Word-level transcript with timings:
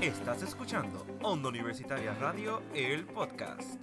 Estás 0.00 0.42
escuchando 0.42 1.06
Onda 1.22 1.48
Universitaria 1.48 2.12
Radio, 2.20 2.62
el 2.74 3.06
podcast. 3.06 3.82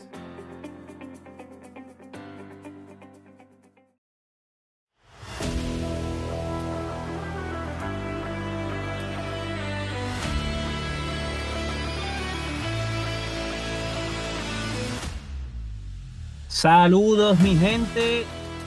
Saludos 16.47 17.39
mi 17.39 17.55
gente, 17.55 18.23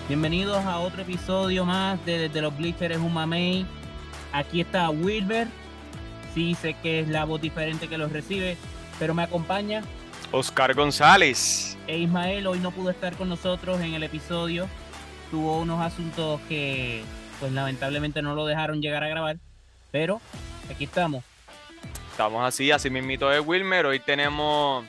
bienvenidos 0.08 0.58
a 0.64 0.80
otro 0.80 1.02
episodio 1.02 1.64
más 1.64 2.04
de 2.04 2.18
Desde 2.18 2.42
los 2.42 2.56
Bleachers 2.56 2.98
un 2.98 3.14
mamey. 3.14 3.64
Aquí 4.32 4.60
está 4.60 4.90
Wilber, 4.90 5.46
sí 6.36 6.54
sé 6.54 6.74
que 6.82 7.00
es 7.00 7.08
la 7.08 7.24
voz 7.24 7.40
diferente 7.40 7.88
que 7.88 7.96
los 7.96 8.12
recibe, 8.12 8.58
pero 8.98 9.14
me 9.14 9.22
acompaña 9.22 9.82
Oscar 10.32 10.74
González. 10.74 11.78
E 11.86 11.96
Ismael 11.96 12.46
hoy 12.46 12.58
no 12.58 12.72
pudo 12.72 12.90
estar 12.90 13.16
con 13.16 13.30
nosotros 13.30 13.80
en 13.80 13.94
el 13.94 14.02
episodio, 14.02 14.68
tuvo 15.30 15.58
unos 15.58 15.80
asuntos 15.80 16.38
que 16.46 17.02
pues 17.40 17.52
lamentablemente 17.52 18.20
no 18.20 18.34
lo 18.34 18.44
dejaron 18.44 18.82
llegar 18.82 19.02
a 19.02 19.08
grabar, 19.08 19.38
pero 19.90 20.20
aquí 20.70 20.84
estamos. 20.84 21.24
Estamos 22.10 22.46
así, 22.46 22.70
así 22.70 22.90
mismito 22.90 23.30
de 23.30 23.40
Wilmer, 23.40 23.86
hoy 23.86 24.00
tenemos 24.00 24.84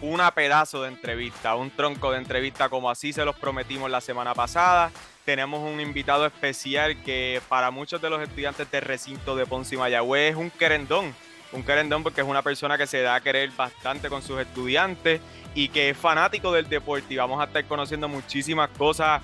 una 0.00 0.30
pedazo 0.30 0.82
de 0.82 0.90
entrevista, 0.90 1.56
un 1.56 1.72
tronco 1.72 2.12
de 2.12 2.18
entrevista 2.18 2.68
como 2.68 2.88
así 2.88 3.12
se 3.12 3.24
los 3.24 3.34
prometimos 3.34 3.90
la 3.90 4.00
semana 4.00 4.32
pasada. 4.32 4.92
Tenemos 5.28 5.60
un 5.60 5.78
invitado 5.78 6.24
especial 6.24 7.02
que 7.02 7.42
para 7.50 7.70
muchos 7.70 8.00
de 8.00 8.08
los 8.08 8.22
estudiantes 8.22 8.70
de 8.70 8.80
recinto 8.80 9.36
de 9.36 9.44
Ponce 9.44 9.74
y 9.74 9.78
Mayagüez 9.78 10.30
es 10.30 10.36
un 10.36 10.48
querendón. 10.48 11.14
Un 11.52 11.62
querendón 11.64 12.02
porque 12.02 12.22
es 12.22 12.26
una 12.26 12.40
persona 12.40 12.78
que 12.78 12.86
se 12.86 13.02
da 13.02 13.16
a 13.16 13.20
querer 13.20 13.50
bastante 13.50 14.08
con 14.08 14.22
sus 14.22 14.40
estudiantes 14.40 15.20
y 15.54 15.68
que 15.68 15.90
es 15.90 15.98
fanático 15.98 16.50
del 16.50 16.66
deporte 16.70 17.12
y 17.12 17.18
vamos 17.18 17.42
a 17.42 17.44
estar 17.44 17.62
conociendo 17.66 18.08
muchísimas 18.08 18.70
cosas 18.70 19.20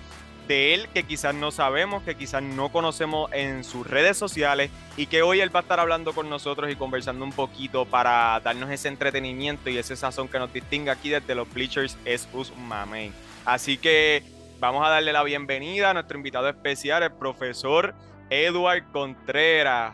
de 0.46 0.74
él 0.74 0.88
que 0.92 1.04
quizás 1.04 1.34
no 1.34 1.50
sabemos, 1.50 2.02
que 2.02 2.14
quizás 2.16 2.42
no 2.42 2.70
conocemos 2.70 3.32
en 3.32 3.64
sus 3.64 3.86
redes 3.86 4.18
sociales 4.18 4.70
y 4.98 5.06
que 5.06 5.22
hoy 5.22 5.40
él 5.40 5.56
va 5.56 5.60
a 5.60 5.62
estar 5.62 5.80
hablando 5.80 6.12
con 6.12 6.28
nosotros 6.28 6.70
y 6.70 6.76
conversando 6.76 7.24
un 7.24 7.32
poquito 7.32 7.86
para 7.86 8.38
darnos 8.40 8.70
ese 8.70 8.88
entretenimiento 8.88 9.70
y 9.70 9.78
ese 9.78 9.96
sazón 9.96 10.28
que 10.28 10.38
nos 10.38 10.52
distingue 10.52 10.90
aquí 10.90 11.08
desde 11.08 11.34
los 11.34 11.50
Bleachers 11.50 11.96
es 12.04 12.28
Usmame. 12.34 13.10
Así 13.46 13.78
que 13.78 14.33
vamos 14.64 14.86
a 14.86 14.90
darle 14.90 15.12
la 15.12 15.22
bienvenida 15.22 15.90
a 15.90 15.94
nuestro 15.94 16.16
invitado 16.16 16.48
especial, 16.48 17.02
el 17.02 17.12
profesor 17.12 17.94
Eduard 18.30 18.90
Contreras. 18.92 19.92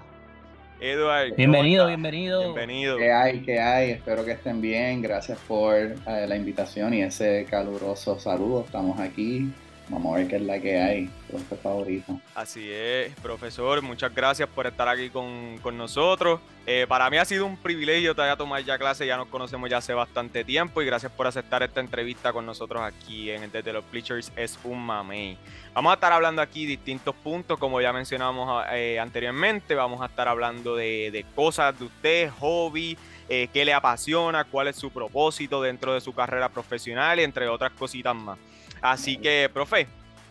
Eduard. 0.80 1.34
Bienvenido, 1.36 1.88
bienvenido. 1.88 2.40
Bienvenido. 2.40 2.96
¿Qué 2.96 3.12
hay? 3.12 3.40
¿Qué 3.42 3.58
hay? 3.58 3.90
Espero 3.90 4.24
que 4.24 4.30
estén 4.32 4.60
bien. 4.60 5.02
Gracias 5.02 5.38
por 5.48 5.74
eh, 5.76 5.96
la 6.06 6.36
invitación 6.36 6.94
y 6.94 7.02
ese 7.02 7.46
caluroso 7.50 8.18
saludo. 8.20 8.62
Estamos 8.64 8.98
aquí 9.00 9.52
Vamos 9.90 10.14
a 10.14 10.18
ver 10.18 10.28
qué 10.28 10.36
es 10.36 10.42
la 10.42 10.60
que 10.60 10.80
hay, 10.80 11.10
profe 11.28 11.56
favorito. 11.56 12.20
Así 12.36 12.70
es, 12.70 13.12
profesor, 13.16 13.82
muchas 13.82 14.14
gracias 14.14 14.48
por 14.48 14.68
estar 14.68 14.88
aquí 14.88 15.10
con, 15.10 15.58
nosotros. 15.76 16.38
Eh, 16.64 16.86
para 16.88 17.10
mí 17.10 17.16
ha 17.16 17.24
sido 17.24 17.44
un 17.44 17.56
privilegio 17.56 18.14
te 18.14 18.22
haya 18.22 18.36
tomar 18.36 18.62
ya 18.62 18.78
clase, 18.78 19.04
ya 19.04 19.16
nos 19.16 19.26
conocemos 19.26 19.68
ya 19.68 19.78
hace 19.78 19.92
bastante 19.92 20.44
tiempo 20.44 20.80
y 20.80 20.86
gracias 20.86 21.10
por 21.10 21.26
aceptar 21.26 21.64
esta 21.64 21.80
entrevista 21.80 22.32
con 22.32 22.46
nosotros 22.46 22.80
aquí 22.82 23.30
en 23.32 23.50
Desde 23.50 23.72
los 23.72 23.84
Bleachers 23.90 24.30
es 24.36 24.56
un 24.62 24.80
mamey. 24.80 25.36
Vamos 25.74 25.90
a 25.90 25.94
estar 25.94 26.12
hablando 26.12 26.40
aquí 26.40 26.66
distintos 26.66 27.16
puntos, 27.16 27.58
como 27.58 27.80
ya 27.80 27.92
mencionamos 27.92 28.64
eh, 28.70 29.00
anteriormente, 29.00 29.74
vamos 29.74 30.02
a 30.02 30.06
estar 30.06 30.28
hablando 30.28 30.76
de, 30.76 31.26
cosas 31.34 31.76
de 31.76 31.86
usted, 31.86 32.30
hobby, 32.38 32.96
eh, 33.28 33.48
qué 33.52 33.64
le 33.64 33.74
apasiona, 33.74 34.44
cuál 34.44 34.68
es 34.68 34.76
su 34.76 34.90
propósito 34.90 35.60
dentro 35.60 35.94
de 35.94 36.00
su 36.00 36.12
carrera 36.12 36.48
profesional 36.48 37.18
y 37.18 37.24
entre 37.24 37.48
otras 37.48 37.72
cositas 37.72 38.14
más. 38.14 38.38
Así 38.80 39.16
que, 39.16 39.50
profe, 39.52 39.86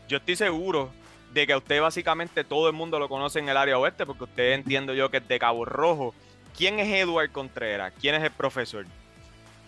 yo 0.07 0.17
estoy 0.17 0.35
seguro 0.35 0.89
de 1.33 1.45
que 1.45 1.53
a 1.53 1.57
usted 1.57 1.81
básicamente 1.81 2.43
todo 2.43 2.67
el 2.67 2.73
mundo 2.75 2.99
lo 2.99 3.07
conoce 3.07 3.39
en 3.39 3.49
el 3.49 3.57
área 3.57 3.77
oeste, 3.77 4.05
porque 4.05 4.23
usted 4.23 4.53
entiendo 4.53 4.93
yo 4.93 5.09
que 5.11 5.17
es 5.17 5.27
de 5.27 5.39
Cabo 5.39 5.65
Rojo. 5.65 6.13
¿Quién 6.57 6.79
es 6.79 6.87
Eduard 6.87 7.31
Contreras? 7.31 7.93
¿Quién 8.01 8.15
es 8.15 8.23
el 8.23 8.31
profesor? 8.31 8.85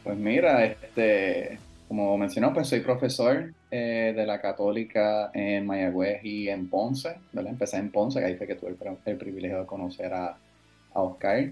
Pues 0.03 0.17
mira, 0.17 0.65
este, 0.65 1.59
como 1.87 2.17
mencionó, 2.17 2.53
pues 2.53 2.67
soy 2.67 2.79
profesor 2.79 3.53
eh, 3.69 4.13
de 4.15 4.25
la 4.25 4.41
Católica 4.41 5.29
en 5.33 5.67
Mayagüez 5.67 6.23
y 6.23 6.49
en 6.49 6.67
Ponce. 6.67 7.15
Empecé 7.33 7.77
en 7.77 7.91
Ponce, 7.91 8.19
que 8.19 8.25
ahí 8.25 8.35
fue 8.35 8.47
que 8.47 8.55
tuve 8.55 8.75
el, 9.05 9.17
privilegio 9.17 9.59
de 9.59 9.65
conocer 9.67 10.11
a 10.13 10.35
Oscar. 10.93 11.51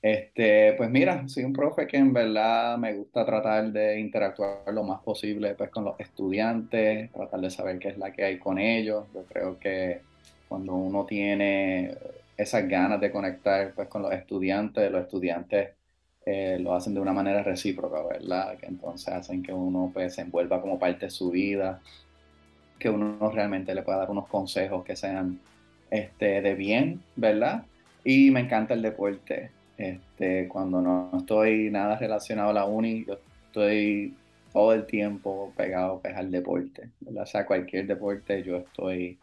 Este, 0.00 0.74
pues 0.74 0.90
mira, 0.90 1.26
soy 1.28 1.44
un 1.44 1.52
profe 1.52 1.86
que 1.86 1.96
en 1.96 2.12
verdad 2.12 2.78
me 2.78 2.94
gusta 2.94 3.24
tratar 3.26 3.72
de 3.72 3.98
interactuar 3.98 4.62
lo 4.72 4.84
más 4.84 5.00
posible 5.02 5.54
pues, 5.54 5.70
con 5.70 5.84
los 5.84 5.98
estudiantes, 5.98 7.10
tratar 7.12 7.40
de 7.40 7.50
saber 7.50 7.78
qué 7.80 7.88
es 7.88 7.98
la 7.98 8.12
que 8.12 8.24
hay 8.24 8.38
con 8.38 8.58
ellos. 8.58 9.06
Yo 9.12 9.24
creo 9.24 9.58
que 9.58 10.02
cuando 10.48 10.74
uno 10.74 11.04
tiene 11.04 11.96
esas 12.36 12.68
ganas 12.68 13.00
de 13.00 13.10
conectar 13.10 13.72
pues, 13.74 13.88
con 13.88 14.02
los 14.02 14.12
estudiantes, 14.12 14.90
los 14.90 15.02
estudiantes 15.02 15.70
eh, 16.24 16.58
lo 16.60 16.74
hacen 16.74 16.94
de 16.94 17.00
una 17.00 17.12
manera 17.12 17.42
recíproca, 17.42 18.02
¿verdad? 18.02 18.56
Que 18.58 18.66
entonces 18.66 19.08
hacen 19.08 19.42
que 19.42 19.52
uno 19.52 19.90
pues, 19.92 20.14
se 20.14 20.22
envuelva 20.22 20.60
como 20.60 20.78
parte 20.78 21.06
de 21.06 21.10
su 21.10 21.30
vida, 21.30 21.80
que 22.78 22.90
uno 22.90 23.30
realmente 23.30 23.74
le 23.74 23.82
pueda 23.82 23.98
dar 23.98 24.10
unos 24.10 24.28
consejos 24.28 24.84
que 24.84 24.94
sean 24.94 25.40
este, 25.90 26.40
de 26.42 26.54
bien, 26.54 27.02
¿verdad? 27.16 27.64
Y 28.04 28.30
me 28.30 28.40
encanta 28.40 28.74
el 28.74 28.82
deporte. 28.82 29.50
Este, 29.78 30.48
cuando 30.48 30.82
no 30.82 31.10
estoy 31.16 31.70
nada 31.70 31.96
relacionado 31.96 32.50
a 32.50 32.52
la 32.52 32.64
uni, 32.64 33.04
yo 33.06 33.18
estoy 33.46 34.12
todo 34.52 34.72
el 34.72 34.84
tiempo 34.86 35.52
pegado 35.56 36.00
pues, 36.00 36.16
al 36.16 36.30
deporte, 36.32 36.90
¿verdad? 37.00 37.22
O 37.22 37.26
sea, 37.26 37.46
cualquier 37.46 37.86
deporte 37.86 38.42
yo 38.42 38.56
estoy 38.56 39.16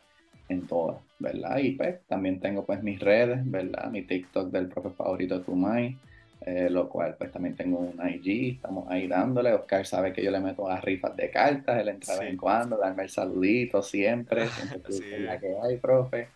en 0.48 0.66
todas, 0.66 0.98
¿verdad? 1.20 1.58
Y 1.58 1.72
pues 1.72 2.00
también 2.08 2.40
tengo 2.40 2.66
pues 2.66 2.82
mis 2.82 3.00
redes, 3.00 3.40
¿verdad? 3.44 3.92
Mi 3.92 4.04
TikTok 4.04 4.50
del 4.50 4.68
profe 4.68 4.92
favorito 4.92 5.42
Tumay, 5.42 5.98
eh, 6.42 6.70
lo 6.70 6.88
cual 6.88 7.16
pues 7.18 7.32
también 7.32 7.56
tengo 7.56 7.80
un 7.80 8.00
IG, 8.08 8.56
estamos 8.56 8.90
ahí 8.90 9.08
dándole. 9.08 9.52
Oscar 9.52 9.86
sabe 9.86 10.14
que 10.14 10.24
yo 10.24 10.32
le 10.32 10.40
meto 10.40 10.70
las 10.70 10.84
rifas 10.84 11.16
de 11.18 11.30
cartas, 11.30 11.82
él 11.82 11.90
entra 11.90 12.14
de 12.14 12.20
vez 12.22 12.30
en 12.30 12.38
cuando, 12.38 12.78
darme 12.78 13.04
el 13.04 13.10
saludito 13.10 13.82
siempre, 13.82 14.48
siempre 14.50 15.20
la 15.20 15.40
que 15.40 15.54
hay, 15.62 15.78
profe. 15.78 16.30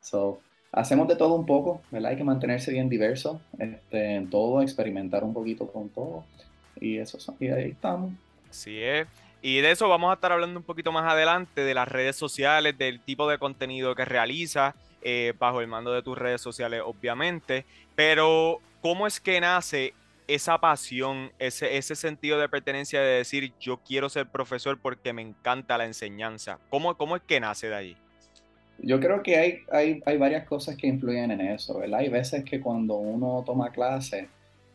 So, 0.00 0.40
hacemos 0.76 1.08
de 1.08 1.16
todo 1.16 1.34
un 1.34 1.46
poco, 1.46 1.80
¿verdad? 1.90 2.10
Hay 2.12 2.16
que 2.16 2.24
mantenerse 2.24 2.70
bien 2.70 2.88
diverso 2.88 3.40
este, 3.58 4.14
en 4.14 4.28
todo, 4.30 4.60
experimentar 4.60 5.24
un 5.24 5.32
poquito 5.32 5.66
con 5.66 5.88
todo. 5.88 6.24
Y 6.78 6.98
eso 6.98 7.18
y 7.40 7.48
ahí 7.48 7.70
estamos. 7.70 8.12
Así 8.48 8.80
es. 8.82 9.08
Y 9.40 9.60
de 9.60 9.70
eso 9.70 9.88
vamos 9.88 10.10
a 10.10 10.14
estar 10.14 10.32
hablando 10.32 10.60
un 10.60 10.64
poquito 10.64 10.92
más 10.92 11.10
adelante, 11.10 11.62
de 11.62 11.74
las 11.74 11.88
redes 11.88 12.16
sociales, 12.16 12.76
del 12.76 13.00
tipo 13.00 13.28
de 13.28 13.38
contenido 13.38 13.94
que 13.94 14.04
realiza 14.04 14.74
eh, 15.00 15.32
bajo 15.38 15.62
el 15.62 15.66
mando 15.66 15.92
de 15.92 16.02
tus 16.02 16.18
redes 16.18 16.42
sociales, 16.42 16.82
obviamente. 16.84 17.64
Pero, 17.94 18.60
¿cómo 18.82 19.06
es 19.06 19.18
que 19.18 19.40
nace 19.40 19.94
esa 20.28 20.58
pasión, 20.58 21.32
ese, 21.38 21.78
ese 21.78 21.96
sentido 21.96 22.38
de 22.38 22.50
pertenencia 22.50 23.00
de 23.00 23.18
decir, 23.18 23.54
yo 23.60 23.78
quiero 23.78 24.10
ser 24.10 24.26
profesor 24.26 24.78
porque 24.78 25.14
me 25.14 25.22
encanta 25.22 25.78
la 25.78 25.86
enseñanza? 25.86 26.58
¿Cómo, 26.68 26.96
cómo 26.98 27.16
es 27.16 27.22
que 27.22 27.40
nace 27.40 27.68
de 27.68 27.76
allí? 27.76 27.96
Yo 28.78 29.00
creo 29.00 29.22
que 29.22 29.36
hay, 29.36 29.58
hay, 29.72 30.02
hay, 30.04 30.16
varias 30.18 30.46
cosas 30.46 30.76
que 30.76 30.86
influyen 30.86 31.30
en 31.30 31.40
eso, 31.40 31.78
¿verdad? 31.78 32.00
Hay 32.00 32.08
veces 32.08 32.44
que 32.44 32.60
cuando 32.60 32.96
uno 32.96 33.42
toma 33.46 33.70
clase 33.70 34.28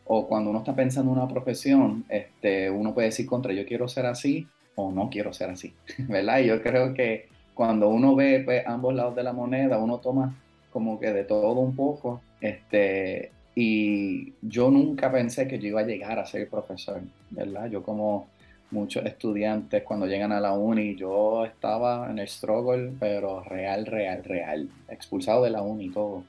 o 0.04 0.26
cuando 0.26 0.50
uno 0.50 0.60
está 0.60 0.74
pensando 0.74 1.12
en 1.12 1.18
una 1.18 1.28
profesión, 1.28 2.04
este, 2.08 2.70
uno 2.70 2.94
puede 2.94 3.08
decir 3.08 3.26
contra 3.26 3.52
yo 3.52 3.64
quiero 3.64 3.88
ser 3.88 4.06
así 4.06 4.46
o 4.74 4.90
no 4.90 5.08
quiero 5.10 5.32
ser 5.32 5.50
así, 5.50 5.74
¿verdad? 5.98 6.40
Y 6.40 6.46
yo 6.46 6.62
creo 6.62 6.94
que 6.94 7.28
cuando 7.54 7.88
uno 7.88 8.14
ve 8.16 8.42
pues, 8.44 8.66
ambos 8.66 8.94
lados 8.94 9.14
de 9.14 9.22
la 9.22 9.32
moneda, 9.32 9.78
uno 9.78 9.98
toma 9.98 10.36
como 10.72 10.98
que 10.98 11.12
de 11.12 11.24
todo 11.24 11.60
un 11.60 11.76
poco, 11.76 12.22
este, 12.40 13.30
y 13.54 14.32
yo 14.40 14.70
nunca 14.70 15.12
pensé 15.12 15.46
que 15.46 15.58
yo 15.58 15.68
iba 15.68 15.80
a 15.80 15.86
llegar 15.86 16.18
a 16.18 16.26
ser 16.26 16.48
profesor, 16.48 17.02
¿verdad? 17.30 17.70
Yo 17.70 17.82
como 17.82 18.28
muchos 18.72 19.04
estudiantes 19.06 19.82
cuando 19.84 20.06
llegan 20.06 20.32
a 20.32 20.40
la 20.40 20.52
uni, 20.52 20.96
yo 20.96 21.44
estaba 21.44 22.10
en 22.10 22.18
el 22.18 22.28
struggle, 22.28 22.92
pero 22.98 23.42
real, 23.44 23.86
real, 23.86 24.24
real, 24.24 24.68
expulsado 24.88 25.44
de 25.44 25.50
la 25.50 25.62
uni 25.62 25.90
todo. 25.90 26.24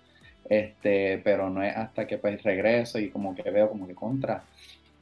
Este, 0.48 1.20
pero 1.24 1.50
no 1.50 1.64
es 1.64 1.76
hasta 1.76 2.06
que 2.06 2.18
pues 2.18 2.44
regreso 2.44 3.00
y 3.00 3.10
como 3.10 3.34
que 3.34 3.50
veo 3.50 3.70
como 3.70 3.88
que 3.88 3.96
contra, 3.96 4.44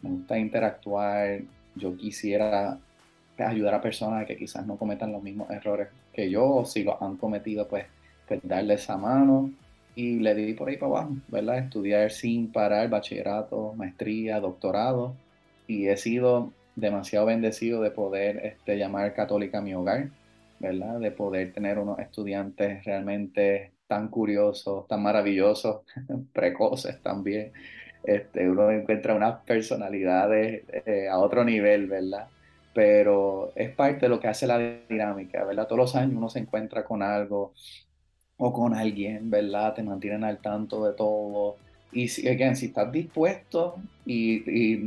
me 0.02 0.12
gusta 0.12 0.38
interactuar, 0.38 1.42
yo 1.76 1.98
quisiera 1.98 2.78
pues, 3.36 3.50
ayudar 3.50 3.74
a 3.76 3.82
personas 3.82 4.26
que 4.28 4.38
quizás 4.38 4.66
no 4.66 4.78
cometan 4.78 5.12
los 5.12 5.24
mismos 5.24 5.50
errores 5.50 5.90
que 6.14 6.30
yo, 6.30 6.46
o 6.46 6.66
si 6.66 6.84
los 6.84 7.02
han 7.02 7.18
cometido, 7.18 7.68
pues, 7.68 7.86
pues 8.28 8.40
darle 8.44 8.76
esa 8.76 8.98
mano. 8.98 9.52
Y 9.94 10.20
le 10.20 10.34
di 10.36 10.54
por 10.54 10.70
ahí 10.70 10.78
para 10.78 10.92
abajo, 10.92 11.16
¿verdad? 11.28 11.58
Estudiar 11.58 12.12
sin 12.12 12.52
parar, 12.52 12.90
bachillerato, 12.90 13.74
maestría, 13.76 14.40
doctorado. 14.40 15.16
Y 15.68 15.88
he 15.88 15.98
sido 15.98 16.54
demasiado 16.76 17.26
bendecido 17.26 17.82
de 17.82 17.92
poder 17.92 18.46
este, 18.46 18.78
llamar 18.78 19.14
católica 19.14 19.62
mi 19.62 19.74
hogar, 19.74 20.10
¿verdad? 20.60 21.00
De 21.00 21.12
poder 21.12 21.54
tener 21.54 21.80
unos 21.80 22.00
estudiantes 22.00 22.84
realmente 22.86 23.72
tan 23.88 24.08
curiosos, 24.08 24.88
tan 24.88 25.04
maravillosos, 25.04 25.82
precoces 26.34 27.02
también, 27.02 27.52
este, 28.04 28.50
uno 28.50 28.72
encuentra 28.72 29.14
unas 29.14 29.42
personalidades 29.42 30.64
eh, 30.86 31.08
a 31.10 31.20
otro 31.20 31.44
nivel, 31.44 31.88
¿verdad? 31.88 32.28
Pero 32.74 33.52
es 33.56 33.70
parte 33.76 34.02
de 34.02 34.10
lo 34.10 34.20
que 34.20 34.28
hace 34.28 34.48
la 34.48 34.58
dinámica, 34.90 35.44
¿verdad? 35.44 35.68
Todos 35.68 35.78
los 35.80 35.96
años 35.96 36.16
uno 36.16 36.30
se 36.30 36.40
encuentra 36.40 36.84
con 36.84 37.04
algo 37.04 37.54
o 38.38 38.54
con 38.54 38.74
alguien, 38.74 39.30
¿verdad? 39.30 39.76
Te 39.76 39.84
mantienen 39.84 40.24
al 40.24 40.40
tanto 40.40 40.86
de 40.86 40.94
todo. 40.94 41.58
Y 41.92 42.06
again, 42.28 42.56
si 42.56 42.68
estás 42.68 42.92
dispuesto 42.92 43.76
y, 44.06 44.78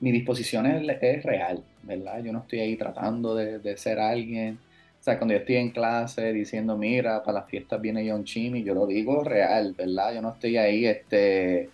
mi, 0.00 0.12
disposición 0.12 0.66
es, 0.66 1.22
real, 1.22 1.62
¿verdad? 1.82 2.22
Yo 2.22 2.32
no 2.32 2.40
estoy 2.40 2.60
ahí 2.60 2.76
tratando 2.76 3.34
de, 3.34 3.76
ser 3.76 3.98
alguien 3.98 4.58
o 5.00 5.02
sea, 5.02 5.16
cuando 5.16 5.34
yo 5.34 5.40
estoy 5.40 5.56
en 5.56 5.70
clase 5.70 6.32
diciendo, 6.32 6.76
mira, 6.76 7.22
para 7.22 7.40
las 7.40 7.48
fiestas 7.48 7.80
viene 7.80 8.08
John 8.10 8.24
Chimmy, 8.24 8.64
yo 8.64 8.74
lo 8.74 8.86
digo 8.86 9.22
real, 9.22 9.74
¿verdad? 9.76 10.14
Yo 10.14 10.22
no 10.22 10.32
estoy 10.32 10.56
ahí, 10.56 10.86
este, 10.86 11.70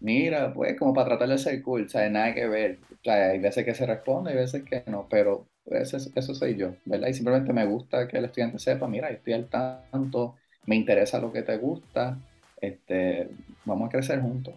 mira, 0.00 0.52
pues 0.54 0.78
como 0.78 0.94
para 0.94 1.08
tratar 1.08 1.28
de 1.30 1.38
ser 1.38 1.62
cool, 1.62 1.88
o 1.92 2.10
nada 2.10 2.34
que 2.34 2.46
ver. 2.46 2.78
O 2.92 2.96
sea, 3.02 3.30
hay 3.30 3.38
veces 3.40 3.64
que 3.64 3.74
se 3.74 3.86
responde, 3.86 4.30
hay 4.30 4.36
veces 4.36 4.62
que 4.62 4.84
no, 4.86 5.08
pero 5.10 5.46
eso, 5.66 5.98
eso 6.14 6.34
soy 6.34 6.56
yo, 6.56 6.74
¿verdad? 6.84 7.08
Y 7.08 7.14
simplemente 7.14 7.52
me 7.52 7.66
gusta 7.66 8.08
que 8.08 8.18
el 8.18 8.26
estudiante 8.26 8.58
sepa, 8.58 8.88
mira, 8.88 9.10
estoy 9.10 9.32
al 9.34 9.48
tanto, 9.48 10.36
me 10.66 10.76
interesa 10.76 11.18
lo 11.20 11.32
que 11.32 11.42
te 11.42 11.56
gusta, 11.58 12.18
este, 12.60 13.28
vamos 13.64 13.88
a 13.88 13.92
crecer 13.92 14.20
juntos. 14.20 14.54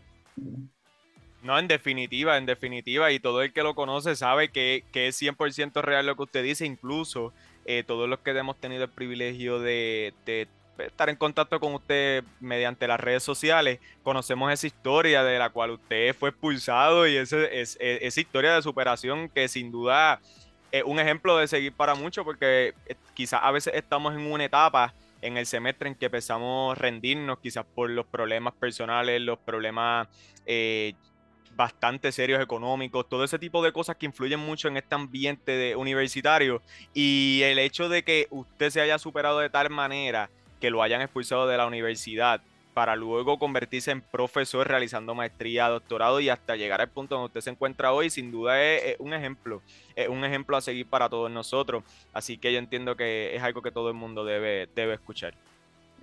No, 1.44 1.58
en 1.60 1.68
definitiva, 1.68 2.38
en 2.38 2.46
definitiva, 2.46 3.12
y 3.12 3.20
todo 3.20 3.42
el 3.42 3.54
que 3.54 3.64
lo 3.64 3.76
conoce 3.76 4.16
sabe 4.16 4.50
que, 4.50 4.84
que 4.92 5.08
es 5.08 5.22
100% 5.22 5.82
real 5.82 6.06
lo 6.06 6.16
que 6.16 6.24
usted 6.24 6.44
dice, 6.44 6.66
incluso 6.66 7.32
eh, 7.66 7.84
todos 7.86 8.08
los 8.08 8.20
que 8.20 8.32
hemos 8.32 8.56
tenido 8.56 8.86
el 8.86 8.90
privilegio 8.90 9.60
de, 9.60 10.14
estar 10.80 11.10
en 11.10 11.16
contacto 11.18 11.60
con 11.60 11.74
usted 11.74 12.24
mediante 12.40 12.88
las 12.88 13.00
redes 13.00 13.24
sociales, 13.24 13.80
conocemos 14.04 14.52
esa 14.54 14.68
historia 14.68 15.24
de 15.24 15.38
la 15.38 15.50
cual 15.50 15.72
usted 15.72 16.16
fue 16.16 16.30
expulsado 16.30 17.06
y 17.08 17.18
ese, 17.18 17.60
es, 17.60 17.78
e, 17.82 18.00
esa 18.08 18.22
historia 18.22 18.56
de 18.56 18.62
superación 18.62 19.28
que 19.28 19.50
sin 19.50 19.70
duda 19.70 20.22
es 20.72 20.84
un 20.86 20.98
ejemplo 21.00 21.38
de 21.38 21.48
seguir 21.48 21.74
para 21.74 21.94
muchos 21.94 22.24
porque 22.24 22.74
eh, 22.86 22.96
quizás 23.14 23.42
a 23.44 23.52
veces 23.52 23.74
estamos 23.76 24.16
en 24.16 24.32
una 24.32 24.46
etapa 24.46 24.94
en 25.22 25.36
el 25.36 25.46
semestre 25.46 25.90
en 25.90 25.96
que 25.96 26.06
empezamos 26.06 26.78
a 26.78 26.80
rendirnos 26.80 27.40
quizás 27.40 27.66
por 27.66 27.90
los 27.90 28.06
problemas 28.06 28.54
personales, 28.54 29.20
los 29.20 29.40
problemas 29.40 30.08
eh, 30.46 30.94
bastante 31.58 32.12
serios 32.12 32.42
económicos, 32.42 33.10
todo 33.10 33.24
ese 33.24 33.40
tipo 33.40 33.64
de 33.64 33.74
cosas 33.74 33.98
que 33.98 34.06
influyen 34.06 34.40
mucho 34.40 34.68
en 34.68 34.78
este 34.78 34.96
ambiente 34.96 35.52
de 35.52 35.76
universitario 35.76 36.62
y 36.94 37.42
el 37.44 37.60
hecho 37.60 37.90
de 37.90 38.04
que 38.04 38.28
usted 38.30 38.70
se 38.70 38.80
haya 38.80 39.00
superado 39.00 39.40
de 39.40 39.50
tal 39.50 39.72
manera 39.72 40.30
que 40.62 40.70
lo 40.70 40.84
hayan 40.84 41.02
expulsado 41.02 41.48
de 41.48 41.58
la 41.58 41.66
universidad 41.66 42.42
para 42.76 42.96
luego 42.96 43.40
convertirse 43.40 43.90
en 43.90 44.02
profesor 44.02 44.68
realizando 44.68 45.16
maestría, 45.16 45.68
doctorado 45.68 46.20
y 46.20 46.30
hasta 46.30 46.56
llegar 46.56 46.80
al 46.80 46.90
punto 46.90 47.16
donde 47.16 47.26
usted 47.26 47.42
se 47.42 47.50
encuentra 47.50 47.92
hoy, 47.92 48.12
sin 48.12 48.32
duda 48.32 48.62
es, 48.62 48.96
un 49.00 49.16
ejemplo, 49.16 49.64
es 49.96 50.08
un 50.08 50.24
ejemplo 50.24 50.56
a 50.56 50.62
seguir 50.62 50.86
para 50.86 51.10
todos 51.10 51.32
nosotros. 51.32 51.84
Así 52.14 52.38
que 52.38 52.54
yo 52.54 52.60
entiendo 52.60 52.96
que 52.96 53.36
es 53.36 53.42
algo 53.42 53.64
que 53.64 53.72
todo 53.72 53.88
el 53.88 53.96
mundo 53.96 54.24
debe, 54.24 54.70
debe 54.76 54.94
escuchar. 54.94 55.34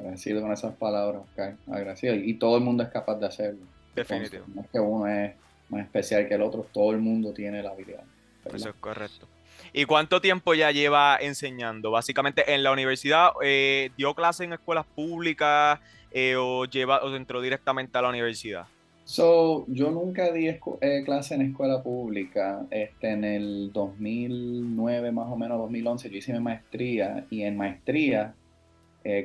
Agradecido 0.01 0.43
con 0.43 0.51
esas 0.51 0.75
palabras, 0.75 1.23
okay. 1.33 1.55
agradecido. 1.73 2.17
Y 2.17 2.35
todo 2.35 2.57
el 2.59 2.65
mundo 2.65 2.83
es 2.83 2.89
capaz 2.89 3.21
de 3.21 3.27
hacerlo. 3.27 3.65
Definitivo. 3.95 4.45
no 4.55 4.63
es 4.63 4.69
que 4.69 4.81
uno 4.81 5.07
es 5.07 5.35
más 5.69 5.83
especial 5.83 6.29
que 6.29 6.35
el 6.35 6.43
otro, 6.43 6.67
todo 6.73 6.93
el 6.93 6.99
mundo 6.99 7.33
tiene 7.33 7.63
la 7.63 7.71
habilidad. 7.71 8.05
Eso 8.53 8.69
es 8.69 8.75
correcto. 8.77 9.29
¿Y 9.73 9.87
cuánto 9.87 10.21
tiempo 10.21 10.55
ya 10.55 10.71
lleva 10.71 11.17
enseñando? 11.21 11.91
Básicamente 11.91 12.55
en 12.55 12.63
la 12.63 12.73
universidad, 12.73 13.31
eh, 13.43 13.91
¿dio 13.97 14.15
clase 14.15 14.45
en 14.45 14.53
escuelas 14.53 14.87
públicas 14.87 15.81
eh, 16.11 16.37
o, 16.37 16.65
lleva, 16.67 17.03
o 17.03 17.15
entró 17.15 17.41
directamente 17.41 17.99
a 17.99 18.03
la 18.03 18.11
universidad? 18.11 18.67
So, 19.05 19.67
yo 19.69 19.91
nunca 19.91 20.33
di 20.33 20.49
eh, 20.49 21.03
clase 21.05 21.35
en 21.35 21.43
escuela 21.43 21.83
pública. 21.83 22.65
Este, 22.71 23.11
en 23.11 23.25
el 23.25 23.73
2009, 23.73 25.13
más 25.13 25.31
o 25.31 25.37
menos 25.37 25.59
2011, 25.59 26.09
yo 26.09 26.17
hice 26.17 26.33
mi 26.33 26.41
maestría 26.41 27.27
y 27.31 27.43
en 27.43 27.57
maestría, 27.57 28.35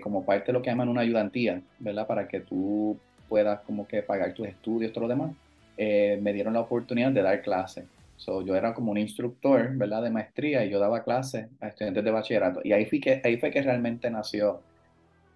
como 0.01 0.25
parte 0.25 0.47
de 0.47 0.53
lo 0.53 0.61
que 0.61 0.69
llaman 0.69 0.89
una 0.89 1.01
ayudantía, 1.01 1.61
¿verdad? 1.79 2.05
Para 2.05 2.27
que 2.27 2.41
tú 2.41 2.99
puedas 3.29 3.61
como 3.61 3.87
que 3.87 4.01
pagar 4.01 4.33
tus 4.33 4.47
estudios, 4.47 4.91
todo 4.91 5.03
lo 5.03 5.09
demás 5.09 5.31
eh, 5.81 6.19
me 6.21 6.33
dieron 6.33 6.53
la 6.55 6.59
oportunidad 6.59 7.13
de 7.13 7.21
dar 7.21 7.41
clases. 7.41 7.85
So, 8.17 8.41
yo 8.45 8.53
era 8.57 8.73
como 8.73 8.91
un 8.91 8.97
instructor, 8.97 9.69
¿verdad? 9.77 10.03
De 10.03 10.09
maestría 10.09 10.65
y 10.65 10.69
yo 10.69 10.77
daba 10.77 11.05
clases 11.05 11.47
a 11.61 11.69
estudiantes 11.69 12.03
de 12.03 12.11
bachillerato. 12.11 12.59
Y 12.65 12.73
ahí, 12.73 12.85
fui 12.85 12.99
que, 12.99 13.21
ahí 13.23 13.37
fue 13.37 13.49
que 13.49 13.61
realmente 13.61 14.09
nació 14.09 14.59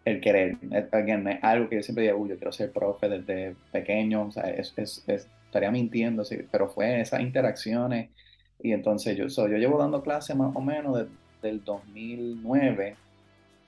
el 0.04 0.20
querer. 0.20 0.58
Again, 0.92 1.30
es 1.30 1.40
algo 1.42 1.70
que 1.70 1.78
yo 1.78 1.84
siempre 1.84 2.04
digo, 2.04 2.28
yo 2.28 2.36
quiero 2.36 2.52
ser 2.52 2.74
profe 2.74 3.08
desde 3.08 3.56
pequeño, 3.72 4.24
o 4.24 4.32
sea, 4.32 4.44
es, 4.50 4.74
es, 4.76 5.02
estaría 5.46 5.72
mintiendo, 5.72 6.26
sí, 6.26 6.40
pero 6.52 6.68
fue 6.68 7.00
esas 7.00 7.22
interacciones. 7.22 8.10
Y 8.62 8.74
entonces 8.74 9.16
yo, 9.16 9.28
yo 9.28 9.58
llevo 9.58 9.78
dando 9.78 10.04
clases 10.04 10.36
más 10.36 10.54
o 10.54 10.60
menos 10.60 10.98
desde 10.98 11.56
el 11.56 11.64
2009. 11.64 12.98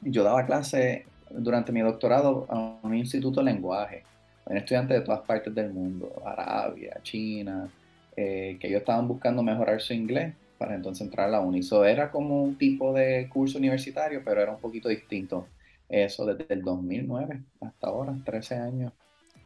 Yo 0.01 0.25
daba 0.25 0.45
clases 0.45 1.03
durante 1.29 1.71
mi 1.71 1.79
doctorado 1.79 2.47
a 2.49 2.79
un 2.83 2.95
instituto 2.95 3.39
de 3.39 3.45
lenguaje 3.45 4.03
estudiantes 4.45 4.99
de 4.99 5.05
todas 5.05 5.21
partes 5.21 5.53
del 5.53 5.71
mundo, 5.71 6.21
Arabia, 6.25 6.99
China, 7.01 7.69
eh, 8.15 8.57
que 8.59 8.67
ellos 8.67 8.79
estaban 8.79 9.07
buscando 9.07 9.43
mejorar 9.43 9.81
su 9.81 9.93
inglés 9.93 10.33
para 10.57 10.75
entonces 10.75 11.05
entrar 11.05 11.27
a 11.27 11.31
la 11.31 11.39
uni. 11.41 11.61
era 11.85 12.11
como 12.11 12.43
un 12.43 12.57
tipo 12.57 12.93
de 12.93 13.27
curso 13.29 13.57
universitario, 13.57 14.21
pero 14.23 14.41
era 14.41 14.51
un 14.51 14.59
poquito 14.59 14.89
distinto. 14.89 15.47
Eso 15.89 16.25
desde 16.25 16.53
el 16.53 16.63
2009 16.63 17.41
hasta 17.61 17.87
ahora, 17.87 18.15
13 18.23 18.55
años. 18.55 18.93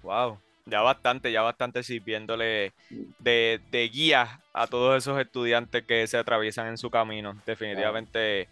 Wow, 0.04 0.38
ya 0.66 0.82
bastante, 0.82 1.32
ya 1.32 1.42
bastante 1.42 1.84
sirviéndole 1.84 2.74
de, 3.20 3.60
de 3.72 3.90
guía 3.90 4.40
a 4.54 4.68
todos 4.68 4.98
esos 4.98 5.20
estudiantes 5.20 5.84
que 5.84 6.08
se 6.08 6.18
atraviesan 6.18 6.68
en 6.68 6.78
su 6.78 6.90
camino. 6.90 7.36
Definitivamente 7.46 8.48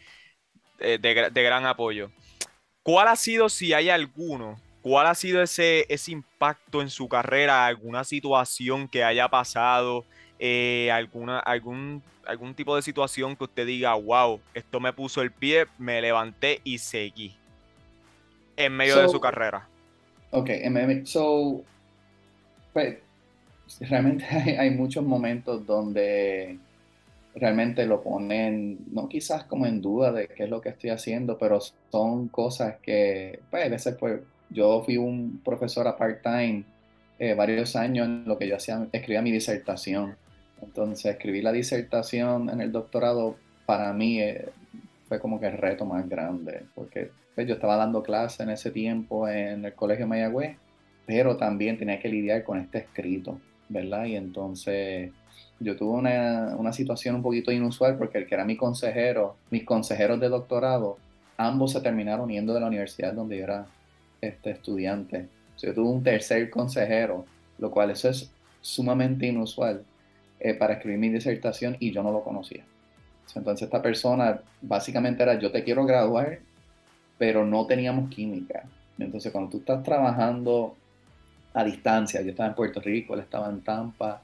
eh, 0.79 0.97
de, 0.99 1.29
de 1.29 1.43
gran 1.43 1.65
apoyo. 1.65 2.09
¿Cuál 2.83 3.07
ha 3.09 3.15
sido, 3.15 3.49
si 3.49 3.73
hay 3.73 3.89
alguno, 3.89 4.59
¿Cuál 4.87 5.07
ha 5.07 5.15
sido 5.15 5.41
ese, 5.41 5.85
ese 5.89 6.13
impacto 6.13 6.81
en 6.81 6.89
su 6.89 7.09
carrera? 7.09 7.65
¿Alguna 7.65 8.05
situación 8.05 8.87
que 8.87 9.03
haya 9.03 9.27
pasado? 9.27 10.05
Eh, 10.39 10.89
alguna, 10.93 11.39
algún, 11.39 12.01
algún 12.25 12.55
tipo 12.55 12.73
de 12.73 12.81
situación 12.81 13.35
que 13.35 13.43
usted 13.43 13.67
diga, 13.67 13.95
wow, 13.95 14.39
esto 14.53 14.79
me 14.79 14.93
puso 14.93 15.21
el 15.21 15.31
pie, 15.31 15.65
me 15.77 16.01
levanté 16.01 16.61
y 16.63 16.77
seguí 16.77 17.35
en 18.55 18.77
medio 18.77 19.01
de 19.01 19.09
su 19.09 19.19
carrera. 19.19 19.67
Ok, 20.31 20.51
so, 21.03 21.61
pues, 22.71 22.99
realmente 23.81 24.25
hay, 24.57 24.69
muchos 24.69 25.03
momentos 25.03 25.65
donde 25.65 26.59
realmente 27.35 27.85
lo 27.85 28.01
ponen, 28.01 28.79
no 28.93 29.09
quizás 29.09 29.43
como 29.43 29.65
en 29.65 29.81
duda 29.81 30.13
de 30.13 30.29
qué 30.29 30.45
es 30.45 30.49
lo 30.49 30.61
que 30.61 30.69
estoy 30.69 30.91
haciendo, 30.91 31.37
pero 31.37 31.59
son 31.91 32.29
cosas 32.29 32.77
que, 32.81 33.41
pues, 33.51 33.65
a 33.65 33.67
veces 33.67 33.97
pues, 33.99 34.21
yo 34.49 34.83
fui 34.83 34.97
un 34.97 35.41
profesor 35.43 35.87
a 35.87 35.97
part-time 35.97 36.63
eh, 37.19 37.33
varios 37.33 37.75
años 37.75 38.07
en 38.07 38.25
lo 38.25 38.37
que 38.37 38.47
yo 38.47 38.55
hacía, 38.55 38.87
escribía 38.91 39.21
mi 39.21 39.31
disertación. 39.31 40.15
Entonces, 40.61 41.05
escribir 41.05 41.43
la 41.43 41.51
disertación 41.51 42.49
en 42.49 42.61
el 42.61 42.71
doctorado 42.71 43.35
para 43.65 43.91
mí 43.93 44.21
eh, 44.21 44.49
fue 45.07 45.19
como 45.19 45.39
que 45.39 45.47
el 45.47 45.57
reto 45.57 45.85
más 45.85 46.07
grande, 46.07 46.65
porque 46.75 47.11
pues, 47.35 47.47
yo 47.47 47.55
estaba 47.55 47.75
dando 47.75 48.03
clases 48.03 48.41
en 48.41 48.49
ese 48.49 48.71
tiempo 48.71 49.27
en 49.27 49.65
el 49.65 49.73
Colegio 49.73 50.07
Mayagüez, 50.07 50.57
pero 51.05 51.37
también 51.37 51.77
tenía 51.77 51.99
que 51.99 52.09
lidiar 52.09 52.43
con 52.43 52.59
este 52.59 52.79
escrito, 52.79 53.39
¿verdad? 53.69 54.05
Y 54.05 54.15
entonces 54.15 55.11
yo 55.59 55.75
tuve 55.75 55.97
una, 55.97 56.55
una 56.57 56.73
situación 56.73 57.15
un 57.15 57.23
poquito 57.23 57.51
inusual 57.51 57.97
porque 57.97 58.19
el 58.19 58.27
que 58.27 58.35
era 58.35 58.45
mi 58.45 58.57
consejero, 58.57 59.37
mis 59.49 59.63
consejeros 59.63 60.19
de 60.19 60.29
doctorado, 60.29 60.97
ambos 61.37 61.71
se 61.71 61.81
terminaron 61.81 62.29
yendo 62.29 62.53
de 62.53 62.59
la 62.59 62.67
universidad 62.67 63.13
donde 63.13 63.37
yo 63.37 63.43
era 63.45 63.67
este, 64.27 64.51
estudiante. 64.51 65.27
yo 65.61 65.73
tuve 65.73 65.89
un 65.89 66.03
tercer 66.03 66.49
consejero, 66.49 67.25
lo 67.57 67.71
cual 67.71 67.91
eso 67.91 68.09
es 68.09 68.29
sumamente 68.61 69.27
inusual 69.27 69.83
eh, 70.39 70.53
para 70.53 70.73
escribir 70.73 70.99
mi 70.99 71.09
disertación 71.09 71.77
y 71.79 71.91
yo 71.91 72.03
no 72.03 72.11
lo 72.11 72.23
conocía. 72.23 72.63
Entonces 73.35 73.65
esta 73.65 73.81
persona 73.81 74.41
básicamente 74.61 75.23
era 75.23 75.39
yo 75.39 75.51
te 75.51 75.63
quiero 75.63 75.85
graduar, 75.85 76.39
pero 77.17 77.45
no 77.45 77.65
teníamos 77.65 78.09
química. 78.09 78.63
Entonces 78.97 79.31
cuando 79.31 79.51
tú 79.51 79.57
estás 79.57 79.83
trabajando 79.83 80.75
a 81.53 81.63
distancia, 81.63 82.21
yo 82.21 82.29
estaba 82.29 82.49
en 82.49 82.55
Puerto 82.55 82.79
Rico, 82.79 83.13
él 83.13 83.21
estaba 83.21 83.49
en 83.49 83.61
Tampa, 83.61 84.21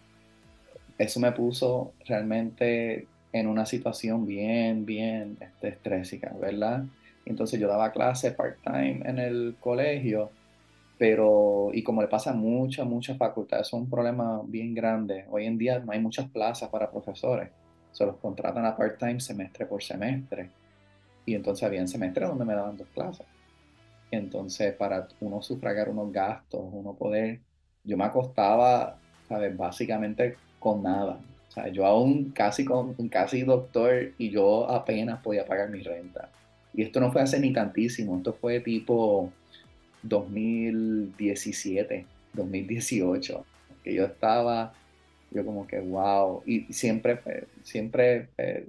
eso 0.98 1.20
me 1.20 1.32
puso 1.32 1.94
realmente 2.06 3.08
en 3.32 3.48
una 3.48 3.66
situación 3.66 4.26
bien, 4.28 4.86
bien 4.86 5.38
este, 5.42 5.70
estrésica, 5.70 6.32
¿verdad? 6.40 6.84
Entonces 7.26 7.60
yo 7.60 7.68
daba 7.68 7.92
clases 7.92 8.34
part-time 8.34 9.02
en 9.06 9.20
el 9.20 9.56
colegio, 9.60 10.32
pero, 10.98 11.70
y 11.74 11.84
como 11.84 12.02
le 12.02 12.08
pasa 12.08 12.32
a 12.32 12.34
muchas, 12.34 12.86
muchas 12.86 13.18
facultades, 13.18 13.68
es 13.68 13.74
un 13.74 13.90
problema 13.90 14.42
bien 14.46 14.74
grande. 14.74 15.26
Hoy 15.30 15.46
en 15.46 15.58
día 15.58 15.80
no 15.80 15.92
hay 15.92 16.00
muchas 16.00 16.30
plazas 16.30 16.70
para 16.70 16.92
profesores. 16.92 17.50
Se 17.92 18.06
los 18.06 18.18
contratan 18.18 18.66
a 18.66 18.76
part-time 18.76 19.20
semestre 19.20 19.66
por 19.66 19.82
semestre. 19.82 20.50
Y 21.26 21.36
entonces 21.36 21.64
había 21.64 21.86
semestres 21.88 22.28
donde 22.28 22.46
me 22.46 22.54
daban 22.54 22.78
dos 22.78 22.88
clases. 22.94 23.26
Entonces, 24.12 24.74
para 24.74 25.08
uno 25.22 25.42
sufragar 25.42 25.90
unos 25.90 26.12
gastos, 26.12 26.62
uno 26.72 26.94
poder 26.94 27.40
yo 27.84 27.98
me 27.98 28.06
acostaba, 28.06 28.98
¿sabes? 29.28 29.56
Básicamente 29.58 30.38
con 30.60 30.84
nada. 30.84 31.20
O 31.50 31.52
sea, 31.52 31.68
yo 31.68 31.86
aún 31.86 32.32
casi 32.32 32.66
con 32.66 32.94
casi 33.10 33.44
doctor 33.44 34.14
y 34.18 34.30
yo 34.30 34.70
apenas 34.70 35.22
podía 35.22 35.46
pagar 35.46 35.70
mi 35.70 35.82
renta. 35.82 36.30
Y 36.74 36.84
esto 36.84 37.00
no 37.00 37.12
fue 37.12 37.22
hace 37.22 37.40
ni 37.40 37.54
tantísimo, 37.54 38.18
esto 38.18 38.34
fue 38.34 38.60
tipo 38.60 39.32
2017, 40.02 42.06
2018, 42.34 43.46
que 43.84 43.94
yo 43.94 44.06
estaba, 44.06 44.74
yo 45.32 45.46
como 45.46 45.68
que 45.68 45.80
wow, 45.80 46.42
y 46.46 46.62
siempre, 46.74 47.20
eh, 47.26 47.48
siempre 47.64 48.30
eh, 48.38 48.68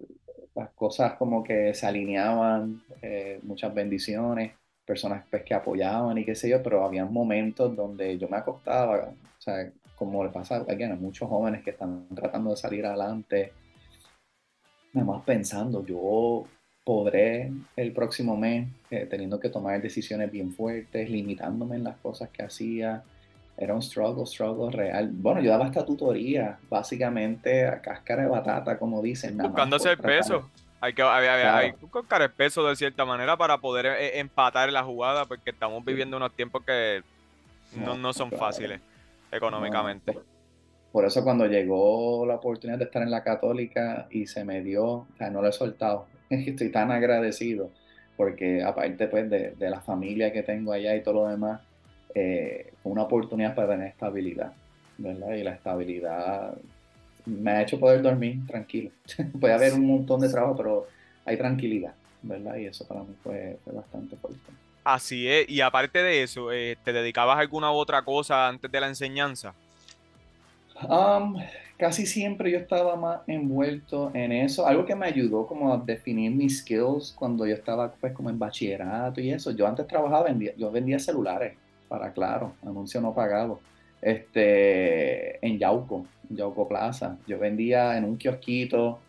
las 0.54 0.70
cosas 0.70 1.14
como 1.14 1.42
que 1.42 1.74
se 1.74 1.86
alineaban, 1.86 2.82
eh, 3.02 3.40
muchas 3.42 3.74
bendiciones, 3.74 4.52
personas 4.84 5.24
pues, 5.30 5.42
que 5.42 5.54
apoyaban 5.54 6.18
y 6.18 6.24
qué 6.24 6.34
sé 6.34 6.48
yo, 6.48 6.62
pero 6.62 6.84
había 6.84 7.04
momentos 7.04 7.74
donde 7.74 8.18
yo 8.18 8.28
me 8.28 8.36
acostaba, 8.36 9.08
o 9.08 9.40
sea, 9.40 9.70
como 9.96 10.24
le 10.24 10.30
pasa 10.30 10.56
a 10.56 10.96
muchos 10.96 11.28
jóvenes 11.28 11.62
que 11.62 11.70
están 11.70 12.06
tratando 12.14 12.50
de 12.50 12.56
salir 12.56 12.84
adelante, 12.84 13.52
nada 14.92 15.06
más 15.06 15.24
pensando, 15.24 15.84
yo 15.84 16.46
podré 16.84 17.50
el 17.76 17.92
próximo 17.92 18.36
mes 18.36 18.68
eh, 18.90 19.06
teniendo 19.10 19.40
que 19.40 19.48
tomar 19.48 19.80
decisiones 19.80 20.30
bien 20.30 20.52
fuertes, 20.52 21.08
limitándome 21.08 21.76
en 21.76 21.84
las 21.84 21.96
cosas 21.96 22.28
que 22.28 22.42
hacía. 22.42 23.02
Era 23.56 23.74
un 23.74 23.82
struggle, 23.82 24.26
struggle 24.26 24.70
real. 24.70 25.10
Bueno, 25.12 25.40
yo 25.40 25.50
daba 25.50 25.66
esta 25.66 25.84
tutoría, 25.84 26.58
básicamente 26.68 27.66
a 27.66 27.80
cáscara 27.80 28.22
de 28.22 28.28
batata, 28.28 28.78
como 28.78 29.00
dicen. 29.00 29.38
Buscándose 29.38 29.90
el 29.90 29.98
peso. 29.98 30.50
Hay 30.80 30.92
que, 30.92 31.02
hay, 31.02 31.72
buscar 31.80 32.20
el 32.20 32.30
peso 32.30 32.66
de 32.68 32.76
cierta 32.76 33.06
manera 33.06 33.38
para 33.38 33.56
poder 33.56 33.86
eh, 33.86 34.18
empatar 34.18 34.70
la 34.70 34.84
jugada, 34.84 35.24
porque 35.24 35.50
estamos 35.50 35.82
viviendo 35.82 36.18
unos 36.18 36.34
tiempos 36.34 36.62
que 36.62 37.02
no, 37.74 37.96
no 37.96 38.12
son 38.12 38.30
fáciles 38.30 38.80
económicamente. 39.32 40.18
por 40.92 41.06
eso 41.06 41.24
cuando 41.24 41.46
llegó 41.46 42.26
la 42.26 42.34
oportunidad 42.34 42.78
de 42.78 42.84
estar 42.84 43.02
en 43.02 43.10
la 43.10 43.24
católica 43.24 44.06
y 44.10 44.26
se 44.26 44.44
me 44.44 44.60
dio, 44.60 44.84
o 44.84 45.06
sea, 45.16 45.30
no 45.30 45.40
lo 45.40 45.48
he 45.48 45.52
soltado, 45.52 46.06
estoy 46.30 46.70
tan 46.70 46.90
agradecido 46.90 47.70
porque 48.16 48.62
aparte 48.62 49.06
pues 49.08 49.28
de, 49.28 49.54
la 49.58 49.80
familia 49.80 50.32
que 50.32 50.42
tengo 50.42 50.72
allá 50.72 50.94
y 50.94 51.02
todo 51.02 51.14
lo 51.14 51.28
demás, 51.28 51.60
eh, 52.14 52.72
una 52.84 53.02
oportunidad 53.02 53.54
para 53.54 53.70
tener 53.70 53.88
estabilidad, 53.88 54.52
¿verdad? 54.98 55.34
Y 55.34 55.42
la 55.42 55.52
estabilidad 55.52 56.54
me 57.26 57.50
ha 57.50 57.62
hecho 57.62 57.80
poder 57.80 58.02
dormir 58.02 58.46
tranquilo. 58.46 58.90
Puede 59.40 59.54
haber 59.54 59.74
un 59.74 59.86
montón 59.86 60.20
de 60.20 60.28
trabajo, 60.28 60.56
pero 60.56 60.86
hay 61.24 61.36
tranquilidad, 61.36 61.94
¿verdad? 62.22 62.56
Y 62.56 62.66
eso 62.66 62.86
para 62.86 63.00
mí 63.00 63.14
fue, 63.22 63.58
bastante 63.66 64.16
fuerte. 64.16 64.40
Así 64.84 65.26
es, 65.28 65.48
y 65.48 65.60
aparte 65.60 66.02
de 66.02 66.22
eso, 66.22 66.52
eh, 66.52 66.76
¿te 66.84 66.92
dedicabas 66.92 67.38
a 67.38 67.40
alguna 67.40 67.70
otra 67.70 68.02
cosa 68.02 68.46
antes 68.46 68.70
de 68.70 68.80
la 68.80 68.88
enseñanza? 68.88 69.54
Um, 70.88 71.40
casi 71.76 72.06
siempre 72.06 72.50
yo 72.50 72.58
estaba 72.58 72.96
más 72.96 73.20
envuelto 73.26 74.10
en 74.14 74.32
eso. 74.32 74.66
Algo 74.66 74.84
que 74.84 74.94
me 74.94 75.06
ayudó 75.06 75.46
como 75.46 75.72
a 75.72 75.78
definir 75.78 76.30
mis 76.32 76.60
skills 76.60 77.12
cuando 77.16 77.46
yo 77.46 77.54
estaba 77.54 77.92
pues 77.92 78.12
como 78.12 78.30
en 78.30 78.38
bachillerato 78.38 79.20
y 79.20 79.30
eso. 79.30 79.50
Yo 79.50 79.66
antes 79.66 79.86
trabajaba, 79.86 80.24
vendía, 80.24 80.54
yo 80.56 80.70
vendía 80.70 80.98
celulares, 80.98 81.54
para 81.88 82.12
claro, 82.12 82.54
anuncio 82.62 83.00
no 83.00 83.14
pagado, 83.14 83.60
este, 84.00 85.44
en 85.46 85.58
Yauco, 85.58 86.06
en 86.30 86.36
Yauco 86.36 86.68
Plaza. 86.68 87.18
Yo 87.26 87.38
vendía 87.38 87.96
en 87.96 88.04
un 88.04 88.16
kiosquito, 88.16 89.00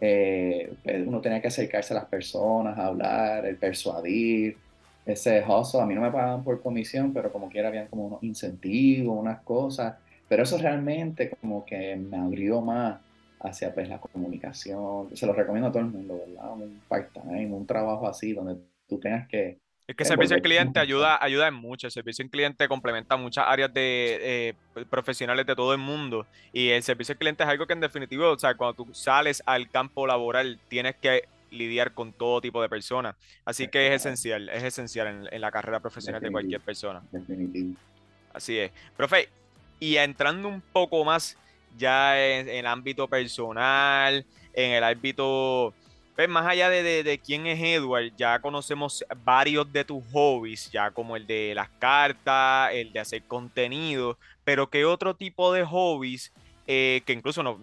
eh, 0.00 0.72
pues, 0.82 1.06
uno 1.06 1.20
tenía 1.20 1.40
que 1.40 1.48
acercarse 1.48 1.94
a 1.94 1.96
las 1.96 2.06
personas, 2.06 2.78
hablar, 2.78 3.44
persuadir, 3.56 4.56
ese 5.04 5.44
hustle. 5.46 5.80
A 5.80 5.86
mí 5.86 5.94
no 5.94 6.00
me 6.00 6.10
pagaban 6.10 6.44
por 6.44 6.62
comisión, 6.62 7.12
pero 7.12 7.30
como 7.32 7.48
quiera 7.48 7.68
habían 7.68 7.88
como 7.88 8.06
unos 8.06 8.22
incentivos, 8.22 9.18
unas 9.18 9.40
cosas 9.42 9.94
pero 10.28 10.42
eso 10.42 10.58
realmente 10.58 11.30
como 11.30 11.64
que 11.64 11.96
me 11.96 12.16
abrió 12.16 12.60
más 12.60 13.00
hacia 13.40 13.74
pues, 13.74 13.88
la 13.88 13.98
comunicación. 13.98 15.14
Se 15.14 15.26
lo 15.26 15.32
recomiendo 15.32 15.68
a 15.68 15.72
todo 15.72 15.82
el 15.82 15.88
mundo, 15.88 16.20
¿verdad? 16.26 16.52
Un 16.52 16.80
part-time, 16.88 17.46
un 17.46 17.66
trabajo 17.66 18.08
así 18.08 18.32
donde 18.32 18.56
tú 18.88 18.98
tengas 18.98 19.28
que... 19.28 19.58
Es 19.86 19.94
que 19.94 20.02
el 20.02 20.08
servicio 20.08 20.36
al 20.36 20.40
cliente 20.40 20.80
ayuda, 20.80 21.22
ayuda 21.22 21.48
en 21.48 21.54
mucho. 21.54 21.86
El 21.86 21.90
servicio 21.90 22.24
al 22.24 22.30
cliente 22.30 22.66
complementa 22.68 23.18
muchas 23.18 23.44
áreas 23.46 23.72
de 23.74 24.18
eh, 24.22 24.84
profesionales 24.88 25.44
de 25.44 25.54
todo 25.54 25.74
el 25.74 25.78
mundo. 25.78 26.26
Y 26.54 26.70
el 26.70 26.82
servicio 26.82 27.12
al 27.12 27.18
cliente 27.18 27.42
es 27.42 27.48
algo 27.50 27.66
que 27.66 27.74
en 27.74 27.80
definitivo, 27.80 28.30
o 28.30 28.38
sea, 28.38 28.54
cuando 28.54 28.82
tú 28.82 28.94
sales 28.94 29.42
al 29.44 29.68
campo 29.68 30.06
laboral, 30.06 30.58
tienes 30.68 30.96
que 30.96 31.24
lidiar 31.50 31.92
con 31.92 32.14
todo 32.14 32.40
tipo 32.40 32.62
de 32.62 32.70
personas. 32.70 33.14
Así 33.44 33.68
que 33.68 33.88
es 33.88 34.00
esencial, 34.00 34.48
es 34.48 34.62
esencial 34.62 35.28
en, 35.30 35.40
la 35.40 35.50
carrera 35.50 35.80
profesional 35.80 36.22
de 36.22 36.30
cualquier 36.30 36.62
persona. 36.62 37.02
Definitivo. 37.12 37.74
Así 38.32 38.58
es. 38.58 38.72
Profe, 38.96 39.28
y 39.80 39.96
entrando 39.96 40.48
un 40.48 40.60
poco 40.60 41.04
más 41.04 41.36
ya 41.76 42.22
en, 42.22 42.48
el 42.48 42.66
ámbito 42.66 43.08
personal, 43.08 44.24
en 44.52 44.72
el 44.72 44.84
ámbito, 44.84 45.74
pues 46.14 46.28
más 46.28 46.46
allá 46.46 46.70
de, 46.70 47.02
de, 47.02 47.18
quién 47.18 47.46
es 47.46 47.60
Edward, 47.60 48.12
ya 48.16 48.38
conocemos 48.38 49.04
varios 49.24 49.72
de 49.72 49.84
tus 49.84 50.04
hobbies, 50.12 50.70
ya 50.70 50.90
como 50.90 51.16
el 51.16 51.26
de 51.26 51.52
las 51.54 51.68
cartas, 51.78 52.70
el 52.72 52.92
de 52.92 53.00
hacer 53.00 53.22
contenido, 53.24 54.18
pero 54.44 54.70
¿qué 54.70 54.84
otro 54.84 55.14
tipo 55.14 55.52
de 55.52 55.64
hobbies? 55.64 56.32
Eh, 56.66 57.02
que 57.04 57.12
incluso 57.12 57.42
no, 57.42 57.60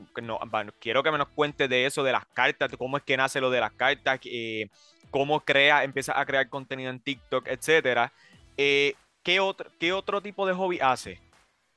quiero 0.79 1.01
que 1.01 1.11
me 1.11 1.17
nos 1.17 1.29
cuentes 1.29 1.67
de 1.67 1.85
eso, 1.87 2.03
de 2.03 2.11
las 2.11 2.25
cartas, 2.27 2.69
cómo 2.77 2.97
es 2.97 3.03
que 3.03 3.17
nace 3.17 3.41
lo 3.41 3.49
de 3.49 3.59
las 3.59 3.71
cartas, 3.71 4.19
eh, 4.25 4.67
cómo 5.09 5.39
crea, 5.39 5.83
empieza 5.83 6.19
a 6.19 6.25
crear 6.25 6.47
contenido 6.49 6.91
en 6.91 6.99
TikTok, 6.99 7.47
etcétera. 7.47 8.11
Eh, 8.57 8.93
¿qué, 9.23 9.39
otro, 9.39 9.71
¿Qué 9.79 9.91
otro 9.91 10.21
tipo 10.21 10.45
de 10.45 10.53
hobby 10.53 10.79
hace? 10.79 11.19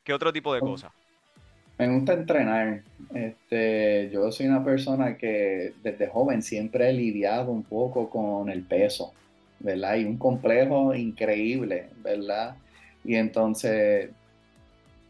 ¿Qué 0.04 0.12
otro 0.12 0.32
tipo 0.32 0.54
de 0.54 0.60
cosas? 0.60 0.92
Me 1.78 1.88
gusta 1.88 2.12
entrenar. 2.12 2.82
Este, 3.12 4.10
yo 4.12 4.30
soy 4.30 4.46
una 4.46 4.62
persona 4.62 5.16
que 5.16 5.72
desde 5.82 6.06
joven 6.08 6.42
siempre 6.42 6.90
he 6.90 6.92
lidiado 6.92 7.50
un 7.50 7.64
poco 7.64 8.10
con 8.10 8.48
el 8.48 8.62
peso, 8.62 9.12
¿verdad? 9.58 9.96
Y 9.96 10.04
un 10.04 10.18
complejo 10.18 10.94
increíble, 10.94 11.88
¿verdad? 12.02 12.56
Y 13.02 13.16
entonces, 13.16 14.10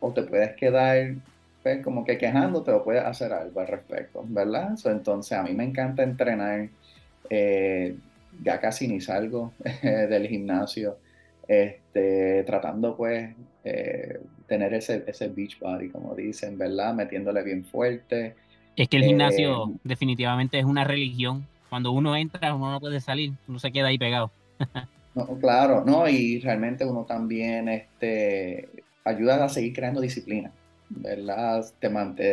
o 0.01 0.13
te 0.13 0.23
puedes 0.23 0.57
quedar 0.57 1.15
pues, 1.63 1.83
como 1.83 2.05
que 2.05 2.17
quejándote 2.17 2.71
o 2.71 2.85
puedes 2.85 3.05
hacer 3.05 3.33
algo 3.33 3.61
al 3.61 3.67
respecto, 3.67 4.25
¿verdad? 4.27 4.75
entonces, 4.85 5.33
a 5.37 5.43
mí 5.43 5.53
me 5.53 5.65
encanta 5.65 6.03
entrenar. 6.03 6.69
Eh, 7.29 7.97
ya 8.43 8.61
casi 8.61 8.89
ni 8.89 9.01
salgo 9.01 9.53
del 9.83 10.27
gimnasio, 10.29 10.99
este, 11.47 12.43
tratando 12.45 12.97
pues 12.97 13.35
eh, 13.65 14.21
tener 14.47 14.75
ese, 14.75 15.05
ese 15.07 15.29
beach 15.29 15.59
body, 15.59 15.89
como 15.89 16.15
dicen, 16.15 16.59
¿verdad? 16.59 16.95
Metiéndole 16.95 17.43
bien 17.43 17.65
fuerte. 17.65 18.35
Es 18.77 18.89
que 18.89 18.97
el 18.97 19.05
gimnasio 19.05 19.69
eh, 19.69 19.77
definitivamente 19.85 20.59
es 20.59 20.65
una 20.65 20.85
religión. 20.85 21.47
Cuando 21.69 21.93
uno 21.93 22.17
entra, 22.17 22.55
uno 22.55 22.73
no 22.73 22.81
puede 22.81 23.01
salir, 23.01 23.33
uno 23.49 23.59
se 23.59 23.73
queda 23.73 23.89
ahí 23.89 23.99
pegado. 23.99 24.31
no, 25.15 25.27
claro, 25.39 25.85
no, 25.85 26.09
y 26.09 26.41
realmente 26.41 26.85
uno 26.85 27.05
también 27.05 27.69
este, 27.69 28.69
ayuda 29.05 29.45
a 29.45 29.49
seguir 29.49 29.73
creando 29.73 30.01
disciplina, 30.01 30.53
¿verdad? 30.89 31.65
Te, 31.81 31.91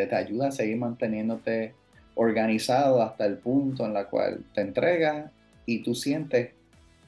te 0.08 0.16
ayuda 0.16 0.50
a 0.50 0.52
seguir 0.52 0.78
manteniéndote 0.78 1.74
organizado 2.16 3.02
hasta 3.02 3.26
el 3.26 3.38
punto 3.38 3.86
en 3.86 3.94
la 3.94 4.06
cual 4.06 4.44
te 4.54 4.62
entregas 4.62 5.32
y 5.66 5.82
tú 5.82 5.96
sientes 5.96 6.52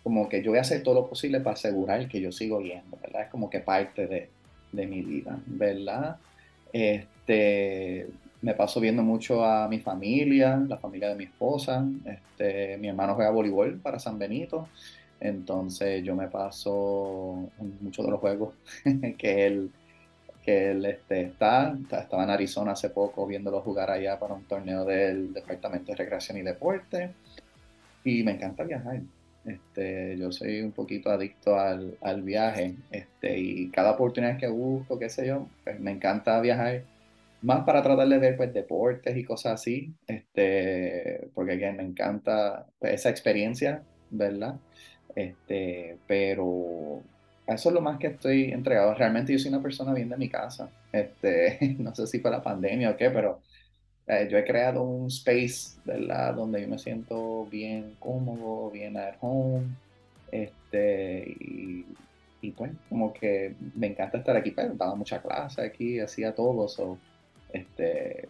como 0.04 0.28
que 0.28 0.44
yo 0.44 0.52
voy 0.52 0.58
a 0.58 0.62
hacer 0.62 0.84
todo 0.84 0.96
lo 0.96 1.08
posible 1.08 1.40
para 1.40 1.54
asegurar 1.54 2.08
que 2.10 2.20
yo 2.20 2.32
sigo 2.32 2.62
yendo, 2.62 2.98
¿verdad? 3.02 3.24
Es 3.24 3.30
como 3.30 3.50
que 3.50 3.60
parte 3.60 4.06
de, 4.08 4.30
de 4.74 4.86
mi 4.86 5.02
vida, 5.02 5.40
¿verdad? 5.46 6.18
Este, 6.74 8.08
me 8.42 8.54
paso 8.56 8.82
viendo 8.82 9.04
mucho 9.04 9.46
a 9.46 9.70
mi 9.70 9.80
familia, 9.80 10.58
la 10.68 10.78
familia 10.78 11.10
de 11.10 11.16
mi 11.16 11.24
esposa. 11.24 11.86
Este, 12.06 12.78
mi 12.78 12.90
hermano 12.90 13.16
juega 13.16 13.32
voleibol 13.32 13.80
para 13.80 14.00
San 14.00 14.20
Benito, 14.20 14.68
entonces 15.20 16.04
yo 16.04 16.16
me 16.16 16.28
paso 16.28 17.50
muchos 17.80 18.06
de 18.06 18.12
los 18.12 18.20
juegos 18.20 18.54
que 19.18 19.48
él, 19.48 19.72
que 20.44 20.72
él 20.72 20.86
este, 20.86 21.22
está. 21.22 21.78
Estaba 21.90 22.24
en 22.24 22.32
Arizona 22.32 22.74
hace 22.74 22.90
poco 22.90 23.26
viéndolo 23.26 23.62
jugar 23.62 23.90
allá 23.90 24.20
para 24.20 24.34
un 24.34 24.44
torneo 24.44 24.84
del 24.84 25.34
Departamento 25.34 25.94
de 25.94 25.98
Recreación 25.98 26.38
y 26.40 26.42
Deporte. 26.42 27.12
Y 28.04 28.24
me 28.24 28.34
encanta 28.34 28.64
viajar. 28.64 29.00
Este, 29.46 30.18
yo 30.18 30.32
soy 30.32 30.62
un 30.62 30.72
poquito 30.72 31.10
adicto 31.10 31.60
al, 31.60 31.98
al, 32.02 32.22
viaje 32.22 32.76
este, 32.92 33.38
y 33.38 33.70
cada 33.70 33.92
oportunidad 33.92 34.38
que 34.38 34.48
busco, 34.48 34.98
qué 34.98 35.10
sé 35.10 35.28
yo, 35.28 35.48
pues 35.66 35.80
me 35.82 35.92
encanta 35.92 36.40
viajar 36.40 36.84
más 37.44 37.66
para 37.66 37.84
tratar 37.84 38.08
de 38.08 38.18
ver 38.18 38.38
pues, 38.38 38.54
deportes 38.54 39.16
y 39.18 39.24
cosas 39.26 39.54
así, 39.54 39.94
este, 40.08 41.28
porque 41.36 41.58
me 41.74 41.84
encanta 41.84 42.66
pues, 42.80 42.94
esa 42.94 43.10
experiencia, 43.10 43.84
¿verdad? 44.10 44.56
Este, 45.16 45.98
pero 46.08 47.02
eso 47.46 47.70
es 47.70 47.76
lo 47.76 47.82
más 47.82 48.00
que 48.00 48.08
estoy 48.08 48.52
entregado. 48.52 48.94
Realmente 48.94 49.34
yo 49.34 49.40
soy 49.40 49.50
una 49.50 49.62
persona 49.62 49.94
bien 49.94 50.10
de 50.10 50.18
mi 50.18 50.30
casa. 50.30 50.70
Este, 50.92 51.76
no 51.80 51.94
sé 51.94 52.08
si 52.08 52.20
fue 52.20 52.32
la 52.32 52.42
pandemia 52.42 52.92
o 52.92 52.98
qué, 52.98 53.10
pero 53.10 53.42
eh, 54.08 54.28
yo 54.30 54.38
he 54.38 54.44
creado 54.44 54.84
un 54.84 55.08
space, 55.08 55.80
¿verdad? 55.86 56.36
Donde 56.36 56.62
yo 56.62 56.68
me 56.68 56.80
siento 56.80 57.46
bien 57.46 57.96
cómodo, 58.00 58.70
bien 58.72 58.98
at 58.98 59.16
home. 59.22 59.68
Este, 60.32 61.36
y 61.40 61.86
y 62.44 62.52
pues 62.52 62.72
como 62.90 63.14
que 63.14 63.56
me 63.74 63.88
encanta 63.88 64.18
estar 64.18 64.36
aquí, 64.36 64.52
pero 64.52 64.68
pues, 64.68 64.78
daba 64.78 64.96
mucha 64.96 65.22
clase 65.22 65.62
aquí, 65.62 66.00
hacía 66.00 66.36
todo, 66.36 66.68
so, 66.68 66.98
este, 67.54 68.28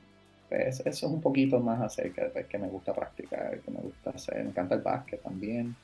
pues, 0.47 0.81
eso 0.81 0.89
es 0.89 1.03
un 1.03 1.19
poquito 1.19 1.59
más 1.59 1.81
acerca 1.81 2.25
de 2.25 2.29
pues, 2.29 2.45
que 2.45 2.59
me 2.59 2.67
gusta 2.67 2.93
practicar, 2.93 3.59
que 3.59 3.71
me 3.71 3.79
gusta 3.79 4.11
hacer, 4.11 4.43
me 4.43 4.51
encanta 4.51 4.75
el 4.75 4.81
básquet 4.81 5.21
también. 5.21 5.75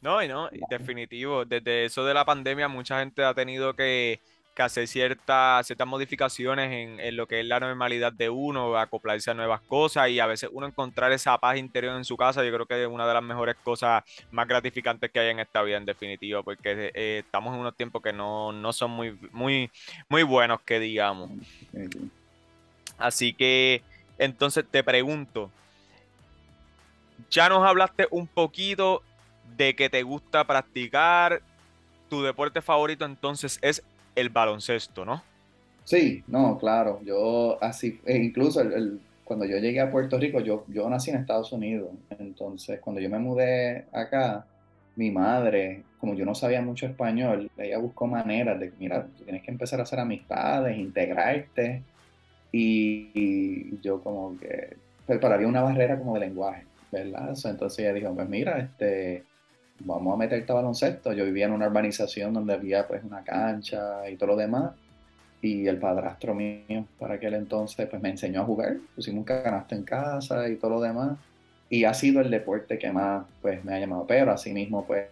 No, 0.00 0.22
y 0.22 0.28
no, 0.28 0.48
definitivo, 0.70 1.44
desde 1.44 1.86
eso 1.86 2.04
de 2.04 2.14
la 2.14 2.24
pandemia 2.24 2.68
mucha 2.68 3.00
gente 3.00 3.24
ha 3.24 3.34
tenido 3.34 3.74
que 3.74 4.20
que 4.56 4.62
hacer 4.62 4.88
ciertas, 4.88 5.70
modificaciones 5.86 6.98
en, 6.98 7.16
lo 7.16 7.28
que 7.28 7.40
es 7.40 7.46
la 7.46 7.60
normalidad 7.60 8.10
de 8.10 8.30
uno, 8.30 8.76
acoplarse 8.78 9.30
a 9.30 9.34
nuevas 9.34 9.60
cosas 9.60 10.08
y 10.08 10.18
a 10.18 10.26
veces 10.26 10.48
uno 10.50 10.66
encontrar 10.66 11.12
esa 11.12 11.36
paz 11.36 11.58
interior 11.58 11.94
en 11.94 12.06
su 12.06 12.16
casa, 12.16 12.42
yo 12.42 12.50
creo 12.52 12.64
que 12.64 12.82
es 12.82 12.88
una 12.88 13.06
de 13.06 13.12
las 13.12 13.22
mejores 13.22 13.54
cosas 13.62 14.02
más 14.30 14.48
gratificantes 14.48 15.10
que 15.10 15.20
hay 15.20 15.28
en 15.28 15.40
esta 15.40 15.62
vida, 15.62 15.76
en 15.76 15.84
definitiva, 15.84 16.42
porque 16.42 16.90
eh, 16.94 17.18
estamos 17.24 17.54
en 17.54 17.60
unos 17.60 17.76
tiempos 17.76 18.02
que 18.02 18.14
no, 18.14 18.72
son 18.72 18.92
muy, 18.92 19.18
muy, 19.30 19.70
muy 20.08 20.22
buenos, 20.22 20.62
que 20.62 20.80
digamos. 20.80 21.30
Así 22.96 23.34
que, 23.34 23.82
entonces 24.16 24.64
te 24.70 24.82
pregunto, 24.82 25.50
ya 27.30 27.50
nos 27.50 27.62
hablaste 27.62 28.08
un 28.10 28.26
poquito 28.26 29.02
de 29.54 29.76
que 29.76 29.90
te 29.90 30.02
gusta 30.02 30.44
practicar, 30.44 31.42
tu 32.08 32.22
deporte 32.22 32.62
favorito 32.62 33.04
entonces 33.04 33.58
es 33.62 33.82
el 34.16 34.30
baloncesto, 34.30 35.04
¿no? 35.04 35.22
Sí, 35.84 36.24
no, 36.26 36.58
claro. 36.58 37.00
Yo 37.04 37.62
así, 37.62 38.00
e 38.04 38.16
incluso 38.16 38.60
cuando 39.24 39.44
yo 39.44 39.58
llegué 39.58 39.80
a 39.80 39.90
Puerto 39.90 40.18
Rico, 40.18 40.40
yo, 40.40 40.64
yo 40.68 40.90
nací 40.90 41.10
en 41.10 41.18
Estados 41.18 41.52
Unidos. 41.52 41.90
Entonces, 42.18 42.80
cuando 42.80 43.00
yo 43.00 43.08
me 43.08 43.20
mudé 43.20 43.84
acá, 43.92 44.44
mi 44.96 45.10
madre, 45.10 45.82
como 46.00 46.14
yo 46.14 46.24
no 46.24 46.34
sabía 46.34 46.62
mucho 46.62 46.86
español, 46.86 47.50
ella 47.56 47.78
buscó 47.78 48.06
maneras 48.06 48.58
de, 48.58 48.72
mira, 48.78 49.06
tienes 49.24 49.42
que 49.42 49.50
empezar 49.50 49.78
a 49.78 49.84
hacer 49.84 50.00
amistades, 50.00 50.76
integrarte. 50.76 51.82
Y, 52.50 53.78
yo 53.80 54.02
como 54.02 54.38
que, 54.38 54.76
pero, 55.06 55.26
había 55.28 55.46
una 55.46 55.62
barrera 55.62 55.98
como 55.98 56.14
de 56.14 56.20
lenguaje, 56.20 56.64
¿verdad? 56.90 57.36
Entonces 57.44 57.78
ella 57.80 57.92
dijo, 57.92 58.14
pues 58.14 58.28
mira, 58.28 58.58
este, 58.58 59.24
vamos 59.80 60.14
a 60.14 60.16
meterte 60.16 60.52
a 60.52 60.56
baloncesto. 60.56 61.12
Yo 61.12 61.24
vivía 61.24 61.46
en 61.46 61.52
una 61.52 61.66
urbanización 61.68 62.32
donde 62.34 62.54
había 62.54 62.86
pues 62.86 63.02
una 63.04 63.22
cancha 63.22 64.08
y 64.08 64.16
todo 64.16 64.30
lo 64.30 64.36
demás. 64.36 64.72
Y 65.42 65.66
el 65.66 65.78
padrastro 65.78 66.34
mío 66.34 66.86
para 66.98 67.14
aquel 67.14 67.34
entonces 67.34 67.88
pues 67.88 68.02
me 68.02 68.10
enseñó 68.10 68.42
a 68.42 68.44
jugar. 68.44 68.76
Pusimos 68.94 69.18
un 69.18 69.24
canasto 69.24 69.74
en 69.74 69.82
casa 69.84 70.48
y 70.48 70.56
todo 70.56 70.72
lo 70.72 70.80
demás. 70.80 71.18
Y 71.68 71.84
ha 71.84 71.94
sido 71.94 72.20
el 72.20 72.30
deporte 72.30 72.78
que 72.78 72.90
más 72.92 73.24
pues 73.42 73.64
me 73.64 73.74
ha 73.74 73.80
llamado. 73.80 74.06
Pero 74.06 74.32
así 74.32 74.52
mismo 74.52 74.86
pues 74.86 75.06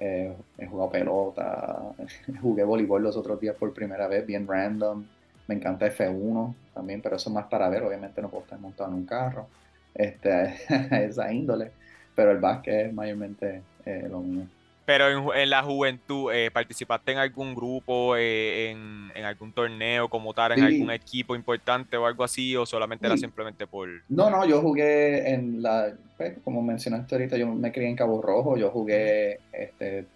eh, 0.00 0.34
he 0.58 0.66
jugado 0.66 0.90
pelota, 0.90 1.78
jugué 2.42 2.64
voleibol 2.64 3.02
los 3.02 3.16
otros 3.16 3.40
días 3.40 3.56
por 3.56 3.72
primera 3.72 4.08
vez, 4.08 4.26
bien 4.26 4.46
random. 4.46 5.04
Me 5.48 5.56
encanta 5.56 5.86
F1 5.86 6.54
también, 6.74 7.02
pero 7.02 7.16
eso 7.16 7.30
es 7.30 7.34
más 7.34 7.46
para 7.46 7.68
ver. 7.68 7.82
Obviamente 7.82 8.22
no 8.22 8.28
puedo 8.28 8.44
estar 8.44 8.58
montado 8.58 8.90
en 8.90 8.96
un 8.96 9.06
carro. 9.06 9.48
Este, 9.94 10.54
esa 11.04 11.32
índole 11.32 11.72
pero 12.14 12.32
el 12.32 12.38
básquet 12.38 12.86
es 12.86 12.94
mayormente 12.94 13.62
eh, 13.84 14.06
lo 14.10 14.20
mío. 14.20 14.46
Pero 14.84 15.32
en, 15.32 15.48
la 15.48 15.62
juventud, 15.62 16.32
eh, 16.32 16.50
¿participaste 16.50 17.12
en 17.12 17.18
algún 17.18 17.54
grupo, 17.54 18.16
eh, 18.16 18.70
en, 18.70 19.24
algún 19.24 19.52
torneo 19.52 20.08
como 20.08 20.34
tal, 20.34 20.52
en 20.52 20.64
algún 20.64 20.90
equipo 20.90 21.36
importante 21.36 21.96
o 21.96 22.04
algo 22.04 22.24
así, 22.24 22.56
o 22.56 22.66
solamente 22.66 23.06
era 23.06 23.16
simplemente 23.16 23.64
por...? 23.68 23.88
No, 24.08 24.28
no, 24.28 24.44
yo 24.44 24.60
jugué 24.60 25.30
en 25.32 25.62
la, 25.62 25.94
pues, 26.16 26.36
como 26.42 26.62
mencionaste 26.62 27.14
ahorita, 27.14 27.36
yo 27.36 27.46
me 27.46 27.70
crié 27.70 27.88
en 27.88 27.96
Cabo 27.96 28.20
Rojo, 28.20 28.56
yo 28.56 28.70
jugué, 28.70 29.38
este, 29.52 30.06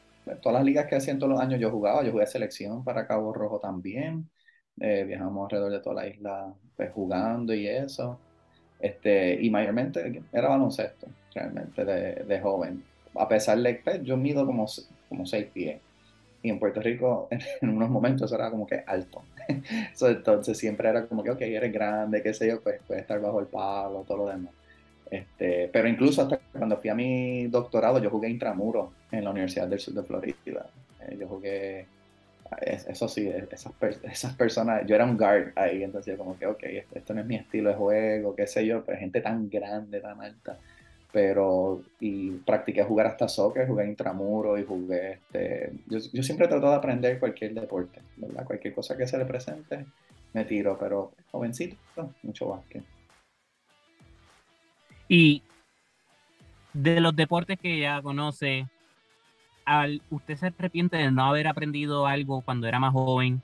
todas 0.43 0.55
las 0.55 0.65
ligas 0.65 0.87
que 0.87 0.97
hacían 0.97 1.21
todos 1.21 1.31
los 1.31 1.41
años 1.41 1.61
yo 1.61 1.71
jugaba, 1.71 2.03
yo 2.03 2.11
jugué 2.11 2.27
selección 2.27 2.83
para 2.83 3.07
Cabo 3.07 3.33
Rojo 3.33 3.61
también, 3.61 4.29
viajamos 4.75 5.45
alrededor 5.45 5.73
de 5.73 5.81
toda 5.81 6.03
la 6.03 6.09
isla 6.09 6.53
pues, 6.77 6.91
jugando 6.93 7.55
y 7.55 7.69
eso, 7.69 8.19
este, 8.87 9.39
y 9.41 9.51
mayormente 9.51 10.23
era 10.33 10.49
baloncesto 10.49 11.07
realmente 11.35 11.85
de, 11.85 12.41
joven. 12.41 12.83
A 13.15 13.29
pesar 13.29 13.59
de 13.59 13.77
que 13.77 13.83
pues, 13.83 14.03
yo 14.03 14.17
mido 14.17 14.47
como, 14.47 14.67
como 15.09 15.27
seis 15.27 15.47
pies. 15.53 15.81
Y 16.43 16.51
en 16.51 16.59
Puerto 16.59 16.81
Rico 16.81 17.29
en, 17.61 17.69
unos 17.69 17.91
momentos 17.91 18.33
era 18.33 18.51
como 18.51 18.67
que 18.67 18.83
alto. 18.87 19.23
entonces 20.01 20.59
siempre 20.59 20.89
era 20.89 21.07
como 21.07 21.23
que, 21.23 21.31
ok, 21.31 21.41
eres 21.41 21.73
grande, 21.73 22.23
qué 22.23 22.33
sé 22.33 22.49
yo, 22.49 22.61
pues 22.61 22.81
puedes 22.87 23.03
estar 23.03 23.21
bajo 23.21 23.41
el 23.41 23.47
palo, 23.47 24.05
todo 24.07 24.19
lo 24.19 24.29
demás. 24.29 24.53
Este, 25.11 25.69
pero 25.73 25.89
incluso 25.89 26.23
hasta 26.23 26.39
cuando 26.53 26.79
fui 26.79 26.91
a 26.91 26.95
mi 26.95 27.47
doctorado, 27.47 28.01
yo 28.03 28.11
jugué 28.11 28.29
intramuro 28.29 28.93
en 29.13 29.25
la 29.25 29.31
Universidad 29.31 29.69
del 29.69 29.79
Sur 29.79 29.95
de 29.95 30.03
Florida. 30.03 30.67
Eh, 31.01 31.17
yo 31.19 31.29
jugué, 31.29 31.87
eso 32.61 33.09
sí, 33.09 33.29
esas, 33.29 33.73
esas 34.03 34.35
personas, 34.35 34.87
yo 34.87 34.95
era 34.95 35.05
un 35.05 35.17
guard 35.17 35.53
ahí, 35.57 35.83
entonces 35.83 36.17
como 36.17 36.39
que, 36.39 36.47
ok, 36.47 36.63
esto, 36.95 37.15
no 37.15 37.21
es 37.21 37.27
mi 37.27 37.37
estilo 37.37 37.71
de 37.71 37.77
juego, 37.77 38.35
qué 38.35 38.47
sé 38.47 38.67
yo, 38.67 38.85
pero 38.85 38.99
gente 38.99 39.21
tan 39.21 39.49
grande, 39.49 40.01
tan 40.01 40.21
alta 40.21 40.59
pero 41.13 41.83
y 41.99 42.31
practiqué 42.31 42.83
jugar 42.83 43.07
hasta 43.07 43.27
soccer, 43.27 43.67
jugué 43.67 43.87
intramuro 43.87 44.59
y 44.59 44.65
jugué, 44.67 45.13
este, 45.13 45.73
yo, 45.87 45.99
yo 46.13 46.23
siempre 46.23 46.47
trato 46.47 46.69
de 46.69 46.77
aprender 46.77 47.19
cualquier 47.19 47.55
deporte, 47.55 48.03
¿verdad? 48.17 48.45
Cualquier 48.45 48.75
cosa 48.75 48.99
que 48.99 49.07
se 49.07 49.17
le 49.17 49.25
presente, 49.25 49.87
me 50.35 50.45
tiro, 50.45 50.77
pero 50.79 51.13
jovencito, 51.31 51.77
mucho 52.23 52.49
básquet. 52.49 52.85
Y 55.09 55.43
de 56.75 57.01
los 57.01 57.17
deportes 57.17 57.59
que 57.59 57.79
ya 57.79 58.03
conoce, 58.03 58.67
al, 59.67 60.01
¿usted 60.11 60.37
se 60.37 60.47
arrepiente 60.47 60.97
de 60.97 61.11
no 61.11 61.25
haber 61.27 61.49
aprendido 61.49 62.07
algo 62.07 62.41
cuando 62.41 62.67
era 62.67 62.79
más 62.79 62.93
joven? 62.93 63.43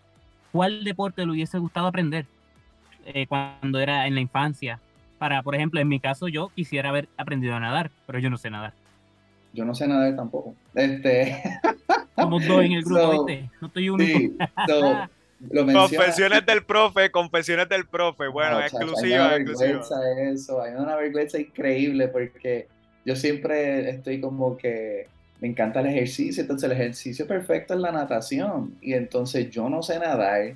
¿Cuál 0.52 0.84
deporte 0.84 1.26
le 1.26 1.32
hubiese 1.32 1.58
gustado 1.58 1.86
aprender 1.86 2.24
eh, 3.04 3.26
cuando 3.26 3.78
era 3.78 4.06
en 4.06 4.14
la 4.14 4.20
infancia? 4.20 4.80
para, 5.22 5.40
por 5.44 5.54
ejemplo, 5.54 5.78
en 5.78 5.86
mi 5.86 6.00
caso 6.00 6.26
yo 6.26 6.50
quisiera 6.52 6.88
haber 6.88 7.08
aprendido 7.16 7.54
a 7.54 7.60
nadar, 7.60 7.92
pero 8.08 8.18
yo 8.18 8.28
no 8.28 8.36
sé 8.36 8.50
nadar. 8.50 8.72
Yo 9.52 9.64
no 9.64 9.72
sé 9.72 9.86
nadar 9.86 10.16
tampoco. 10.16 10.56
Este... 10.74 11.40
Somos 12.16 12.44
dos 12.44 12.64
en 12.64 12.72
el 12.72 12.82
grupo, 12.82 13.28
No 13.60 13.68
estoy 13.68 13.88
único. 13.88 14.18
Sí, 14.18 14.36
confesiones 15.72 16.44
del 16.44 16.64
profe, 16.64 17.12
confesiones 17.12 17.68
del 17.68 17.86
profe. 17.86 18.26
Bueno, 18.26 18.58
exclusiva, 18.62 19.28
hay 19.28 19.42
una 19.42 19.52
exclusiva. 19.52 19.80
Eso, 20.28 20.60
hay 20.60 20.74
una 20.74 20.96
vergüenza 20.96 21.38
increíble 21.38 22.08
porque 22.08 22.66
yo 23.04 23.14
siempre 23.14 23.90
estoy 23.90 24.20
como 24.20 24.56
que 24.56 25.06
me 25.42 25.48
encanta 25.48 25.80
el 25.80 25.88
ejercicio, 25.88 26.40
entonces 26.40 26.70
el 26.70 26.72
ejercicio 26.72 27.26
perfecto 27.26 27.74
es 27.74 27.80
la 27.80 27.92
natación 27.92 28.76
y 28.80 28.94
entonces 28.94 29.50
yo 29.50 29.68
no 29.68 29.82
sé 29.82 29.98
nadar 29.98 30.54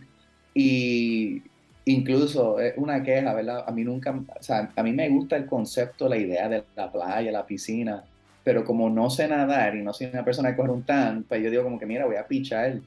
y 0.54 1.42
Incluso 1.88 2.58
es 2.58 2.74
una 2.76 3.00
queja, 3.00 3.32
¿verdad? 3.32 3.64
A 3.64 3.70
mí 3.70 3.84
nunca, 3.84 4.10
o 4.10 4.42
sea, 4.42 4.72
a 4.74 4.82
mí 4.82 4.92
me 4.92 5.08
gusta 5.08 5.36
el 5.36 5.46
concepto, 5.46 6.08
la 6.08 6.16
idea 6.16 6.48
de 6.48 6.64
la 6.74 6.90
playa, 6.90 7.30
la 7.30 7.46
piscina, 7.46 8.02
pero 8.42 8.64
como 8.64 8.90
no 8.90 9.08
sé 9.08 9.28
nadar 9.28 9.76
y 9.76 9.82
no 9.82 9.92
soy 9.92 10.08
una 10.08 10.24
persona 10.24 10.50
que 10.50 10.56
corre 10.56 10.72
un 10.72 10.82
tan, 10.82 11.22
pues 11.22 11.44
yo 11.44 11.50
digo 11.50 11.62
como 11.62 11.78
que 11.78 11.86
mira, 11.86 12.04
voy 12.04 12.16
a 12.16 12.26
pichar 12.26 12.80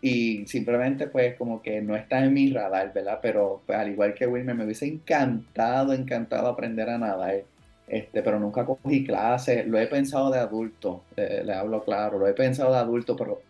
y 0.00 0.46
simplemente 0.46 1.08
pues 1.08 1.34
como 1.34 1.62
que 1.62 1.80
no 1.80 1.96
está 1.96 2.24
en 2.24 2.32
mi 2.32 2.52
radar, 2.52 2.92
¿verdad? 2.92 3.18
Pero 3.20 3.60
pues 3.66 3.76
al 3.76 3.90
igual 3.90 4.14
que 4.14 4.28
Wilmer, 4.28 4.54
me 4.54 4.64
hubiese 4.64 4.86
encantado, 4.86 5.92
encantado 5.92 6.46
aprender 6.46 6.88
a 6.90 6.98
nadar, 6.98 7.42
este, 7.86 8.22
pero 8.22 8.38
nunca 8.40 8.64
cogí 8.64 9.04
clases, 9.04 9.66
lo 9.66 9.78
he 9.78 9.86
pensado 9.86 10.30
de 10.30 10.38
adulto, 10.38 11.02
le 11.16 11.52
hablo 11.52 11.84
claro, 11.84 12.18
lo 12.18 12.26
he 12.26 12.32
pensado 12.32 12.72
de 12.72 12.78
adulto, 12.78 13.16
pero 13.16 13.40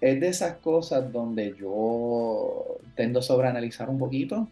es 0.00 0.20
de 0.20 0.28
esas 0.28 0.56
cosas 0.58 1.10
donde 1.12 1.54
yo 1.58 2.78
tendo 2.94 3.20
a 3.20 3.22
sobreanalizar 3.22 3.88
un 3.88 3.98
poquito 3.98 4.48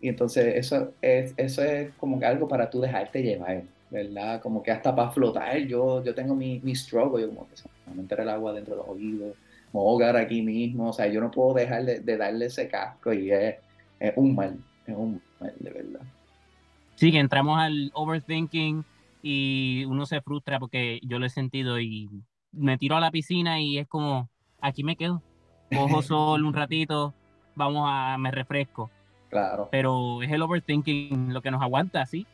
y 0.00 0.08
entonces 0.08 0.56
eso 0.56 0.92
es, 1.00 1.32
eso 1.36 1.62
es 1.62 1.92
como 1.94 2.18
que 2.18 2.26
algo 2.26 2.46
para 2.46 2.68
tú 2.68 2.80
dejarte 2.80 3.22
llevar, 3.22 3.62
¿verdad? 3.90 4.40
Como 4.42 4.62
que 4.62 4.70
hasta 4.70 4.94
para 4.94 5.10
flotar, 5.10 5.56
yo, 5.60 6.04
yo 6.04 6.14
tengo 6.14 6.34
mi, 6.34 6.60
mi 6.60 6.74
struggle, 6.74 7.22
yo 7.22 7.28
como 7.28 7.48
que 7.48 7.56
se 7.56 7.68
me 7.86 8.02
meter 8.02 8.20
el 8.20 8.28
agua 8.28 8.52
dentro 8.52 8.74
de 8.74 8.82
los 8.82 8.88
oídos, 8.88 9.34
me 9.72 9.80
ahogar 9.80 10.16
aquí 10.16 10.42
mismo, 10.42 10.90
o 10.90 10.92
sea, 10.92 11.06
yo 11.06 11.20
no 11.20 11.30
puedo 11.30 11.54
dejar 11.54 11.84
de, 11.84 12.16
darle 12.16 12.46
ese 12.46 12.68
casco 12.68 13.12
y 13.12 13.32
es, 13.32 13.56
un 14.16 14.34
mal, 14.34 14.58
es 14.86 14.94
un 14.94 15.20
mal, 15.40 15.54
de 15.58 15.70
verdad. 15.70 16.00
Sí, 17.04 17.12
que 17.12 17.18
entramos 17.18 17.60
al 17.60 17.90
overthinking 17.92 18.82
y 19.20 19.84
uno 19.84 20.06
se 20.06 20.22
frustra 20.22 20.58
porque 20.58 21.00
yo 21.02 21.18
lo 21.18 21.26
he 21.26 21.28
sentido 21.28 21.78
y 21.78 22.08
me 22.50 22.78
tiro 22.78 22.96
a 22.96 23.00
la 23.00 23.10
piscina 23.10 23.60
y 23.60 23.76
es 23.76 23.86
como, 23.86 24.30
aquí 24.58 24.84
me 24.84 24.96
quedo. 24.96 25.20
Cojo 25.76 26.00
sol 26.02 26.42
un 26.42 26.54
ratito, 26.54 27.12
vamos 27.56 27.86
a, 27.86 28.16
me 28.16 28.30
refresco. 28.30 28.90
Claro. 29.28 29.68
Pero 29.70 30.22
es 30.22 30.32
el 30.32 30.40
overthinking 30.40 31.34
lo 31.34 31.42
que 31.42 31.50
nos 31.50 31.60
aguanta, 31.60 32.06
¿sí? 32.06 32.26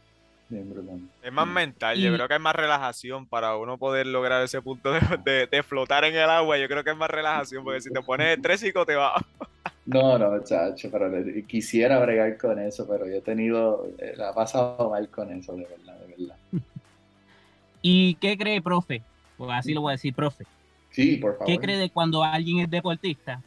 es 1.21 1.33
más 1.33 1.49
mental, 1.49 1.99
yo 1.99 2.15
creo 2.15 2.29
que 2.29 2.35
es 2.35 2.41
más 2.41 2.55
relajación 2.55 3.27
para 3.27 3.57
uno 3.57 3.77
poder 3.77 4.07
lograr 4.07 4.41
ese 4.45 4.63
punto 4.63 4.93
de, 5.25 5.49
de, 5.51 5.63
flotar 5.65 6.05
en 6.05 6.15
el 6.15 6.31
agua. 6.31 6.59
Yo 6.59 6.69
creo 6.69 6.85
que 6.85 6.91
es 6.91 6.97
más 6.97 7.11
relajación, 7.11 7.65
porque 7.65 7.81
si 7.81 7.93
te 7.93 8.03
pones 8.03 8.37
estrésico 8.37 8.87
te 8.87 8.95
va. 8.95 9.15
No, 9.87 10.19
no, 10.19 10.43
chacho, 10.45 10.91
pero 10.91 11.11
quisiera 11.47 11.99
bregar 12.01 12.37
con 12.37 12.59
eso, 12.59 12.87
pero 12.87 13.07
yo 13.07 13.17
he 13.17 13.21
tenido, 13.23 13.89
eh, 13.99 14.15
la 14.17 14.31
he 14.31 14.35
pasado 14.35 14.91
mal 14.91 15.09
con 15.09 15.33
eso, 15.33 15.55
de 15.55 15.65
verdad, 15.65 15.99
de 16.01 16.07
verdad. 16.07 16.37
¿Y 17.83 18.15
qué 18.17 18.37
cree, 18.37 18.61
profe? 18.61 19.03
Pues 19.37 19.51
así 19.53 19.73
lo 19.73 19.81
voy 19.81 19.93
a 19.93 19.93
decir, 19.93 20.15
profe 20.15 20.45
Sí, 20.91 21.17
por 21.17 21.39
favor. 21.39 21.47
¿Qué 21.47 21.59
cree 21.59 21.77
de 21.77 21.91
cuando 21.91 22.23
alguien 22.23 22.59
es 22.59 22.71
deportista? 22.71 23.43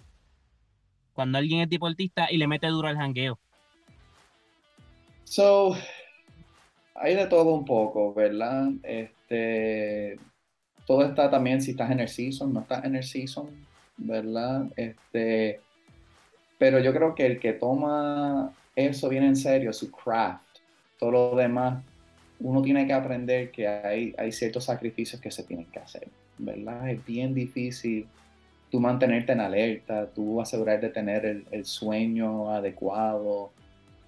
Cuando 1.13 1.37
alguien 1.37 1.61
es 1.61 1.69
deportista 1.69 2.31
y 2.31 2.37
le 2.37 2.47
mete 2.47 2.67
duro 2.67 2.87
al 2.87 2.97
jangueo. 2.97 3.37
So, 5.25 5.75
hay 6.95 7.15
de 7.15 7.27
todo 7.27 7.53
un 7.53 7.65
poco, 7.65 8.13
¿verdad? 8.13 8.69
Este, 8.81 10.19
todo 10.85 11.03
está 11.05 11.29
también 11.29 11.61
si 11.61 11.71
estás 11.71 11.91
en 11.91 11.99
el 11.99 12.07
season, 12.07 12.53
no 12.53 12.61
estás 12.61 12.85
en 12.85 12.95
el 12.95 13.03
season, 13.03 13.49
¿verdad? 13.97 14.67
Este, 14.75 15.61
pero 16.63 16.79
yo 16.79 16.93
creo 16.93 17.13
que 17.13 17.25
el 17.25 17.41
que 17.41 17.51
toma 17.51 18.53
eso 18.73 19.09
bien 19.09 19.25
en 19.25 19.35
serio, 19.35 19.73
su 19.73 19.91
craft, 19.91 20.59
todo 20.97 21.11
lo 21.11 21.35
demás, 21.35 21.83
uno 22.39 22.61
tiene 22.61 22.87
que 22.87 22.93
aprender 22.93 23.51
que 23.51 23.67
hay, 23.67 24.15
hay 24.17 24.31
ciertos 24.31 24.63
sacrificios 24.63 25.19
que 25.19 25.29
se 25.29 25.43
tienen 25.43 25.65
que 25.65 25.79
hacer, 25.79 26.07
¿verdad? 26.37 26.89
Es 26.89 27.05
bien 27.05 27.33
difícil 27.33 28.07
tú 28.71 28.79
mantenerte 28.79 29.33
en 29.33 29.41
alerta, 29.41 30.05
tú 30.05 30.39
asegurar 30.39 30.79
de 30.79 30.87
tener 30.87 31.25
el, 31.25 31.45
el 31.51 31.65
sueño 31.65 32.49
adecuado, 32.49 33.51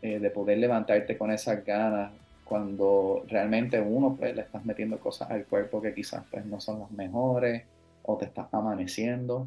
eh, 0.01 0.19
de 0.19 0.29
poder 0.29 0.57
levantarte 0.57 1.17
con 1.17 1.31
esas 1.31 1.61
ganas 1.65 2.13
cuando 2.45 3.25
realmente 3.27 3.81
uno 3.81 4.15
pues 4.17 4.33
le 4.33 4.43
estás 4.43 4.63
metiendo 4.63 4.97
cosas 4.97 5.29
al 5.29 5.43
cuerpo 5.43 5.81
que 5.81 5.93
quizás 5.93 6.23
pues 6.31 6.45
no 6.45 6.61
son 6.61 6.79
las 6.79 6.91
mejores 6.91 7.63
o 8.03 8.15
te 8.15 8.23
estás 8.23 8.47
amaneciendo, 8.53 9.45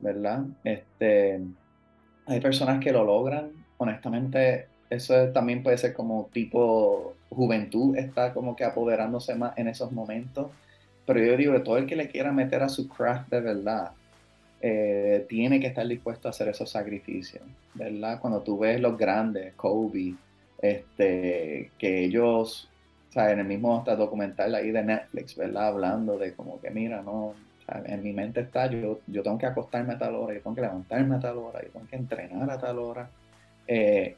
¿verdad? 0.00 0.42
Este, 0.64 1.40
hay 2.28 2.40
personas 2.40 2.82
que 2.82 2.92
lo 2.92 3.04
logran, 3.04 3.50
honestamente 3.78 4.66
eso 4.90 5.28
también 5.32 5.62
puede 5.62 5.78
ser 5.78 5.92
como 5.92 6.28
tipo 6.32 7.14
juventud 7.30 7.96
está 7.96 8.32
como 8.32 8.56
que 8.56 8.64
apoderándose 8.64 9.34
más 9.34 9.56
en 9.58 9.68
esos 9.68 9.92
momentos, 9.92 10.48
pero 11.06 11.22
yo 11.22 11.36
digo 11.36 11.62
todo 11.62 11.78
el 11.78 11.86
que 11.86 11.96
le 11.96 12.08
quiera 12.08 12.32
meter 12.32 12.62
a 12.62 12.68
su 12.68 12.88
craft 12.88 13.28
de 13.30 13.40
verdad, 13.40 13.92
eh, 14.60 15.26
tiene 15.28 15.60
que 15.60 15.68
estar 15.68 15.86
dispuesto 15.86 16.28
a 16.28 16.30
hacer 16.30 16.48
esos 16.48 16.70
sacrificios, 16.70 17.42
¿verdad? 17.74 18.20
Cuando 18.20 18.40
tú 18.40 18.58
ves 18.58 18.80
los 18.80 18.96
grandes, 18.98 19.54
Kobe, 19.54 20.14
este, 20.60 21.70
que 21.78 22.04
ellos, 22.04 22.68
o 23.10 23.12
sea, 23.12 23.30
en 23.30 23.40
el 23.40 23.46
mismo 23.46 23.76
hasta 23.78 23.94
documental 23.94 24.54
ahí 24.54 24.70
de 24.70 24.82
Netflix, 24.82 25.36
¿verdad? 25.36 25.68
Hablando 25.68 26.18
de 26.18 26.34
como 26.34 26.60
que, 26.60 26.70
mira, 26.70 27.02
no, 27.02 27.34
en 27.84 28.02
mi 28.02 28.12
mente 28.12 28.40
está, 28.40 28.66
yo, 28.70 29.00
yo 29.06 29.22
tengo 29.22 29.38
que 29.38 29.46
acostarme 29.46 29.94
a 29.94 29.98
tal 29.98 30.14
hora, 30.14 30.34
yo 30.34 30.40
tengo 30.40 30.56
que 30.56 30.62
levantarme 30.62 31.16
a 31.16 31.20
tal 31.20 31.38
hora, 31.38 31.62
yo 31.62 31.70
tengo 31.70 31.86
que 31.86 31.96
entrenar 31.96 32.50
a 32.50 32.58
tal 32.58 32.78
hora. 32.78 33.10
Eh, 33.66 34.16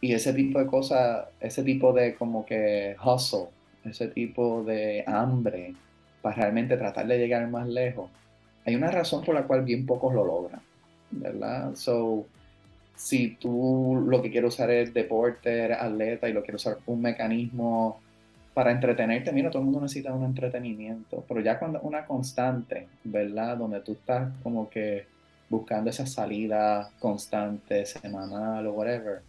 y 0.00 0.12
ese 0.12 0.32
tipo 0.32 0.58
de 0.58 0.66
cosas, 0.66 1.26
ese 1.40 1.62
tipo 1.62 1.92
de 1.92 2.14
como 2.14 2.44
que 2.44 2.96
hustle, 3.04 3.48
ese 3.84 4.08
tipo 4.08 4.64
de 4.64 5.04
hambre 5.06 5.74
para 6.22 6.36
realmente 6.36 6.76
tratar 6.76 7.06
de 7.06 7.18
llegar 7.18 7.46
más 7.48 7.68
lejos, 7.68 8.10
hay 8.64 8.74
una 8.74 8.90
razón 8.90 9.24
por 9.24 9.34
la 9.34 9.44
cual 9.44 9.62
bien 9.62 9.86
pocos 9.86 10.12
lo 10.12 10.24
logran, 10.24 10.60
¿verdad? 11.10 11.74
So, 11.74 12.26
si 12.96 13.36
tú 13.36 14.04
lo 14.06 14.20
que 14.20 14.30
quieres 14.30 14.54
usar 14.54 14.70
es 14.70 14.92
deporte, 14.92 15.64
eres 15.64 15.78
atleta 15.78 16.28
y 16.28 16.32
lo 16.32 16.42
quieres 16.42 16.62
usar 16.66 16.78
un 16.86 17.00
mecanismo 17.00 18.00
para 18.60 18.72
entretenerte, 18.72 19.32
mira, 19.32 19.48
todo 19.48 19.60
el 19.60 19.64
mundo 19.64 19.80
necesita 19.80 20.12
un 20.12 20.22
entretenimiento, 20.22 21.24
pero 21.26 21.40
ya 21.40 21.58
cuando 21.58 21.80
una 21.80 22.04
constante, 22.04 22.88
¿verdad? 23.04 23.56
Donde 23.56 23.80
tú 23.80 23.92
estás 23.92 24.36
como 24.42 24.68
que 24.68 25.06
buscando 25.48 25.88
esa 25.88 26.04
salida 26.04 26.90
constante, 26.98 27.86
semanal 27.86 28.66
o 28.66 28.74
whatever, 28.74 29.22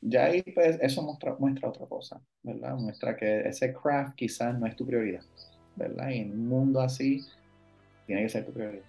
ya 0.00 0.26
ahí 0.26 0.42
pues 0.42 0.78
eso 0.80 1.02
muestra, 1.02 1.34
otra 1.68 1.86
cosa, 1.86 2.20
¿verdad? 2.44 2.76
Muestra 2.76 3.16
que 3.16 3.40
ese 3.48 3.74
craft 3.74 4.14
quizás 4.14 4.56
no 4.56 4.64
es 4.68 4.76
tu 4.76 4.86
prioridad, 4.86 5.24
¿verdad? 5.74 6.10
Y 6.10 6.20
en 6.20 6.30
un 6.30 6.48
mundo 6.48 6.80
así, 6.80 7.26
tiene 8.06 8.22
que 8.22 8.28
ser 8.28 8.46
tu 8.46 8.52
prioridad. 8.52 8.84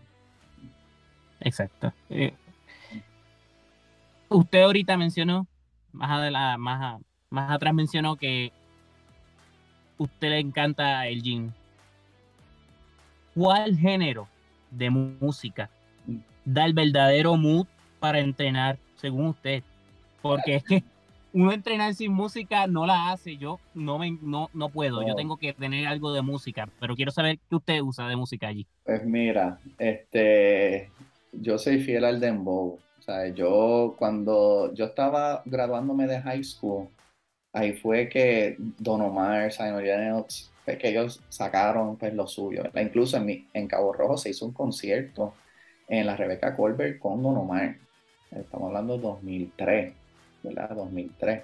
Exacto. 1.40 1.92
Eh, 2.12 2.32
usted 4.30 4.62
ahorita 4.62 4.98
mencionó, 4.98 5.48
más, 5.92 6.32
la 6.32 6.60
más, 6.60 7.02
más 7.32 7.52
atrás 7.52 7.74
mencionó 7.74 8.18
que 8.18 8.52
usted 10.04 10.30
le 10.30 10.40
encanta 10.40 11.08
el 11.08 11.22
gym. 11.22 11.52
¿Cuál 13.36 13.78
género 13.78 14.28
de 14.70 14.90
música 14.90 15.70
da 16.46 16.66
el 16.66 16.74
verdadero 16.74 17.36
mood 17.36 17.66
para 18.00 18.20
entrenar, 18.20 18.78
según 18.96 19.28
usted? 19.28 19.64
Porque 20.22 20.56
es 20.56 20.64
que 20.64 20.84
uno 21.34 21.52
entrenar 21.52 21.94
sin 21.96 22.14
música 22.14 22.68
no 22.68 22.86
la 22.86 23.12
hace. 23.12 23.38
Yo 23.38 23.60
no 23.74 23.98
me 23.98 24.12
no, 24.22 24.50
no 24.54 24.70
puedo. 24.70 25.06
Yo 25.06 25.16
tengo 25.16 25.38
que 25.38 25.54
tener 25.54 25.88
algo 25.88 26.14
de 26.14 26.22
música, 26.22 26.70
pero 26.80 26.96
quiero 26.96 27.12
saber 27.12 27.40
qué 27.50 27.56
usted 27.56 27.82
usa 27.82 28.08
de 28.08 28.16
música 28.16 28.48
allí. 28.48 28.68
Pues 28.86 29.04
mira, 29.04 29.60
este, 29.80 30.92
yo 31.32 31.58
soy 31.58 31.80
fiel 31.80 32.06
al 32.06 32.20
dembow. 32.20 32.80
O 33.00 33.02
sea, 33.02 33.28
yo 33.30 33.96
cuando 33.98 34.74
yo 34.74 34.86
estaba 34.86 35.42
graduándome 35.46 36.08
de 36.08 36.22
high 36.22 36.44
school, 36.44 36.88
ahí 37.54 37.74
fue 37.74 38.10
que 38.10 38.56
Don 38.58 39.02
Omar, 39.02 39.52
Simon 39.52 39.84
que 40.66 40.90
ellos 40.90 41.22
sacaron 41.30 41.98
pues 41.98 42.14
lo 42.14 42.28
suyo. 42.28 42.64
Incluso 42.76 43.18
en, 43.18 43.68
Cabo 43.68 43.94
Rojo 43.94 44.18
se 44.18 44.30
hizo 44.30 44.46
un 44.46 44.54
concierto 44.54 45.34
en 45.88 46.06
la 46.06 46.16
Rebecca 46.16 46.56
Colbert 46.56 47.00
con 47.00 47.22
Don 47.22 47.38
Omar. 47.38 47.76
Estamos 48.32 48.68
hablando 48.68 48.98
de 48.98 49.04
2003. 49.04 49.94
¿verdad? 50.44 50.70
2003. 50.76 51.42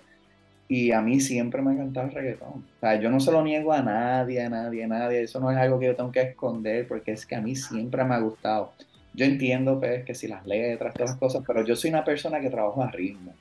Y 0.67 0.91
a 0.91 1.02
mí 1.02 1.19
siempre 1.19 1.62
me 1.62 1.72
ha 1.72 1.74
encantado 1.74 2.08
el 2.08 2.13
reggaetón. 2.13 2.50
O 2.50 2.80
sea, 2.80 3.00
yo 3.00 3.10
no 3.10 3.19
se 3.19 3.32
lo 3.32 3.41
niego 3.41 3.74
a 3.74 3.82
nadie, 3.82 4.43
a 4.43 4.50
nadie, 4.50 4.84
a 4.84 4.88
nadie. 4.88 5.24
Eso 5.24 5.39
no 5.39 5.50
es 5.50 5.58
algo 5.58 5.80
que 5.80 5.88
yo 5.88 5.95
tengo 5.95 6.12
que 6.12 6.22
esconder 6.22 6.88
porque 6.88 7.12
es 7.12 7.26
que 7.26 7.36
a 7.36 7.41
mí 7.41 7.56
siempre 7.56 8.04
me 8.04 8.13
ha 8.13 8.19
gustado. 8.19 8.74
Yo 9.13 9.26
entiendo 9.26 9.80
pues, 9.80 10.06
que 10.06 10.13
si 10.13 10.28
las 10.28 10.45
letras, 10.45 10.93
todas 10.93 11.12
las 11.12 11.19
cosas, 11.19 11.43
pero 11.45 11.65
yo 11.65 11.76
soy 11.76 11.89
una 11.89 12.04
persona 12.04 12.39
que 12.39 12.52
trabaja 12.52 12.86
a 12.86 12.91
ritmo, 12.91 13.34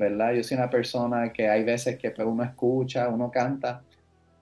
¿verdad? 0.00 0.32
Yo 0.32 0.42
soy 0.42 0.56
una 0.56 0.70
persona 0.70 1.32
que 1.32 1.48
hay 1.48 1.62
veces 1.62 1.98
que 1.98 2.10
pues, 2.10 2.26
uno 2.26 2.42
escucha, 2.42 3.08
uno 3.08 3.30
canta 3.30 3.82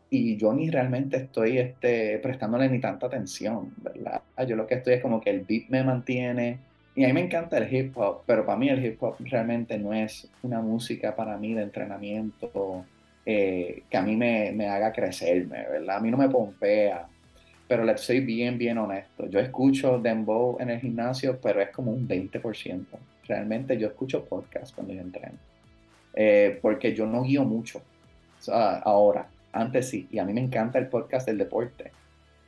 y 0.09 0.37
yo 0.37 0.55
ni 0.55 0.71
realmente 0.71 1.17
estoy 1.19 1.59
este, 1.59 2.19
prestándole 2.21 2.69
ni 2.71 2.81
tanta 2.81 3.09
atención, 3.09 3.75
¿verdad? 3.83 4.23
Yo 4.47 4.57
lo 4.57 4.67
que 4.67 4.77
estoy 4.77 4.95
es 4.95 5.03
como 5.03 5.21
que 5.21 5.31
el 5.31 5.41
beat 5.41 5.69
me 5.69 5.85
mantiene, 5.85 6.61
y 6.95 7.05
a 7.05 7.09
mí 7.09 7.13
me 7.13 7.21
encanta 7.21 7.59
el 7.59 7.73
hip 7.73 7.97
hop, 7.97 8.23
pero 8.27 8.45
para 8.45 8.59
mí 8.59 8.69
el 8.69 8.85
hip 8.85 9.01
hop 9.03 9.17
realmente 9.21 9.79
no 9.79 9.93
es 9.93 10.29
una 10.43 10.61
música 10.61 11.15
para 11.15 11.37
mí 11.37 11.55
de 11.55 11.63
entrenamiento 11.63 12.85
eh, 13.25 13.83
que 13.89 13.97
a 13.97 14.03
mí 14.03 14.17
me, 14.17 14.51
me, 14.53 14.69
haga 14.69 14.93
crecerme, 14.93 15.65
¿verdad? 15.69 15.97
A 15.97 16.01
mí 16.01 16.11
no 16.11 16.17
me 16.17 16.29
pompea, 16.29 17.07
pero 17.69 17.85
le 17.85 17.97
soy 17.99 18.21
bien, 18.21 18.59
bien 18.59 18.79
honesto. 18.79 19.29
Yo 19.29 19.39
escucho 19.39 19.99
Dembow 19.99 20.57
en 20.59 20.71
el 20.71 20.81
gimnasio, 20.81 21.39
pero 21.41 21.61
es 21.61 21.71
como 21.71 21.93
un 21.93 22.09
20%. 22.09 22.85
Realmente 23.29 23.79
yo 23.79 23.89
escucho 23.89 24.25
podcast 24.25 24.75
cuando 24.75 24.95
yo 24.95 25.03
entreno, 25.03 25.39
eh, 26.15 26.59
porque 26.61 26.95
yo 26.95 27.07
no 27.07 27.23
guío 27.23 27.45
mucho 27.45 27.83
ahora, 28.49 29.29
antes 29.53 29.89
sí, 29.89 30.09
y 30.11 30.19
a 30.19 30.25
mí 30.25 30.33
me 30.33 30.41
encanta 30.41 30.79
el 30.79 30.89
podcast 30.89 31.27
del 31.27 31.39
deporte. 31.39 31.91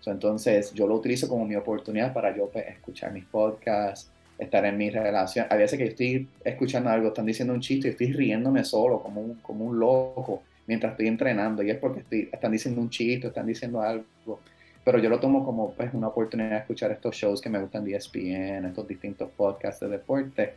entonces 0.07 0.73
yo 0.73 0.87
lo 0.87 0.95
utilizo 0.95 1.29
como 1.29 1.45
mi 1.45 1.57
oportunidad 1.57 2.13
para 2.13 2.35
yo 2.35 2.49
pues, 2.49 2.67
escuchar 2.69 3.13
mis 3.13 3.25
podcasts, 3.25 4.11
estar 4.41 4.65
en 4.65 4.77
mi 4.77 4.91
relación. 4.91 5.47
A 5.51 5.57
veces 5.57 5.79
que 5.79 5.85
estoy 5.85 6.29
escuchando 6.45 6.91
algo, 6.91 7.09
están 7.09 7.27
diciendo 7.27 7.53
un 7.53 7.61
chiste 7.61 7.89
y 7.89 7.91
estoy 7.93 8.13
riéndome 8.13 8.65
solo, 8.65 9.03
como 9.03 9.21
un, 9.21 9.35
como 9.37 9.67
un 9.67 9.79
loco, 9.79 10.43
mientras 10.67 10.93
estoy 10.93 11.09
entrenando. 11.09 11.63
Y 11.63 11.71
es 11.71 11.79
porque 11.79 12.01
estoy, 12.01 12.29
están 12.33 12.53
diciendo 12.53 12.81
un 12.81 12.91
chiste, 12.91 13.29
están 13.29 13.47
diciendo 13.47 13.83
algo. 13.83 14.41
Pero 14.83 14.99
yo 14.99 15.11
lo 15.11 15.21
tomo 15.21 15.45
como 15.45 15.75
pues, 15.75 15.93
una 15.93 16.09
oportunidad 16.09 16.51
de 16.51 16.57
escuchar 16.59 16.91
estos 16.91 17.15
shows 17.15 17.41
que 17.41 17.51
me 17.51 17.61
gustan 17.61 17.85
de 17.85 17.97
ESPN, 17.97 18.65
estos 18.65 18.89
distintos 18.89 19.31
podcasts 19.37 19.81
de 19.81 19.89
deporte. 19.89 20.55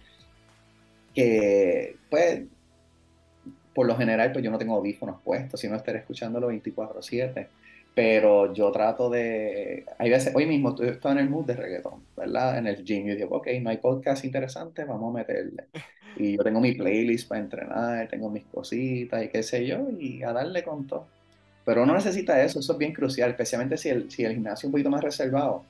Que, 1.13 1.97
pues, 2.09 2.43
por 3.73 3.87
lo 3.87 3.95
general, 3.97 4.31
pues 4.31 4.43
yo 4.43 4.51
no 4.51 4.57
tengo 4.57 4.75
audífonos 4.75 5.21
puestos, 5.23 5.59
sino 5.59 5.75
estar 5.75 5.95
escuchándolo 5.95 6.51
24-7 6.51 7.47
pero 7.93 8.53
yo 8.53 8.71
trato 8.71 9.09
de, 9.09 9.85
hay 9.99 10.09
veces, 10.09 10.33
hoy 10.35 10.45
mismo 10.47 10.75
estoy 10.81 11.11
en 11.11 11.17
el 11.19 11.29
mood 11.29 11.45
de 11.45 11.55
reggaetón, 11.55 12.03
¿verdad? 12.17 12.57
En 12.57 12.67
el 12.67 12.83
gym, 12.83 13.05
yo 13.05 13.15
digo, 13.15 13.37
ok, 13.37 13.47
no 13.61 13.69
hay 13.69 13.77
podcast 13.77 14.25
interesante, 14.25 14.83
vamos 14.83 15.13
a 15.13 15.19
meterle. 15.19 15.65
Y 16.15 16.37
yo 16.37 16.43
tengo 16.43 16.59
mi 16.59 16.73
playlist 16.73 17.27
para 17.27 17.41
entrenar, 17.41 18.07
tengo 18.07 18.29
mis 18.29 18.43
cositas 18.45 19.23
y 19.23 19.29
qué 19.29 19.43
sé 19.43 19.65
yo, 19.65 19.87
y 19.99 20.23
a 20.23 20.33
darle 20.33 20.63
con 20.63 20.87
todo. 20.87 21.05
Pero 21.65 21.83
uno 21.83 21.93
necesita 21.93 22.43
eso, 22.43 22.59
eso 22.59 22.73
es 22.73 22.79
bien 22.79 22.93
crucial, 22.93 23.29
especialmente 23.29 23.77
si 23.77 23.89
el, 23.89 24.09
si 24.11 24.23
el 24.23 24.33
gimnasio 24.33 24.61
es 24.61 24.65
un 24.65 24.71
poquito 24.71 24.89
más 24.89 25.03
reservado. 25.03 25.63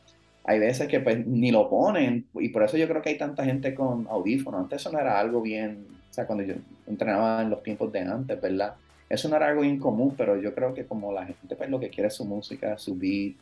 Hay 0.45 0.59
veces 0.59 0.87
que 0.87 0.99
pues 1.01 1.25
ni 1.25 1.51
lo 1.51 1.69
ponen, 1.69 2.25
y 2.35 2.49
por 2.49 2.63
eso 2.63 2.77
yo 2.77 2.87
creo 2.87 3.01
que 3.01 3.09
hay 3.09 3.17
tanta 3.17 3.43
gente 3.43 3.75
con 3.75 4.07
audífonos. 4.07 4.61
Antes 4.61 4.81
eso 4.81 4.91
no 4.91 4.99
era 4.99 5.19
algo 5.19 5.41
bien, 5.41 5.85
o 6.13 6.15
sea, 6.15 6.27
cuando 6.27 6.43
yo 6.43 6.53
entrenaba 6.85 7.41
en 7.41 7.49
los 7.49 7.63
tiempos 7.63 7.91
de 7.91 8.01
antes, 8.01 8.39
¿verdad? 8.39 8.75
eso 9.09 9.29
no 9.29 9.35
era 9.35 9.47
algo 9.47 9.63
incomún, 9.63 10.15
pero 10.15 10.39
yo 10.39 10.53
creo 10.53 10.75
que 10.75 10.85
como 10.85 11.11
la 11.11 11.25
gente 11.25 11.55
pues 11.55 11.69
lo 11.71 11.79
que 11.79 11.89
quiere 11.89 12.09
es 12.09 12.15
su 12.15 12.23
música, 12.23 12.77
su 12.77 12.95
beat, 12.95 13.33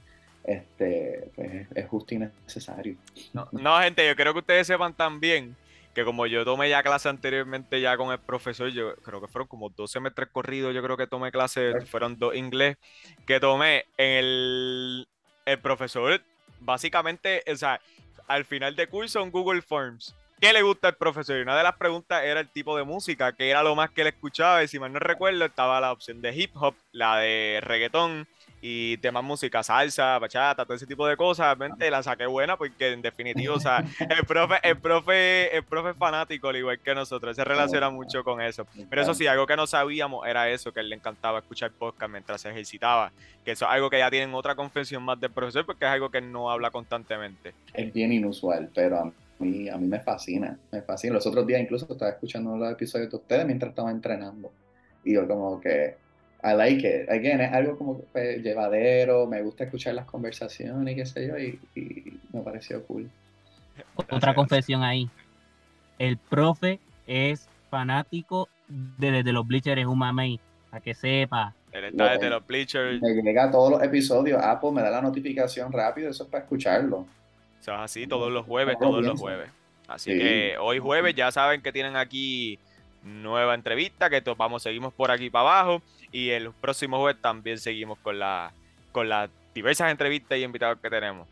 este, 0.45 1.29
pues 1.35 1.67
es 1.75 1.87
justo 1.89 2.15
y 2.15 2.19
necesario. 2.19 2.95
No, 3.33 3.49
no, 3.51 3.77
gente, 3.79 4.07
yo 4.07 4.15
creo 4.15 4.31
que 4.31 4.39
ustedes 4.39 4.67
sepan 4.67 4.93
también 4.93 5.53
que 5.93 6.05
como 6.05 6.25
yo 6.27 6.45
tomé 6.45 6.69
ya 6.69 6.81
clase 6.81 7.09
anteriormente 7.09 7.81
ya 7.81 7.97
con 7.97 8.13
el 8.13 8.19
profesor, 8.19 8.69
yo 8.69 8.95
creo 8.95 9.19
que 9.19 9.27
fueron 9.27 9.49
como 9.49 9.69
dos 9.69 9.91
semestres 9.91 10.29
corridos, 10.29 10.73
yo 10.73 10.81
creo 10.81 10.95
que 10.95 11.07
tomé 11.07 11.29
clase, 11.29 11.81
fueron 11.81 12.17
dos 12.17 12.33
inglés, 12.33 12.77
que 13.25 13.41
tomé 13.41 13.83
en 13.97 14.17
el, 14.17 15.07
el 15.45 15.59
profesor 15.59 16.21
básicamente, 16.61 17.43
o 17.51 17.55
sea, 17.57 17.81
al 18.27 18.45
final 18.45 18.77
de 18.77 18.87
curso 18.87 19.21
en 19.21 19.31
Google 19.31 19.61
Forms. 19.61 20.15
¿Qué 20.41 20.51
le 20.53 20.63
gusta 20.63 20.87
al 20.87 20.95
profesor? 20.95 21.37
Y 21.37 21.43
una 21.43 21.55
de 21.55 21.61
las 21.61 21.75
preguntas 21.75 22.23
era 22.23 22.39
el 22.39 22.49
tipo 22.49 22.75
de 22.75 22.83
música, 22.83 23.31
que 23.31 23.51
era 23.51 23.61
lo 23.61 23.75
más 23.75 23.91
que 23.91 24.01
él 24.01 24.07
escuchaba. 24.07 24.63
Y 24.63 24.67
si 24.67 24.79
mal 24.79 24.91
no 24.91 24.97
recuerdo, 24.97 25.45
estaba 25.45 25.79
la 25.79 25.91
opción 25.91 26.19
de 26.19 26.35
hip 26.35 26.49
hop, 26.55 26.73
la 26.91 27.17
de 27.17 27.59
reggaetón 27.61 28.27
y 28.59 28.97
temas 28.97 29.23
música, 29.23 29.61
salsa, 29.61 30.17
bachata, 30.17 30.65
todo 30.65 30.73
ese 30.73 30.87
tipo 30.87 31.05
de 31.05 31.15
cosas. 31.15 31.45
Realmente 31.45 31.91
la 31.91 32.01
saqué 32.01 32.25
buena 32.25 32.57
porque 32.57 32.91
en 32.91 33.03
definitiva, 33.03 33.53
o 33.53 33.59
sea, 33.59 33.85
el 33.99 34.25
profe, 34.25 34.55
el 34.63 34.79
profe, 34.79 35.55
el 35.55 35.63
profe 35.63 35.91
es 35.91 35.97
fanático, 35.97 36.49
al 36.49 36.55
igual 36.55 36.79
que 36.79 36.95
nosotros, 36.95 37.35
se 37.35 37.43
relaciona 37.43 37.91
mucho 37.91 38.23
con 38.23 38.41
eso. 38.41 38.65
Pero 38.89 39.03
eso 39.03 39.13
sí, 39.13 39.27
algo 39.27 39.45
que 39.45 39.55
no 39.55 39.67
sabíamos 39.67 40.25
era 40.25 40.49
eso, 40.49 40.71
que 40.71 40.79
él 40.79 40.89
le 40.89 40.95
encantaba 40.95 41.37
escuchar 41.37 41.69
podcast 41.69 42.11
mientras 42.11 42.41
se 42.41 42.49
ejercitaba. 42.49 43.11
Que 43.45 43.51
eso 43.51 43.65
es 43.65 43.71
algo 43.71 43.91
que 43.91 43.99
ya 43.99 44.09
tienen 44.09 44.33
otra 44.33 44.55
confesión 44.55 45.03
más 45.03 45.19
del 45.19 45.29
profesor 45.29 45.67
porque 45.67 45.85
es 45.85 45.91
algo 45.91 46.09
que 46.09 46.19
no 46.19 46.49
habla 46.49 46.71
constantemente. 46.71 47.53
Es 47.75 47.93
bien 47.93 48.11
inusual, 48.11 48.71
pero 48.73 49.13
mí, 49.41 49.67
a 49.69 49.77
mí 49.77 49.87
me 49.87 49.99
fascina, 49.99 50.57
me 50.71 50.81
fascina. 50.81 51.15
Los 51.15 51.27
otros 51.27 51.45
días 51.45 51.61
incluso 51.61 51.87
estaba 51.91 52.11
escuchando 52.11 52.55
los 52.55 52.71
episodios 52.71 53.09
de 53.09 53.17
ustedes 53.17 53.45
mientras 53.45 53.69
estaba 53.69 53.91
entrenando. 53.91 54.51
Y 55.03 55.13
yo 55.13 55.27
como 55.27 55.59
que, 55.59 55.97
I 56.43 56.53
like 56.55 56.87
it. 56.87 57.09
Again, 57.09 57.41
es 57.41 57.51
algo 57.51 57.77
como 57.77 57.99
pues, 58.11 58.41
llevadero, 58.41 59.27
me 59.27 59.41
gusta 59.41 59.65
escuchar 59.65 59.93
las 59.95 60.05
conversaciones 60.05 60.93
y 60.93 60.95
qué 60.95 61.05
sé 61.05 61.27
yo, 61.27 61.37
y, 61.37 62.19
me 62.31 62.41
pareció 62.41 62.83
cool. 62.85 63.09
Otra 63.95 64.33
confesión 64.33 64.83
ahí. 64.83 65.09
El 65.99 66.17
profe 66.17 66.79
es 67.05 67.47
fanático 67.69 68.49
de 68.67 69.11
desde 69.11 69.33
los 69.33 69.45
bleachers 69.45 69.85
un 69.85 69.99
mamey, 69.99 70.39
a 70.71 70.79
que 70.79 70.93
sepa. 70.93 71.53
Él 71.71 71.85
está 71.85 72.13
desde 72.13 72.29
los 72.29 72.45
bleachers. 72.45 73.01
Me 73.01 73.13
llega 73.13 73.45
a 73.45 73.51
todos 73.51 73.71
los 73.71 73.83
episodios, 73.83 74.41
Apple 74.41 74.71
me 74.71 74.81
da 74.81 74.89
la 74.89 75.01
notificación 75.01 75.71
rápido, 75.71 76.09
eso 76.09 76.23
es 76.23 76.29
para 76.29 76.43
escucharlo. 76.43 77.05
Eso 77.61 77.73
es 77.73 77.79
así 77.79 78.07
todos 78.07 78.31
los 78.31 78.45
jueves, 78.45 78.75
todos 78.79 79.05
los 79.05 79.19
jueves. 79.19 79.51
Así 79.87 80.17
que 80.17 80.57
hoy 80.59 80.79
jueves 80.79 81.13
ya 81.13 81.31
saben 81.31 81.61
que 81.61 81.71
tienen 81.71 81.95
aquí 81.95 82.57
nueva 83.03 83.53
entrevista, 83.53 84.09
que 84.09 84.21
vamos, 84.35 84.63
seguimos 84.63 84.93
por 84.93 85.11
aquí 85.11 85.29
para 85.29 85.59
abajo. 85.59 85.81
Y 86.11 86.29
el 86.29 86.51
próximo 86.53 86.99
jueves 86.99 87.21
también 87.21 87.59
seguimos 87.59 87.99
con, 87.99 88.17
la, 88.17 88.51
con 88.91 89.07
las 89.07 89.29
diversas 89.53 89.91
entrevistas 89.91 90.39
y 90.39 90.43
invitados 90.43 90.79
que 90.81 90.89
tenemos. 90.89 91.27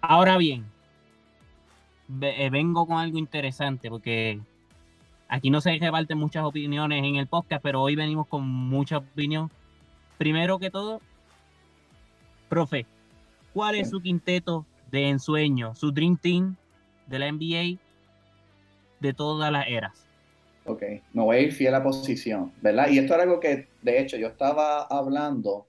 Ahora 0.00 0.38
bien, 0.38 0.64
eh, 2.22 2.48
vengo 2.50 2.86
con 2.86 2.98
algo 2.98 3.18
interesante 3.18 3.90
porque 3.90 4.40
aquí 5.28 5.50
no 5.50 5.60
se 5.60 5.76
reparten 5.78 6.16
muchas 6.16 6.44
opiniones 6.44 7.04
en 7.04 7.16
el 7.16 7.26
podcast, 7.26 7.62
pero 7.62 7.82
hoy 7.82 7.94
venimos 7.94 8.26
con 8.26 8.46
mucha 8.46 8.98
opinión. 8.98 9.50
Primero 10.16 10.58
que 10.58 10.70
todo, 10.70 11.00
profe, 12.48 12.86
¿Cuál 13.54 13.76
es 13.76 13.90
su 13.90 14.00
quinteto 14.00 14.66
de 14.90 15.08
ensueño, 15.08 15.76
su 15.76 15.92
Dream 15.92 16.18
Team 16.18 16.56
de 17.06 17.20
la 17.20 17.28
NBA 17.28 17.80
de 18.98 19.14
todas 19.14 19.52
las 19.52 19.68
eras? 19.68 20.10
Ok, 20.64 20.82
me 21.12 21.22
voy 21.22 21.36
a 21.36 21.40
ir 21.40 21.52
fiel 21.52 21.74
a 21.74 21.78
la 21.78 21.84
posición, 21.84 22.52
¿verdad? 22.60 22.88
Y 22.90 22.98
esto 22.98 23.14
es 23.14 23.20
algo 23.20 23.38
que, 23.38 23.68
de 23.80 24.00
hecho, 24.00 24.16
yo 24.16 24.26
estaba 24.28 24.82
hablando 24.82 25.68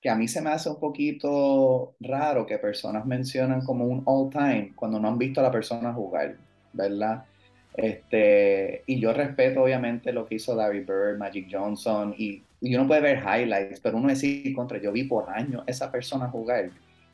que 0.00 0.08
a 0.10 0.16
mí 0.16 0.28
se 0.28 0.40
me 0.40 0.50
hace 0.50 0.70
un 0.70 0.80
poquito 0.80 1.96
raro 2.00 2.46
que 2.46 2.58
personas 2.58 3.04
mencionan 3.06 3.62
como 3.64 3.84
un 3.86 4.02
all 4.06 4.30
time 4.30 4.72
cuando 4.76 4.98
no 4.98 5.08
han 5.08 5.18
visto 5.18 5.40
a 5.40 5.44
la 5.44 5.52
persona 5.52 5.92
jugar, 5.92 6.38
¿verdad? 6.72 7.26
Este, 7.74 8.82
y 8.86 9.00
yo 9.00 9.12
respeto 9.12 9.62
obviamente 9.62 10.12
lo 10.12 10.26
que 10.26 10.36
hizo 10.36 10.54
Larry 10.56 10.80
Bird, 10.80 11.18
Magic 11.18 11.48
Johnson, 11.50 12.14
y, 12.16 12.42
y 12.60 12.74
uno 12.74 12.86
puede 12.86 13.02
ver 13.02 13.18
highlights, 13.18 13.80
pero 13.80 13.98
uno 13.98 14.08
decir 14.08 14.54
contra, 14.54 14.78
yo 14.80 14.92
vi 14.92 15.04
por 15.04 15.28
años 15.30 15.64
esa 15.66 15.92
persona 15.92 16.28
jugar 16.30 16.70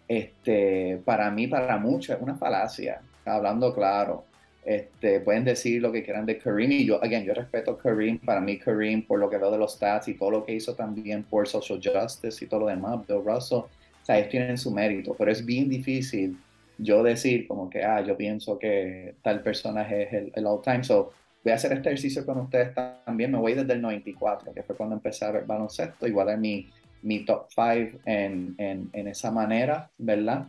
este, 0.09 1.01
para 1.05 1.31
mí, 1.31 1.47
para 1.47 1.79
muchos, 1.79 2.17
es 2.17 2.23
una 2.23 2.37
falacia, 2.37 3.01
hablando 3.25 3.75
claro. 3.75 4.25
Este, 4.65 5.21
pueden 5.21 5.45
decir 5.45 5.81
lo 5.81 5.93
que 5.93 6.03
quieran 6.03 6.27
de 6.27 6.39
Kareem 6.39 6.73
y 6.73 6.87
yo, 6.87 7.03
again, 7.03 7.25
yo 7.25 7.33
respeto 7.35 7.71
a 7.73 7.79
Kareem, 7.79 8.19
para 8.19 8.41
mí 8.41 8.59
Kareem 8.59 9.07
por 9.07 9.21
lo 9.21 9.31
que 9.31 9.39
veo 9.39 9.53
de 9.53 9.59
los 9.59 9.75
stats 9.75 10.09
y 10.09 10.15
todo 10.15 10.33
lo 10.33 10.45
que 10.45 10.55
hizo 10.55 10.75
también 10.75 11.23
por 11.23 11.47
social 11.47 11.81
justice 11.81 12.45
y 12.45 12.49
todo 12.49 12.61
lo 12.61 12.67
demás, 12.67 13.07
Bill 13.07 13.23
Russell, 13.25 13.59
o 13.59 13.69
sea, 14.03 14.19
ellos 14.19 14.31
tienen 14.31 14.59
su 14.59 14.73
mérito, 14.73 15.15
pero 15.17 15.31
es 15.31 15.45
bien 15.47 15.69
difícil 15.69 16.37
yo 16.79 17.05
decir 17.05 17.47
como 17.47 17.71
que, 17.71 17.85
ah, 17.85 18.01
yo 18.01 18.17
pienso 18.17 18.59
que 18.59 19.15
tal 19.23 19.41
personaje 19.41 20.03
es 20.03 20.13
el, 20.13 20.33
el 20.35 20.47
all 20.47 20.61
time, 20.61 20.83
so 20.83 21.13
voy 21.45 21.53
a 21.53 21.55
hacer 21.55 21.73
este 21.73 21.89
ejercicio 21.91 22.27
con 22.27 22.39
ustedes 22.41 22.75
también, 23.05 23.31
me 23.31 23.39
voy 23.39 23.55
desde 23.55 23.73
el 23.73 23.81
94, 23.81 24.53
que 24.53 24.65
fue 24.65 24.77
cuando 24.77 24.97
empecé 24.97 25.27
a 25.27 25.31
ver 25.31 25.45
baloncesto, 25.45 26.09
igual 26.09 26.29
a 26.31 26.37
mi 26.37 26.69
mi 27.07 27.25
top 27.25 27.47
5 27.55 28.01
en, 28.05 28.57
en, 28.59 29.09
esa 29.09 29.31
manera, 29.31 29.89
¿verdad? 29.97 30.49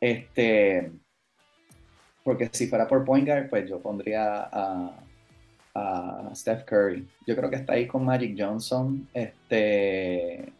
Este, 0.00 0.90
porque 2.24 2.48
si 2.50 2.66
fuera 2.66 2.88
por 2.88 3.04
point 3.04 3.26
guard, 3.26 3.50
pues 3.50 3.68
yo 3.68 3.78
pondría 3.78 4.48
a, 4.50 4.94
a 5.74 6.30
Steph 6.34 6.64
Curry. 6.64 7.06
Yo 7.26 7.36
creo 7.36 7.50
que 7.50 7.56
está 7.56 7.74
ahí 7.74 7.86
con 7.86 8.06
Magic 8.06 8.34
Johnson. 8.38 9.06
Este, 9.12 10.50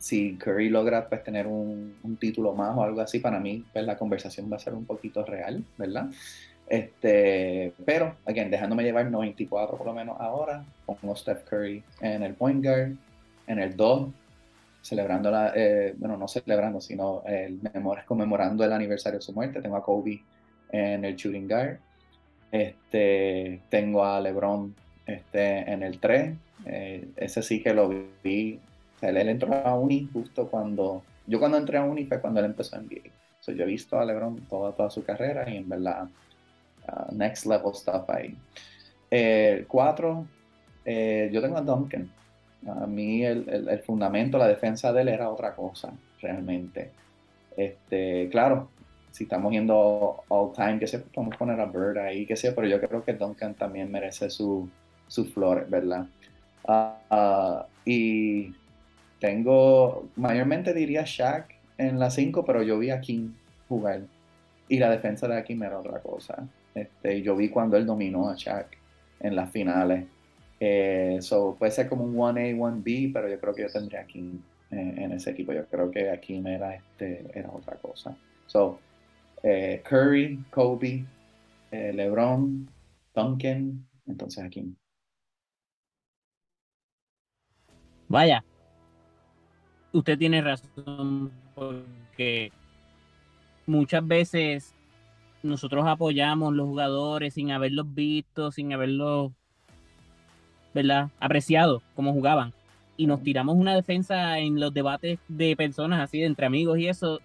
si 0.00 0.36
Curry 0.36 0.68
logra 0.68 1.08
pues, 1.08 1.22
tener 1.22 1.46
un, 1.46 1.96
un, 2.02 2.16
título 2.16 2.52
más 2.52 2.76
o 2.76 2.82
algo 2.82 3.00
así, 3.02 3.20
para 3.20 3.38
mí 3.38 3.64
pues, 3.72 3.84
la 3.86 3.96
conversación 3.96 4.50
va 4.50 4.56
a 4.56 4.60
ser 4.60 4.74
un 4.74 4.84
poquito 4.84 5.24
real, 5.24 5.62
¿verdad? 5.78 6.10
Este, 6.68 7.72
pero, 7.84 8.16
again, 8.26 8.50
dejándome 8.50 8.82
llevar 8.82 9.08
94 9.08 9.76
por 9.78 9.86
lo 9.86 9.94
menos 9.94 10.16
ahora, 10.20 10.64
pongo 10.86 11.14
Steph 11.14 11.44
Curry 11.44 11.84
en 12.00 12.24
el 12.24 12.34
point 12.34 12.64
guard, 12.64 12.96
en 13.46 13.58
el 13.60 13.76
2 13.76 14.08
celebrando, 14.82 15.30
la, 15.30 15.52
eh, 15.54 15.94
bueno, 15.96 16.16
no 16.16 16.28
celebrando, 16.28 16.80
sino 16.80 17.22
el 17.26 17.60
conmemorando 18.06 18.64
el 18.64 18.72
aniversario 18.72 19.18
de 19.18 19.24
su 19.24 19.32
muerte. 19.32 19.60
Tengo 19.60 19.76
a 19.76 19.82
Kobe 19.82 20.22
en 20.70 21.04
el 21.04 21.16
shooting 21.16 21.48
guard. 21.48 21.78
Este, 22.50 23.60
tengo 23.68 24.04
a 24.04 24.20
LeBron 24.20 24.74
este, 25.06 25.70
en 25.70 25.82
el 25.82 25.98
3. 25.98 26.34
Eh, 26.66 27.08
ese 27.16 27.42
sí 27.42 27.62
que 27.62 27.74
lo 27.74 27.88
vi. 28.22 28.58
él 29.00 29.16
entró 29.28 29.54
a 29.54 29.78
Uni 29.78 30.08
justo 30.12 30.48
cuando. 30.48 31.02
Yo 31.26 31.38
cuando 31.38 31.58
entré 31.58 31.78
a 31.78 31.84
Uni 31.84 32.06
fue 32.06 32.20
cuando 32.20 32.40
él 32.40 32.46
empezó 32.46 32.76
en 32.76 32.86
NBA. 32.86 33.10
So, 33.40 33.52
yo 33.52 33.64
he 33.64 33.66
visto 33.66 33.98
a 33.98 34.04
LeBron 34.04 34.36
toda, 34.48 34.72
toda 34.72 34.90
su 34.90 35.02
carrera 35.02 35.48
y 35.48 35.56
en 35.56 35.68
verdad, 35.68 36.08
uh, 36.88 37.14
next 37.14 37.46
level 37.46 37.74
stuff 37.74 38.08
ahí. 38.10 38.36
El 39.10 39.66
4, 39.66 40.26
eh, 40.84 41.30
yo 41.32 41.40
tengo 41.40 41.56
a 41.56 41.62
Duncan. 41.62 42.10
A 42.66 42.86
mí 42.86 43.24
el, 43.24 43.48
el, 43.68 43.78
fundamento, 43.80 44.36
la 44.38 44.46
defensa 44.46 44.92
de 44.92 45.02
él 45.02 45.08
era 45.08 45.30
otra 45.30 45.54
cosa, 45.54 45.92
realmente. 46.20 46.90
Este, 47.56 48.28
claro, 48.30 48.68
si 49.10 49.24
estamos 49.24 49.52
yendo 49.52 50.22
all 50.28 50.52
time, 50.52 50.78
que 50.78 50.86
sé, 50.86 50.98
podemos 50.98 51.36
poner 51.36 51.60
a 51.60 51.66
Bird 51.66 51.98
ahí, 51.98 52.26
que 52.26 52.36
sé, 52.36 52.52
pero 52.52 52.66
yo 52.66 52.80
creo 52.80 53.04
que 53.04 53.14
Duncan 53.14 53.54
también 53.54 53.90
merece 53.90 54.30
su, 54.30 54.68
su 55.08 55.24
flor, 55.24 55.66
¿verdad? 55.68 56.06
Ah, 56.66 57.66
y 57.84 58.54
tengo, 59.18 60.08
mayormente 60.16 60.72
diría 60.74 61.02
Shaq 61.04 61.54
en 61.78 61.98
la 61.98 62.10
5, 62.10 62.44
pero 62.44 62.62
yo 62.62 62.78
vi 62.78 62.90
a 62.90 63.00
King 63.00 63.30
jugar. 63.68 64.02
Y 64.68 64.78
la 64.78 64.90
defensa 64.90 65.26
de 65.26 65.42
King 65.42 65.62
era 65.62 65.78
otra 65.78 65.98
cosa. 66.00 66.46
Este, 66.74 67.22
yo 67.22 67.34
vi 67.34 67.48
cuando 67.48 67.76
él 67.76 67.86
dominó 67.86 68.28
a 68.28 68.34
Shaq 68.36 68.68
en 69.20 69.34
las 69.34 69.50
finales. 69.50 70.04
Eh, 70.62 71.18
so, 71.22 71.56
puede 71.58 71.72
ser 71.72 71.88
como 71.88 72.04
un 72.04 72.14
1A, 72.14 72.54
1B, 72.54 73.12
pero 73.14 73.28
yo 73.28 73.40
creo 73.40 73.54
que 73.54 73.62
yo 73.62 73.70
tendría 73.70 74.02
aquí 74.02 74.38
eh, 74.70 74.94
en 74.98 75.12
ese 75.12 75.30
equipo. 75.30 75.54
Yo 75.54 75.64
creo 75.66 75.90
que 75.90 76.10
aquí 76.10 76.42
era, 76.46 76.74
este, 76.74 77.26
era 77.34 77.50
otra 77.50 77.76
cosa. 77.76 78.14
So, 78.46 78.78
eh, 79.42 79.82
Curry, 79.88 80.44
Kobe, 80.50 81.04
LeBron, 81.72 82.68
Duncan, 83.14 83.86
entonces 84.06 84.44
aquí. 84.44 84.74
Vaya, 88.08 88.44
usted 89.92 90.18
tiene 90.18 90.42
razón 90.42 91.30
porque 91.54 92.52
muchas 93.66 94.06
veces 94.06 94.74
nosotros 95.42 95.86
apoyamos 95.86 96.52
los 96.54 96.66
jugadores 96.66 97.34
sin 97.34 97.50
haberlos 97.52 97.94
visto, 97.94 98.50
sin 98.50 98.72
haberlos 98.72 99.32
¿verdad? 100.74 101.10
Apreciado 101.18 101.82
cómo 101.94 102.12
jugaban. 102.12 102.52
Y 102.96 103.06
nos 103.06 103.22
tiramos 103.22 103.56
una 103.56 103.74
defensa 103.74 104.38
en 104.38 104.60
los 104.60 104.74
debates 104.74 105.18
de 105.28 105.56
personas 105.56 106.00
así, 106.00 106.22
entre 106.22 106.46
amigos 106.46 106.78
y 106.78 106.88
eso, 106.88 107.20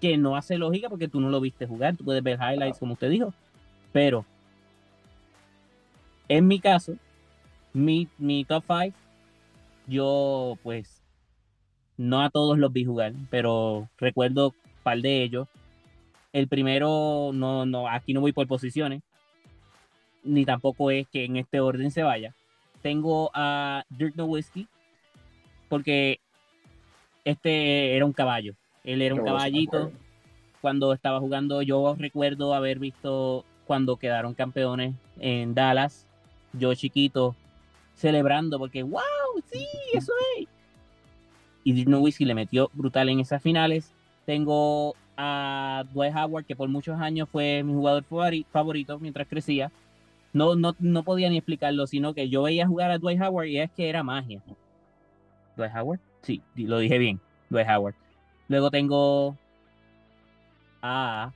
que 0.00 0.16
no 0.16 0.36
hace 0.36 0.58
lógica 0.58 0.88
porque 0.88 1.08
tú 1.08 1.20
no 1.20 1.30
lo 1.30 1.40
viste 1.40 1.66
jugar. 1.66 1.96
Tú 1.96 2.04
puedes 2.04 2.22
ver 2.22 2.38
highlights, 2.40 2.78
como 2.78 2.92
usted 2.92 3.10
dijo. 3.10 3.32
Pero, 3.92 4.24
en 6.28 6.46
mi 6.46 6.60
caso, 6.60 6.94
mi, 7.72 8.08
mi 8.18 8.44
top 8.44 8.64
5, 8.66 8.96
yo 9.86 10.58
pues 10.62 11.02
no 11.96 12.22
a 12.22 12.30
todos 12.30 12.58
los 12.58 12.72
vi 12.72 12.84
jugar, 12.84 13.12
pero 13.30 13.88
recuerdo 13.98 14.48
un 14.48 14.82
par 14.82 14.98
de 14.98 15.22
ellos. 15.22 15.48
El 16.32 16.48
primero, 16.48 17.30
no, 17.32 17.64
no, 17.64 17.88
aquí 17.88 18.12
no 18.12 18.20
voy 18.20 18.32
por 18.32 18.46
posiciones, 18.46 19.02
ni 20.22 20.44
tampoco 20.44 20.90
es 20.90 21.06
que 21.08 21.24
en 21.24 21.36
este 21.36 21.60
orden 21.60 21.90
se 21.90 22.02
vaya 22.02 22.34
tengo 22.86 23.32
a 23.34 23.82
Dirk 23.90 24.14
Nowitzki 24.14 24.68
porque 25.68 26.20
este 27.24 27.96
era 27.96 28.06
un 28.06 28.12
caballo. 28.12 28.54
Él 28.84 29.02
era 29.02 29.12
un 29.12 29.22
Yo 29.22 29.26
caballito. 29.26 29.90
Cuando 30.60 30.92
estaba 30.92 31.18
jugando, 31.18 31.62
yo 31.62 31.96
recuerdo 31.98 32.54
haber 32.54 32.78
visto 32.78 33.44
cuando 33.66 33.96
quedaron 33.96 34.34
campeones 34.34 34.94
en 35.18 35.52
Dallas, 35.52 36.06
yo 36.52 36.72
chiquito, 36.76 37.34
celebrando 37.96 38.56
porque, 38.56 38.84
wow, 38.84 39.02
sí, 39.50 39.66
eso 39.92 40.12
es. 40.38 40.46
Y 41.64 41.72
Dirk 41.72 41.88
Nowitzki 41.88 42.24
le 42.24 42.36
metió 42.36 42.70
brutal 42.72 43.08
en 43.08 43.18
esas 43.18 43.42
finales. 43.42 43.92
Tengo 44.26 44.94
a 45.16 45.82
Dwight 45.92 46.14
Howard, 46.14 46.44
que 46.44 46.54
por 46.54 46.68
muchos 46.68 47.00
años 47.00 47.28
fue 47.28 47.64
mi 47.64 47.72
jugador 47.72 48.04
favori- 48.08 48.46
favorito 48.52 49.00
mientras 49.00 49.26
crecía. 49.26 49.72
No, 50.36 50.54
no, 50.54 50.76
no 50.78 51.02
podía 51.02 51.30
ni 51.30 51.38
explicarlo, 51.38 51.86
sino 51.86 52.12
que 52.12 52.28
yo 52.28 52.42
veía 52.42 52.66
jugar 52.66 52.90
a 52.90 52.98
Dwight 52.98 53.22
Howard 53.22 53.46
y 53.46 53.58
es 53.58 53.70
que 53.70 53.88
era 53.88 54.02
magia. 54.02 54.42
¿Dwight 55.56 55.74
Howard? 55.74 56.00
Sí, 56.20 56.42
lo 56.56 56.78
dije 56.78 56.98
bien. 56.98 57.18
Dwight 57.48 57.66
Howard. 57.66 57.94
Luego 58.46 58.70
tengo 58.70 59.34
a 60.82 61.32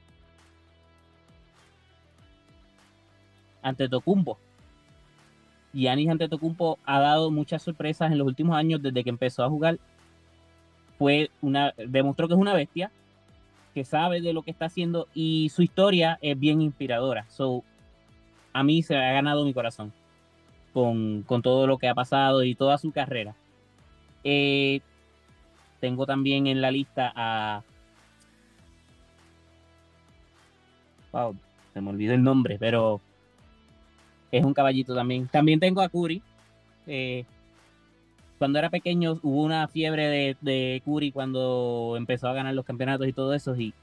Antetokounmpo. 3.63 4.39
Giannis 5.73 6.11
Antetokounmpo 6.11 6.79
ha 6.85 7.01
dado 7.01 7.31
muchas 7.31 7.63
sorpresas 7.63 8.13
en 8.13 8.19
los 8.19 8.27
últimos 8.27 8.55
años 8.55 8.83
desde 8.83 9.03
que 9.03 9.09
empezó 9.09 9.45
a 9.45 9.49
jugar. 9.49 9.79
Fue 10.99 11.31
una 11.41 11.73
demostró 11.79 12.29
que 12.29 12.35
es 12.35 12.41
una 12.41 12.53
bestia, 12.53 12.93
que 13.73 13.83
sabe 13.83 14.21
de 14.21 14.35
lo 14.35 14.43
que 14.43 14.51
está 14.51 14.67
haciendo 14.67 15.09
y 15.15 15.49
su 15.49 15.63
historia 15.63 16.19
es 16.21 16.39
bien 16.39 16.61
inspiradora. 16.61 17.25
So, 17.31 17.65
a 18.53 18.63
mí 18.63 18.83
se 18.83 18.97
ha 18.97 19.13
ganado 19.13 19.45
mi 19.45 19.55
corazón 19.55 19.93
con, 20.73 21.23
con 21.23 21.43
todo 21.43 21.67
lo 21.67 21.79
que 21.79 21.89
ha 21.89 21.95
pasado 21.95 22.43
y 22.45 22.55
toda 22.55 22.79
su 22.79 22.93
carrera. 22.93 23.35
Eh, 24.25 24.81
tengo 25.81 26.07
también 26.07 26.47
en 26.47 26.61
la 26.61 26.71
lista 26.71 27.13
a. 27.15 27.63
Wow, 31.13 31.37
se 31.73 31.81
me 31.81 31.91
olvidó 31.91 32.15
el 32.15 32.23
nombre, 32.23 32.57
pero 32.59 33.01
es 34.31 34.45
un 34.45 34.55
caballito 34.55 34.95
también. 34.95 35.27
También 35.29 35.59
tengo 35.59 35.81
a 35.81 35.89
Curry. 35.89 36.23
eh, 36.87 37.25
cuando 38.39 38.59
era 38.59 38.71
pequeño 38.71 39.19
hubo 39.23 39.43
una 39.43 39.69
fiebre 39.69 40.07
de, 40.07 40.37
de 40.41 40.83
Curry 40.85 41.13
cuando 41.13 41.95
empezó 41.99 42.29
a 42.29 42.33
ganar 42.33 42.55
los 42.55 42.65
campeonatos 42.65 43.07
y 43.07 43.13
todo 43.13 43.35
eso. 43.35 43.55
Y 43.57 43.75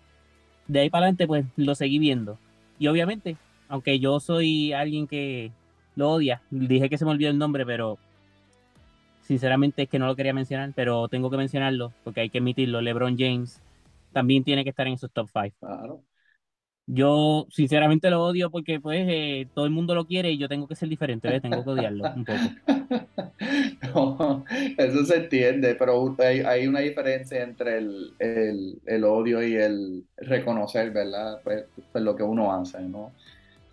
de 0.67 0.79
ahí 0.79 0.89
para 0.89 1.05
adelante, 1.05 1.27
pues 1.27 1.45
lo 1.55 1.75
seguí 1.75 1.99
viendo. 1.99 2.39
Y 2.79 2.87
obviamente, 2.87 3.37
aunque 3.67 3.99
yo 3.99 4.19
soy 4.19 4.73
alguien 4.73 5.07
que 5.07 5.51
lo 5.95 6.11
odia, 6.11 6.41
dije 6.49 6.89
que 6.89 6.97
se 6.97 7.05
me 7.05 7.11
olvidó 7.11 7.29
el 7.31 7.37
nombre, 7.37 7.65
pero 7.65 7.99
sinceramente 9.21 9.83
es 9.83 9.89
que 9.89 9.99
no 9.99 10.07
lo 10.07 10.15
quería 10.15 10.33
mencionar, 10.33 10.71
pero 10.75 11.07
tengo 11.09 11.29
que 11.29 11.37
mencionarlo 11.37 11.93
porque 12.03 12.21
hay 12.21 12.29
que 12.29 12.39
admitirlo. 12.39 12.81
LeBron 12.81 13.17
James 13.17 13.61
también 14.13 14.43
tiene 14.43 14.63
que 14.63 14.69
estar 14.71 14.87
en 14.87 14.93
esos 14.93 15.11
top 15.11 15.29
5. 15.31 15.55
Claro. 15.59 16.03
Yo 16.89 17.47
sinceramente 17.51 18.09
lo 18.09 18.23
odio 18.23 18.49
porque 18.49 18.79
pues 18.79 19.05
eh, 19.09 19.49
todo 19.53 19.65
el 19.65 19.71
mundo 19.71 19.93
lo 19.93 20.05
quiere 20.05 20.31
y 20.31 20.37
yo 20.37 20.47
tengo 20.47 20.67
que 20.67 20.75
ser 20.75 20.87
diferente, 20.87 21.27
¿ves? 21.27 21.41
tengo 21.41 21.63
que 21.63 21.69
odiarlo 21.69 22.09
un 22.15 22.25
poco. 22.25 22.39
No, 23.93 24.43
eso 24.77 25.05
se 25.05 25.15
entiende, 25.17 25.75
pero 25.75 26.15
hay, 26.19 26.39
hay 26.41 26.67
una 26.67 26.79
diferencia 26.79 27.43
entre 27.43 27.77
el, 27.79 28.15
el, 28.19 28.81
el 28.85 29.03
odio 29.03 29.43
y 29.43 29.55
el 29.55 30.05
reconocer, 30.17 30.91
¿verdad? 30.91 31.41
Pues, 31.43 31.65
pues 31.91 32.03
lo 32.03 32.15
que 32.15 32.23
uno 32.23 32.51
hace, 32.53 32.81
¿no? 32.81 33.13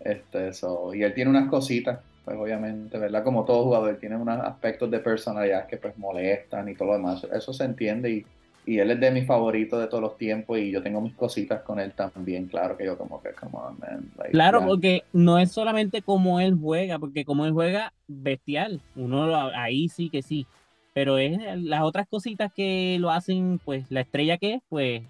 Este, 0.05 0.53
so, 0.53 0.93
y 0.93 1.01
él 1.01 1.15
tiene 1.15 1.31
unas 1.31 1.49
cositas, 1.49 1.99
pues 2.23 2.37
obviamente, 2.37 2.97
¿verdad? 2.99 3.23
Como 3.23 3.43
todo 3.43 3.63
jugador, 3.63 3.97
tiene 3.99 4.15
unos 4.15 4.39
aspectos 4.39 4.89
de 4.91 4.99
personalidad 4.99 5.65
que 5.65 5.77
pues 5.77 5.97
molestan 5.97 6.69
y 6.69 6.75
todo 6.75 6.89
lo 6.89 6.93
demás. 6.93 7.25
Eso 7.33 7.51
se 7.53 7.63
entiende 7.63 8.11
y, 8.11 8.25
y 8.67 8.77
él 8.77 8.91
es 8.91 8.99
de 8.99 9.09
mis 9.09 9.25
favoritos 9.25 9.79
de 9.81 9.87
todos 9.87 10.03
los 10.03 10.15
tiempos 10.17 10.59
y 10.59 10.69
yo 10.69 10.83
tengo 10.83 11.01
mis 11.01 11.15
cositas 11.15 11.63
con 11.63 11.79
él 11.79 11.93
también, 11.93 12.45
claro 12.45 12.77
que 12.77 12.85
yo 12.85 12.95
como 12.99 13.19
que, 13.19 13.31
come 13.33 13.53
on, 13.55 13.79
man. 13.79 14.11
like, 14.17 14.31
Claro, 14.31 14.63
porque 14.63 15.03
no 15.11 15.39
es 15.39 15.51
solamente 15.51 16.03
como 16.03 16.39
él 16.39 16.55
juega, 16.59 16.99
porque 16.99 17.25
como 17.25 17.47
él 17.47 17.53
juega, 17.53 17.91
bestial. 18.07 18.81
Uno 18.95 19.25
lo- 19.25 19.55
ahí 19.55 19.89
sí 19.89 20.11
que 20.11 20.21
sí. 20.21 20.45
Pero 20.93 21.17
es 21.17 21.39
las 21.63 21.81
otras 21.81 22.07
cositas 22.07 22.53
que 22.53 22.97
lo 22.99 23.09
hacen, 23.09 23.59
pues, 23.65 23.89
la 23.89 24.01
estrella 24.01 24.37
que 24.37 24.53
es, 24.53 24.61
pues, 24.69 25.01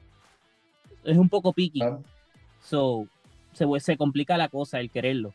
es 1.04 1.18
un 1.18 1.28
poco. 1.30 1.54
Claro. 1.54 2.02
So, 2.62 3.08
se, 3.56 3.66
se 3.80 3.98
complica 3.98 4.38
la 4.38 4.50
cosa 4.50 4.80
el 4.80 4.92
quererlo. 4.92 5.34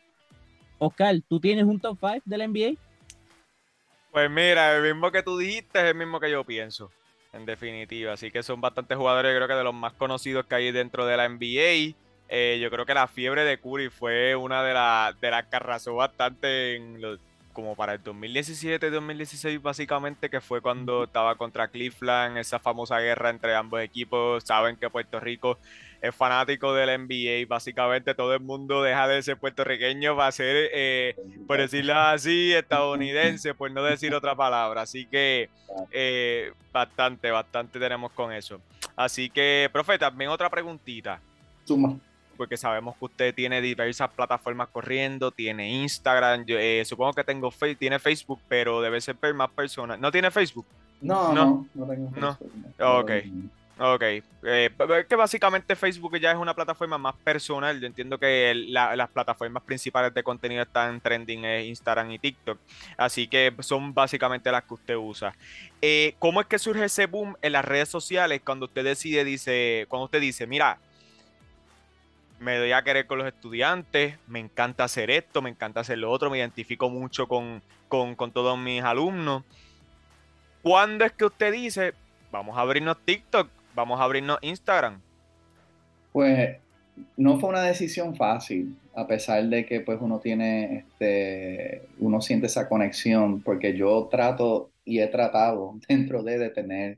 Oscar, 0.79 1.15
¿tú 1.27 1.39
tienes 1.39 1.65
un 1.65 1.79
top 1.79 1.97
5 1.99 2.21
de 2.25 2.37
la 2.37 2.45
NBA? 2.47 2.75
Pues 4.11 4.29
mira, 4.29 4.75
el 4.75 4.83
mismo 4.83 5.11
que 5.11 5.23
tú 5.23 5.37
dijiste 5.37 5.79
es 5.79 5.85
el 5.85 5.95
mismo 5.95 6.19
que 6.19 6.31
yo 6.31 6.43
pienso, 6.43 6.91
en 7.33 7.45
definitiva. 7.45 8.13
Así 8.13 8.31
que 8.31 8.43
son 8.43 8.59
bastantes 8.59 8.97
jugadores, 8.97 9.31
yo 9.31 9.37
creo 9.37 9.47
que 9.47 9.53
de 9.55 9.63
los 9.63 9.73
más 9.73 9.93
conocidos 9.93 10.45
que 10.45 10.55
hay 10.55 10.71
dentro 10.71 11.05
de 11.05 11.17
la 11.17 11.25
NBA. 11.25 11.95
Eh, 12.29 12.59
yo 12.61 12.69
creo 12.69 12.85
que 12.85 12.93
la 12.93 13.07
fiebre 13.07 13.43
de 13.43 13.59
Curry 13.59 13.89
fue 13.89 14.35
una 14.35 14.63
de 14.63 14.73
las 14.73 15.19
de 15.19 15.31
las 15.31 15.45
que 15.47 15.55
arrasó 15.57 15.95
bastante 15.95 16.75
en 16.77 17.01
los- 17.01 17.19
como 17.51 17.75
para 17.75 17.93
el 17.93 18.03
2017, 18.03 18.89
2016 18.89 19.61
básicamente, 19.61 20.29
que 20.29 20.41
fue 20.41 20.61
cuando 20.61 21.05
estaba 21.05 21.35
contra 21.35 21.67
Cleveland, 21.67 22.37
esa 22.37 22.59
famosa 22.59 22.99
guerra 22.99 23.29
entre 23.29 23.55
ambos 23.55 23.81
equipos. 23.81 24.43
Saben 24.43 24.75
que 24.77 24.89
Puerto 24.89 25.19
Rico 25.19 25.57
es 26.01 26.15
fanático 26.15 26.73
del 26.73 27.01
NBA, 27.01 27.47
básicamente 27.47 28.15
todo 28.15 28.33
el 28.33 28.39
mundo 28.39 28.81
deja 28.81 29.07
de 29.07 29.21
ser 29.21 29.37
puertorriqueño 29.37 30.15
para 30.15 30.31
ser 30.31 30.69
eh, 30.73 31.15
por 31.47 31.59
decirlo 31.59 31.95
así, 31.95 32.53
estadounidense, 32.53 33.53
por 33.53 33.69
no 33.71 33.83
decir 33.83 34.13
otra 34.15 34.35
palabra. 34.35 34.81
Así 34.81 35.05
que 35.05 35.49
eh, 35.91 36.51
bastante, 36.71 37.29
bastante 37.29 37.79
tenemos 37.79 38.11
con 38.13 38.31
eso. 38.33 38.59
Así 38.95 39.29
que, 39.29 39.69
profe, 39.71 39.97
también 39.97 40.29
otra 40.31 40.49
preguntita, 40.49 41.19
Suma. 41.65 41.97
Porque 42.41 42.57
sabemos 42.57 42.97
que 42.97 43.05
usted 43.05 43.35
tiene 43.35 43.61
diversas 43.61 44.09
plataformas 44.09 44.67
corriendo, 44.69 45.29
tiene 45.29 45.69
Instagram, 45.83 46.43
yo, 46.43 46.57
eh, 46.57 46.83
supongo 46.85 47.13
que 47.13 47.23
tengo 47.23 47.53
tiene 47.77 47.99
Facebook, 47.99 48.41
pero 48.47 48.81
debe 48.81 48.99
ser 48.99 49.15
más 49.35 49.51
personas. 49.51 49.99
¿No 49.99 50.11
tiene 50.11 50.31
Facebook? 50.31 50.65
No, 51.01 51.31
No. 51.33 51.45
no, 51.45 51.67
no 51.75 51.85
tengo 51.85 52.11
No. 52.19 52.35
Facebook, 52.35 52.73
Ah, 52.79 52.97
ok. 52.97 53.11
Ok, 53.79 54.01
eh, 54.43 54.69
que 55.07 55.15
básicamente 55.15 55.75
Facebook 55.75 56.17
ya 56.19 56.31
es 56.31 56.37
una 56.37 56.55
plataforma 56.55 56.97
más 56.97 57.13
personal. 57.23 57.79
Yo 57.79 57.85
entiendo 57.85 58.17
que 58.17 58.53
la- 58.55 58.95
las 58.95 59.09
plataformas 59.09 59.61
principales 59.61 60.11
de 60.15 60.23
contenido 60.23 60.63
están 60.63 60.99
trending 60.99 61.45
es 61.45 61.67
Instagram 61.67 62.09
y 62.11 62.17
TikTok, 62.19 62.57
así 62.97 63.27
que 63.27 63.53
son 63.59 63.93
básicamente 63.93 64.51
las 64.51 64.63
que 64.63 64.73
usted 64.73 64.95
usa. 64.95 65.33
Eh, 65.79 66.15
¿Cómo 66.17 66.41
es 66.41 66.47
que 66.47 66.57
surge 66.57 66.85
ese 66.85 67.05
boom 67.05 67.35
en 67.41 67.51
las 67.53 67.65
redes 67.65 67.89
sociales 67.89 68.41
cuando 68.43 68.65
usted 68.65 68.83
decide, 68.83 69.23
dice, 69.23 69.85
cuando 69.89 70.05
usted 70.05 70.21
dice, 70.21 70.47
mira, 70.47 70.79
me 72.41 72.57
doy 72.57 72.71
a 72.71 72.81
querer 72.81 73.05
con 73.05 73.19
los 73.19 73.27
estudiantes, 73.27 74.15
me 74.27 74.39
encanta 74.39 74.83
hacer 74.83 75.11
esto, 75.11 75.43
me 75.43 75.51
encanta 75.51 75.81
hacer 75.81 75.99
lo 75.99 76.09
otro, 76.09 76.31
me 76.31 76.39
identifico 76.39 76.89
mucho 76.89 77.27
con, 77.27 77.61
con, 77.87 78.15
con 78.15 78.31
todos 78.31 78.57
mis 78.57 78.81
alumnos? 78.83 79.43
¿Cuándo 80.63 81.05
es 81.05 81.11
que 81.11 81.25
usted 81.25 81.53
dice, 81.53 81.93
vamos 82.31 82.57
a 82.57 82.61
abrirnos 82.61 82.97
TikTok, 83.05 83.47
vamos 83.75 83.99
a 83.99 84.03
abrirnos 84.03 84.39
Instagram? 84.41 84.99
Pues 86.11 86.57
no 87.15 87.39
fue 87.39 87.49
una 87.49 87.61
decisión 87.61 88.15
fácil, 88.15 88.75
a 88.95 89.05
pesar 89.05 89.43
de 89.45 89.63
que 89.63 89.81
pues 89.81 89.99
uno 90.01 90.19
tiene, 90.19 90.79
este, 90.79 91.87
uno 91.99 92.21
siente 92.21 92.47
esa 92.47 92.67
conexión, 92.67 93.43
porque 93.43 93.77
yo 93.77 94.07
trato 94.09 94.71
y 94.83 94.99
he 94.99 95.07
tratado 95.07 95.75
dentro 95.87 96.23
de, 96.23 96.39
de 96.39 96.49
tener 96.49 96.97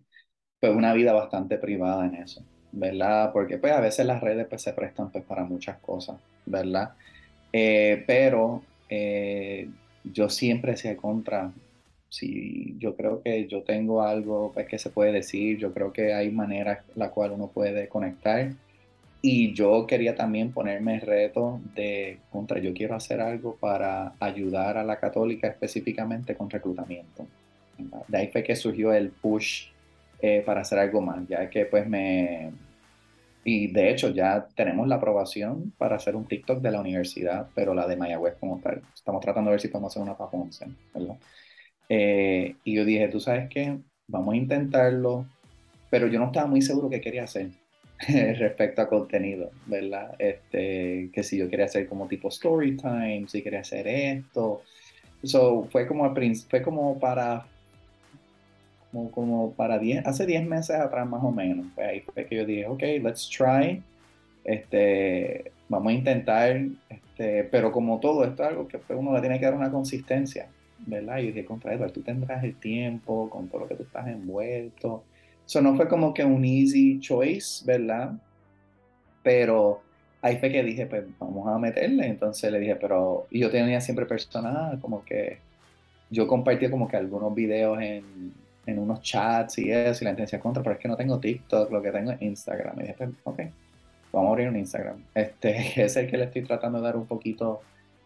pues 0.61 0.73
una 0.73 0.93
vida 0.93 1.11
bastante 1.11 1.57
privada 1.57 2.05
en 2.05 2.15
eso, 2.15 2.45
¿verdad? 2.73 3.31
Porque 3.31 3.57
pues 3.57 3.71
a 3.71 3.79
veces 3.79 4.05
las 4.05 4.21
redes 4.21 4.47
pues 4.49 4.61
se 4.61 4.73
prestan 4.73 5.11
pues 5.11 5.23
para 5.23 5.43
muchas 5.43 5.77
cosas, 5.77 6.17
¿verdad? 6.45 6.93
Eh, 7.53 8.03
pero 8.07 8.63
eh, 8.89 9.69
yo 10.03 10.29
siempre 10.29 10.71
decía 10.71 10.97
contra, 10.97 11.51
si 12.09 12.75
yo 12.79 12.95
creo 12.95 13.21
que 13.21 13.47
yo 13.47 13.61
tengo 13.61 14.01
algo 14.01 14.51
pues, 14.53 14.67
que 14.67 14.79
se 14.79 14.89
puede 14.89 15.11
decir, 15.11 15.57
yo 15.59 15.73
creo 15.73 15.93
que 15.93 16.13
hay 16.13 16.31
maneras 16.31 16.79
la 16.95 17.11
cual 17.11 17.31
uno 17.31 17.47
puede 17.47 17.87
conectar. 17.87 18.51
Y 19.25 19.53
yo 19.53 19.87
quería 19.87 20.15
también 20.15 20.51
ponerme 20.51 20.95
el 20.95 21.01
reto 21.01 21.61
de 21.75 22.19
contra, 22.29 22.59
yo 22.59 22.73
quiero 22.73 22.95
hacer 22.95 23.21
algo 23.21 23.55
para 23.55 24.13
ayudar 24.19 24.77
a 24.77 24.83
la 24.83 24.99
católica 24.99 25.47
específicamente 25.47 26.35
con 26.35 26.49
reclutamiento. 26.49 27.25
¿verdad? 27.77 28.05
De 28.07 28.17
ahí 28.17 28.27
fue 28.27 28.43
que 28.43 28.55
surgió 28.55 28.91
el 28.93 29.09
push 29.09 29.67
eh, 30.21 30.41
para 30.45 30.61
hacer 30.61 30.79
algo 30.79 31.01
más, 31.01 31.27
ya 31.27 31.49
que 31.49 31.65
pues 31.65 31.87
me... 31.87 32.51
Y 33.43 33.67
de 33.71 33.91
hecho 33.91 34.09
ya 34.09 34.47
tenemos 34.55 34.87
la 34.87 34.95
aprobación 34.95 35.73
para 35.77 35.97
hacer 35.97 36.15
un 36.15 36.25
TikTok 36.25 36.61
de 36.61 36.71
la 36.71 36.79
universidad, 36.79 37.47
pero 37.53 37.73
la 37.73 37.87
de 37.87 37.97
Mayagüez 37.97 38.35
como 38.39 38.59
tal. 38.59 38.81
Estamos 38.93 39.21
tratando 39.21 39.49
de 39.49 39.55
ver 39.55 39.61
si 39.61 39.67
podemos 39.67 39.91
hacer 39.91 40.01
una 40.01 40.17
para 40.17 40.31
Ponce, 40.31 40.65
¿verdad? 40.93 41.17
Eh, 41.89 42.55
y 42.63 42.75
yo 42.75 42.85
dije, 42.85 43.07
tú 43.09 43.19
sabes 43.19 43.49
qué, 43.49 43.77
vamos 44.07 44.33
a 44.33 44.37
intentarlo, 44.37 45.25
pero 45.89 46.07
yo 46.07 46.19
no 46.19 46.27
estaba 46.27 46.47
muy 46.47 46.61
seguro 46.61 46.89
qué 46.89 47.01
quería 47.01 47.25
hacer 47.25 47.49
respecto 48.07 48.81
a 48.81 48.87
contenido, 48.87 49.51
¿verdad? 49.65 50.15
Este, 50.17 51.09
que 51.11 51.23
si 51.23 51.37
yo 51.37 51.49
quería 51.49 51.65
hacer 51.65 51.87
como 51.87 52.07
tipo 52.07 52.29
story 52.29 52.77
time, 52.77 53.25
si 53.27 53.41
quería 53.41 53.59
hacer 53.59 53.87
esto. 53.87 54.61
So, 55.23 55.67
fue 55.71 55.87
como, 55.87 56.13
fue 56.49 56.61
como 56.61 56.99
para 56.99 57.45
como, 58.93 59.11
como 59.11 59.53
para 59.53 59.79
10, 59.79 60.05
hace 60.05 60.25
10 60.25 60.45
meses 60.45 60.75
atrás 60.75 61.07
más 61.07 61.23
o 61.23 61.31
menos. 61.31 61.65
Pues 61.73 61.87
ahí 61.87 61.99
fue 62.01 62.25
que 62.25 62.35
yo 62.35 62.45
dije, 62.45 62.67
ok, 62.67 62.81
let's 63.01 63.27
try, 63.29 63.81
este, 64.43 65.51
vamos 65.67 65.91
a 65.91 65.93
intentar, 65.95 66.61
este, 66.89 67.43
pero 67.45 67.71
como 67.71 67.99
todo 67.99 68.23
esto 68.23 68.43
es 68.43 68.49
algo 68.49 68.67
que 68.67 68.77
pues, 68.77 68.97
uno 68.97 69.13
le 69.13 69.21
tiene 69.21 69.39
que 69.39 69.45
dar 69.45 69.55
una 69.55 69.71
consistencia, 69.71 70.47
¿verdad? 70.85 71.17
Y 71.17 71.27
dije, 71.27 71.45
contra 71.45 71.73
Edward, 71.73 71.91
tú 71.91 72.01
tendrás 72.01 72.43
el 72.43 72.55
tiempo 72.55 73.29
con 73.29 73.47
todo 73.47 73.61
lo 73.61 73.67
que 73.67 73.75
tú 73.75 73.83
estás 73.83 74.07
envuelto. 74.07 75.03
Eso 75.45 75.61
no 75.61 75.75
fue 75.75 75.87
como 75.87 76.13
que 76.13 76.23
un 76.23 76.45
easy 76.45 76.99
choice, 76.99 77.65
¿verdad? 77.65 78.13
Pero 79.23 79.81
ahí 80.21 80.37
fue 80.37 80.51
que 80.51 80.63
dije, 80.63 80.85
pues 80.85 81.03
vamos 81.19 81.47
a 81.47 81.57
meterle. 81.59 82.07
Entonces 82.07 82.51
le 82.51 82.59
dije, 82.59 82.75
pero. 82.75 83.27
Y 83.29 83.39
yo 83.39 83.51
tenía 83.51 83.81
siempre 83.81 84.05
personal, 84.05 84.79
como 84.79 85.03
que. 85.03 85.37
Yo 86.09 86.27
compartía 86.27 86.69
como 86.69 86.87
que 86.87 86.97
algunos 86.97 87.33
videos 87.33 87.81
en, 87.81 88.33
en 88.65 88.79
unos 88.79 89.01
chats 89.01 89.57
y 89.57 89.71
eso, 89.71 90.03
y 90.03 90.05
la 90.05 90.11
intención 90.11 90.41
contra, 90.41 90.63
pero 90.63 90.75
es 90.75 90.81
que 90.81 90.87
no 90.87 90.95
tengo 90.95 91.19
TikTok, 91.19 91.71
lo 91.71 91.81
que 91.81 91.91
tengo 91.91 92.11
es 92.11 92.21
Instagram. 92.21 92.79
Y 92.79 92.81
dije, 92.83 92.95
pues, 92.97 93.09
ok, 93.23 93.39
vamos 94.11 94.29
a 94.29 94.31
abrir 94.31 94.47
un 94.49 94.57
Instagram. 94.57 95.03
Este 95.15 95.83
es 95.83 95.95
el 95.97 96.09
que 96.09 96.17
le 96.17 96.25
estoy 96.25 96.43
tratando 96.43 96.79
de 96.79 96.85
dar 96.85 96.97
un 96.97 97.05
poquito 97.05 97.61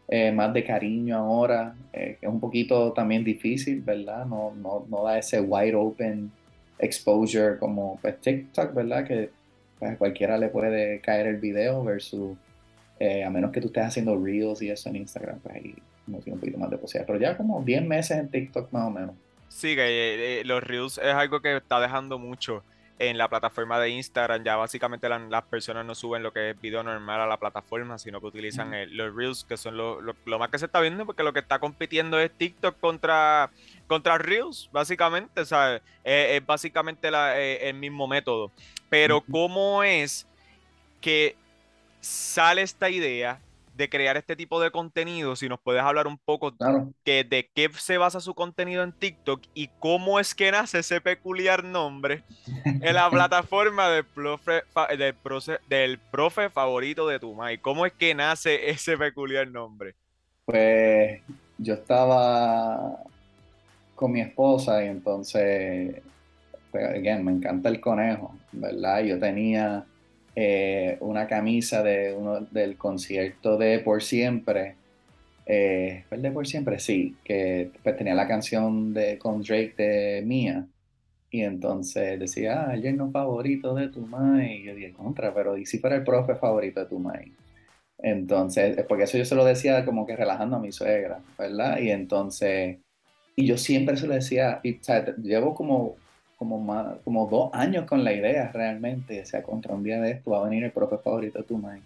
eh, 0.08 0.32
más 0.32 0.54
de 0.54 0.64
cariño 0.64 1.18
ahora, 1.18 1.76
eh, 1.92 2.18
es 2.22 2.30
un 2.30 2.40
poquito 2.40 2.94
también 2.94 3.24
difícil, 3.24 3.82
¿verdad? 3.82 4.26
No, 4.26 4.54
no, 4.56 4.86
no 4.90 5.04
da 5.04 5.18
ese 5.18 5.42
wide 5.42 5.76
open 5.76 6.32
exposure 6.80 7.58
como 7.58 8.00
pues, 8.02 8.20
TikTok, 8.22 8.74
¿verdad? 8.74 9.06
Que 9.06 9.30
pues, 9.80 9.98
cualquiera 9.98 10.38
le 10.38 10.48
puede 10.48 11.02
caer 11.02 11.28
el 11.28 11.38
video 11.38 11.84
versus 11.84 12.38
eh, 13.00 13.24
a 13.24 13.30
menos 13.30 13.52
que 13.52 13.60
tú 13.60 13.68
estés 13.68 13.84
haciendo 13.84 14.18
reels 14.18 14.62
y 14.62 14.70
eso 14.70 14.90
en 14.90 14.96
Instagram, 14.96 15.40
pues 15.40 15.56
ahí 15.56 15.76
no 16.08 16.20
tiene 16.20 16.36
un 16.36 16.40
poquito 16.40 16.58
más 16.58 16.70
de 16.70 16.78
posibilidad. 16.78 17.06
Pero 17.06 17.20
ya 17.20 17.38
como 17.38 17.62
10 17.62 17.86
meses 17.86 18.18
en 18.18 18.30
TikTok 18.30 18.72
más 18.72 18.88
o 18.88 18.92
menos. 18.92 19.16
Sí, 19.50 19.76
que 19.76 20.42
los 20.46 20.64
reels 20.64 20.98
es 20.98 21.14
algo 21.14 21.42
que 21.42 21.58
está 21.58 21.80
dejando 21.80 22.20
mucho 22.20 22.64
en 23.00 23.18
la 23.18 23.28
plataforma 23.28 23.80
de 23.80 23.90
Instagram. 23.90 24.44
Ya 24.44 24.56
básicamente 24.56 25.08
las 25.10 25.44
personas 25.44 25.86
no 25.86 25.96
suben 25.96 26.24
lo 26.24 26.32
que 26.32 26.52
es 26.52 26.62
video 26.62 26.84
normal 26.84 27.22
a 27.22 27.28
la 27.28 27.38
plataforma, 27.38 27.98
sino 27.98 28.20
que 28.20 28.28
utilizan 28.28 28.72
los 28.96 29.16
Reels, 29.16 29.44
que 29.44 29.58
son 29.58 29.78
lo, 29.78 30.02
más 30.40 30.50
que 30.50 30.60
se 30.60 30.66
está 30.66 30.80
viendo, 30.82 31.06
porque 31.06 31.24
lo 31.24 31.34
que 31.34 31.40
está 31.40 31.60
compitiendo 31.60 32.20
es 32.20 32.32
TikTok 32.32 32.80
contra, 32.80 33.52
contra 33.88 34.18
Reels, 34.18 34.70
básicamente. 34.72 35.46
¿sabes? 35.46 35.82
es 36.04 36.46
básicamente 36.46 37.10
eh, 37.12 37.70
el 37.70 37.76
mismo 37.76 38.08
método. 38.08 38.52
Pero, 38.90 39.22
¿cómo 39.22 39.84
es 39.84 40.28
que 41.02 41.36
sale 42.00 42.62
esta 42.62 42.90
idea 42.90 43.40
de 43.78 43.90
crear 43.90 44.18
este 44.18 44.36
tipo 44.36 44.60
de 44.60 44.72
contenido, 44.72 45.36
si 45.36 45.48
nos 45.48 45.60
puedes 45.60 45.84
hablar 45.84 46.08
un 46.08 46.18
poco 46.18 46.54
que, 47.04 47.24
de 47.24 47.50
qué 47.54 47.70
se 47.78 47.98
basa 47.98 48.20
su 48.20 48.34
contenido 48.34 48.84
en 48.84 48.92
TikTok 48.92 49.42
y 49.54 49.70
cómo 49.80 50.20
es 50.20 50.34
que 50.34 50.52
nace 50.52 50.80
ese 50.80 51.00
peculiar 51.00 51.64
nombre 51.64 52.24
en 52.66 52.94
la 52.96 53.10
plataforma 53.12 53.90
del 53.90 54.04
profe, 54.04 54.64
del, 54.98 55.16
del 55.70 56.00
profe 56.00 56.50
favorito 56.50 57.08
de 57.08 57.20
tu 57.20 57.34
mai. 57.34 57.60
¿Cómo 57.60 57.86
es 57.86 57.94
que 57.94 58.16
nace 58.16 58.70
ese 58.70 58.98
peculiar 58.98 59.48
nombre? 59.48 59.96
Pues 60.46 61.22
yo 61.58 61.76
estaba 61.76 63.04
con 63.94 64.12
mi 64.12 64.22
esposa 64.22 64.84
y 64.84 64.88
entonces, 64.88 66.02
pues, 66.72 66.84
again, 66.84 67.24
me 67.24 67.32
encanta 67.32 67.70
el 67.70 67.80
conejo, 67.80 68.36
¿verdad? 68.52 69.02
Yo 69.02 69.20
tenía 69.20 69.86
eh, 70.40 70.98
una 71.00 71.26
camisa 71.26 71.82
de 71.82 72.14
uno, 72.14 72.42
del 72.52 72.78
concierto 72.78 73.58
de 73.58 73.80
Por 73.80 74.04
Siempre. 74.04 74.76
Eh, 75.48 76.04
¿Fue 76.08 76.18
el 76.18 76.22
de 76.22 76.30
Por 76.30 76.46
Siempre? 76.46 76.78
Sí, 76.78 77.16
que 77.24 77.72
pues, 77.82 77.98
tenía 77.98 78.14
la 78.14 78.28
canción 78.28 78.94
de, 78.94 79.18
con 79.18 79.42
Drake 79.42 79.74
de 79.76 80.22
Mía. 80.24 80.68
Y 81.32 81.42
entonces 81.42 82.20
decía, 82.20 82.68
ah, 82.68 82.76
el 82.76 82.84
yerno 82.84 83.10
favorito 83.10 83.74
de 83.74 83.88
tu 83.88 84.02
mai. 84.02 84.58
Y 84.58 84.64
yo 84.66 84.76
dije, 84.76 84.94
contra, 84.94 85.34
pero 85.34 85.58
¿y 85.58 85.66
si 85.66 85.80
fuera 85.80 85.96
el 85.96 86.04
profe 86.04 86.36
favorito 86.36 86.82
de 86.82 86.86
tu 86.86 87.00
mai? 87.00 87.34
Entonces, 87.98 88.86
porque 88.88 89.06
eso 89.06 89.18
yo 89.18 89.26
se 89.26 89.34
lo 89.34 89.44
decía 89.44 89.86
como 89.86 90.06
que 90.06 90.16
relajando 90.16 90.58
a 90.58 90.60
mi 90.60 90.72
suegra, 90.72 91.20
¿verdad? 91.40 91.80
Y 91.80 91.90
entonces, 91.90 92.78
y 93.36 93.48
yo 93.48 93.58
siempre 93.58 93.98
se 93.98 94.06
lo 94.06 94.14
decía, 94.14 94.60
y, 94.62 94.80
llevo 95.24 95.56
como 95.56 95.96
como, 96.38 96.60
más, 96.60 96.98
como 97.04 97.28
dos 97.28 97.50
años 97.54 97.86
con 97.86 98.04
la 98.04 98.14
idea 98.14 98.52
realmente. 98.54 99.22
O 99.22 99.26
sea, 99.26 99.44
contra 99.44 99.74
un 99.74 99.84
día 99.84 100.00
de 100.00 100.12
esto 100.12 100.32
va 100.32 100.40
a 100.40 100.50
venir 100.50 100.64
el 100.64 100.72
profe 100.72 100.98
favorito 100.98 101.40
de 101.40 101.46
tu 101.46 101.58
mai. 101.58 101.82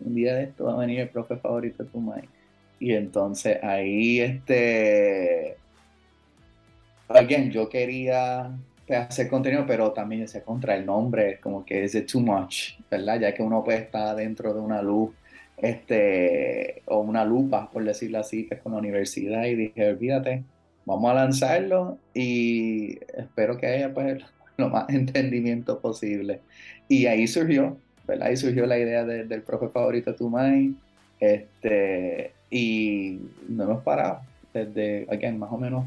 Un 0.00 0.14
día 0.14 0.34
de 0.34 0.44
esto 0.44 0.64
va 0.64 0.74
a 0.74 0.78
venir 0.78 1.00
el 1.00 1.08
profe 1.08 1.36
favorito 1.36 1.84
de 1.84 1.90
tu 1.90 2.00
mai. 2.00 2.22
Y 2.78 2.92
entonces 2.92 3.62
ahí, 3.62 4.20
este. 4.20 5.56
Again, 7.08 7.50
yo 7.50 7.68
quería 7.68 8.50
hacer 8.94 9.28
contenido, 9.28 9.64
pero 9.66 9.92
también 9.92 10.22
ese 10.22 10.42
contra 10.42 10.76
el 10.76 10.86
nombre, 10.86 11.38
como 11.40 11.64
que 11.64 11.84
es 11.84 12.06
too 12.06 12.20
much, 12.20 12.74
¿verdad? 12.90 13.20
Ya 13.20 13.34
que 13.34 13.42
uno 13.42 13.64
puede 13.64 13.78
estar 13.78 14.14
dentro 14.16 14.52
de 14.54 14.60
una 14.60 14.82
luz, 14.82 15.10
este, 15.56 16.82
o 16.86 17.00
una 17.00 17.24
lupa, 17.24 17.70
por 17.70 17.84
decirlo 17.84 18.18
así, 18.18 18.46
que 18.46 18.56
es 18.56 18.60
con 18.60 18.72
la 18.72 18.78
universidad, 18.78 19.44
y 19.44 19.54
dije, 19.54 19.88
olvídate, 19.88 20.44
vamos 20.86 21.10
a 21.10 21.14
lanzarlo 21.14 21.98
y 22.14 22.98
espero 23.14 23.58
que 23.58 23.66
haya 23.66 23.92
pues 23.92 24.22
lo 24.56 24.70
más 24.70 24.88
entendimiento 24.88 25.80
posible. 25.80 26.40
Y 26.88 27.06
ahí 27.06 27.26
surgió, 27.26 27.76
¿verdad? 28.06 28.28
Ahí 28.28 28.36
surgió 28.36 28.64
la 28.64 28.78
idea 28.78 29.04
del 29.04 29.42
profe 29.42 29.68
favorito 29.68 30.14
Tumay. 30.14 30.74
Este, 31.20 32.32
y 32.50 33.20
no 33.48 33.64
hemos 33.64 33.82
parado 33.82 34.20
desde, 34.64 35.06
again, 35.10 35.38
más 35.38 35.52
o 35.52 35.58
menos, 35.58 35.86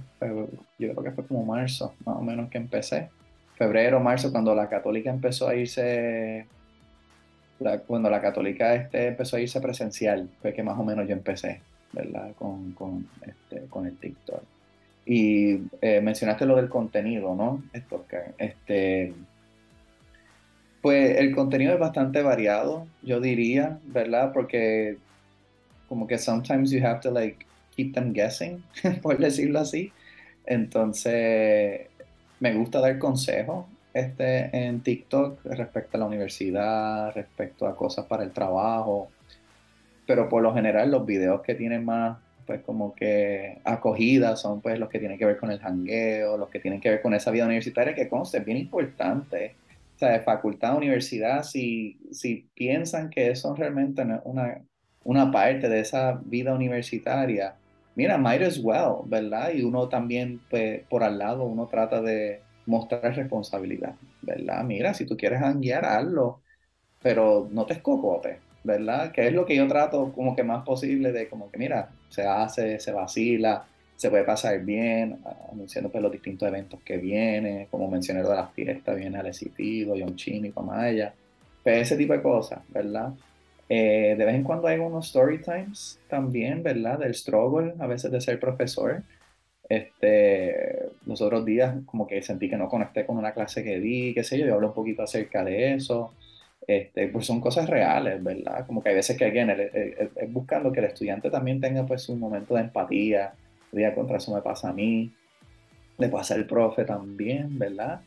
yo 0.78 0.94
creo 0.94 1.04
que 1.04 1.12
fue 1.12 1.26
como 1.26 1.44
marzo, 1.44 1.94
más 2.06 2.18
o 2.18 2.22
menos 2.22 2.50
que 2.50 2.58
empecé. 2.58 3.10
Febrero, 3.56 4.00
marzo, 4.00 4.32
cuando 4.32 4.54
la 4.54 4.70
católica 4.70 5.10
empezó 5.10 5.48
a 5.48 5.56
irse, 5.56 6.46
cuando 7.88 8.10
la 8.10 8.22
católica 8.22 8.76
este, 8.76 9.08
empezó 9.08 9.38
a 9.38 9.42
irse 9.42 9.60
presencial, 9.60 10.30
fue 10.42 10.54
que 10.54 10.64
más 10.64 10.78
o 10.78 10.84
menos 10.84 11.08
yo 11.08 11.14
empecé, 11.14 11.62
¿verdad? 11.92 12.32
Con, 12.38 12.72
con, 12.74 13.08
este, 13.26 13.66
con 13.68 13.88
el 13.88 13.98
TikTok. 13.98 14.44
Y 15.12 15.64
eh, 15.82 16.02
mencionaste 16.02 16.46
lo 16.46 16.56
del 16.56 16.70
contenido, 16.70 17.34
¿no? 17.34 17.64
Esto, 17.74 18.06
este, 18.38 19.12
pues 20.84 21.18
el 21.18 21.34
contenido 21.34 21.74
es 21.74 21.80
bastante 21.80 22.22
variado, 22.22 22.86
yo 23.02 23.20
diría, 23.20 23.80
¿verdad? 23.86 24.32
Porque 24.32 24.98
como 25.88 26.06
que 26.06 26.20
sometimes 26.20 26.70
you 26.70 26.86
have 26.86 27.00
to 27.00 27.10
like 27.10 27.44
keep 27.76 27.96
them 27.96 28.14
guessing, 28.14 28.64
por 29.02 29.18
decirlo 29.18 29.62
así. 29.62 29.92
Entonces, 30.46 31.88
me 32.40 32.54
gusta 32.54 32.80
dar 32.80 33.00
consejos 33.00 33.66
este, 33.96 34.56
en 34.56 34.82
TikTok 34.82 35.44
respecto 35.46 35.98
a 35.98 36.02
la 36.02 36.06
universidad, 36.06 37.16
respecto 37.16 37.66
a 37.66 37.76
cosas 37.76 38.06
para 38.06 38.22
el 38.22 38.32
trabajo. 38.32 39.10
Pero 40.06 40.30
por 40.30 40.44
lo 40.44 40.54
general 40.54 40.92
los 40.92 41.04
videos 41.04 41.42
que 41.42 41.56
tienen 41.56 41.84
más 41.84 42.20
pues 42.50 42.64
como 42.64 42.96
que 42.96 43.60
acogidas 43.64 44.42
son 44.42 44.60
pues 44.60 44.80
los 44.80 44.90
que 44.90 44.98
tienen 44.98 45.20
que 45.20 45.26
ver 45.28 45.38
con 45.38 45.52
el 45.52 45.60
jangueo, 45.60 46.36
los 46.36 46.50
que 46.50 46.60
tienen 46.60 46.82
que 46.82 46.90
ver 46.90 47.00
con 47.00 47.14
esa 47.14 47.30
vida 47.30 47.46
universitaria 47.46 47.94
que 47.94 48.10
conste, 48.10 48.40
es 48.40 48.46
bien 48.46 48.58
importante. 48.58 49.54
O 49.96 50.00
sea, 50.00 50.14
de 50.14 50.22
facultad, 50.22 50.76
universidad, 50.76 51.44
si, 51.44 52.00
si 52.12 52.50
piensan 52.56 53.12
que 53.12 53.30
eso 53.30 53.54
realmente 53.54 54.02
una, 54.24 54.64
una 55.04 55.32
parte 55.32 55.70
de 55.70 55.80
esa 55.82 56.20
vida 56.26 56.56
universitaria, 56.56 57.54
mira, 57.94 58.18
might 58.18 58.42
as 58.42 58.58
well, 58.58 59.04
¿verdad? 59.06 59.52
Y 59.54 59.62
uno 59.62 59.88
también, 59.88 60.42
pues, 60.50 60.82
por 60.90 61.04
al 61.04 61.20
lado, 61.20 61.44
uno 61.44 61.68
trata 61.68 62.02
de 62.02 62.42
mostrar 62.66 63.16
responsabilidad, 63.16 63.94
¿verdad? 64.24 64.64
Mira, 64.64 64.96
si 64.96 65.06
tú 65.06 65.16
quieres 65.16 65.40
janguear, 65.40 65.86
hazlo, 65.86 66.42
pero 67.04 67.48
no 67.52 67.68
te 67.68 67.74
escocotes, 67.74 68.40
¿verdad? 68.64 69.12
Que 69.12 69.28
es 69.28 69.34
lo 69.34 69.46
que 69.46 69.56
yo 69.56 69.68
trato 69.68 70.12
como 70.14 70.36
que 70.36 70.44
más 70.44 70.64
posible 70.64 71.12
de 71.12 71.28
como 71.28 71.50
que, 71.52 71.58
mira, 71.58 71.90
se 72.10 72.24
hace, 72.24 72.80
se 72.80 72.92
vacila, 72.92 73.66
se 73.96 74.10
puede 74.10 74.24
pasar 74.24 74.60
bien, 74.62 75.20
anunciando 75.52 75.92
pues 75.92 76.02
los 76.02 76.12
distintos 76.12 76.48
eventos 76.48 76.80
que 76.86 76.98
vienen, 76.98 77.68
como 77.70 77.90
mencioné 77.90 78.24
de 78.24 78.30
las 78.30 78.52
fiestas, 78.54 78.96
viene 78.96 79.18
Alecitido, 79.18 79.96
John 80.00 80.16
Chini, 80.16 80.52
Pamaya, 80.52 81.14
pues 81.64 81.82
ese 81.82 81.98
tipo 81.98 82.14
de 82.14 82.22
cosas, 82.22 82.60
¿verdad? 82.70 83.14
Eh, 83.68 84.16
de 84.18 84.26
vez 84.26 84.36
en 84.36 84.44
cuando 84.44 84.68
hay 84.68 84.80
unos 84.80 85.08
story 85.08 85.42
times 85.42 86.00
también, 86.08 86.64
¿verdad? 86.64 86.98
Del 87.00 87.14
struggle, 87.14 87.74
a 87.80 87.88
veces 87.88 88.12
de 88.12 88.22
ser 88.22 88.40
profesor. 88.40 89.04
Este, 89.68 90.88
los 91.06 91.22
otros 91.22 91.46
días 91.46 91.76
como 91.86 92.08
que 92.08 92.24
sentí 92.24 92.50
que 92.50 92.58
no 92.58 92.68
conecté 92.68 93.06
con 93.06 93.18
una 93.18 93.34
clase 93.34 93.64
que 93.64 93.80
di, 93.80 94.16
qué 94.16 94.24
sé 94.24 94.40
yo, 94.40 94.48
yo 94.48 94.56
hablo 94.56 94.70
un 94.70 94.74
poquito 94.74 95.04
acerca 95.04 95.44
de 95.44 95.74
eso. 95.76 96.14
Este, 96.68 97.08
pues 97.08 97.26
son 97.26 97.42
cosas 97.42 97.70
reales, 97.70 98.24
¿verdad? 98.24 98.66
Como 98.68 98.84
que 98.84 98.90
hay 98.90 98.96
veces 98.96 99.18
que 99.18 99.26
alguien 99.26 99.50
es 99.50 100.34
buscando 100.34 100.72
que 100.72 100.80
el 100.80 100.86
estudiante 100.86 101.32
también 101.32 101.60
tenga 101.60 101.86
pues 101.86 102.08
un 102.10 102.20
momento 102.20 102.56
de 102.56 102.62
empatía, 102.62 103.34
día 103.72 103.96
contra 103.96 104.18
eso 104.18 104.34
me 104.34 104.42
pasa 104.42 104.70
a 104.70 104.74
mí, 104.74 105.12
le 105.98 106.10
pasa 106.10 106.36
al 106.36 106.46
profe 106.46 106.86
también, 106.86 107.58
¿verdad? 107.58 108.02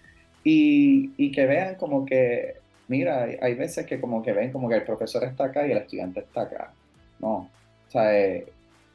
Y, 0.44 1.12
y, 1.16 1.30
que 1.30 1.46
vean 1.46 1.76
como 1.76 2.05
que, 2.05 2.55
mira, 2.88 3.26
hay 3.40 3.55
veces 3.55 3.86
que 3.86 4.00
como 4.00 4.22
que 4.22 4.32
ven 4.32 4.50
como 4.50 4.68
que 4.68 4.76
el 4.76 4.82
profesor 4.82 5.22
está 5.24 5.44
acá 5.44 5.66
y 5.66 5.72
el 5.72 5.78
estudiante 5.78 6.20
está 6.20 6.42
acá, 6.42 6.72
¿no? 7.20 7.48
O 7.88 7.90
sea, 7.90 8.18
eh, 8.18 8.46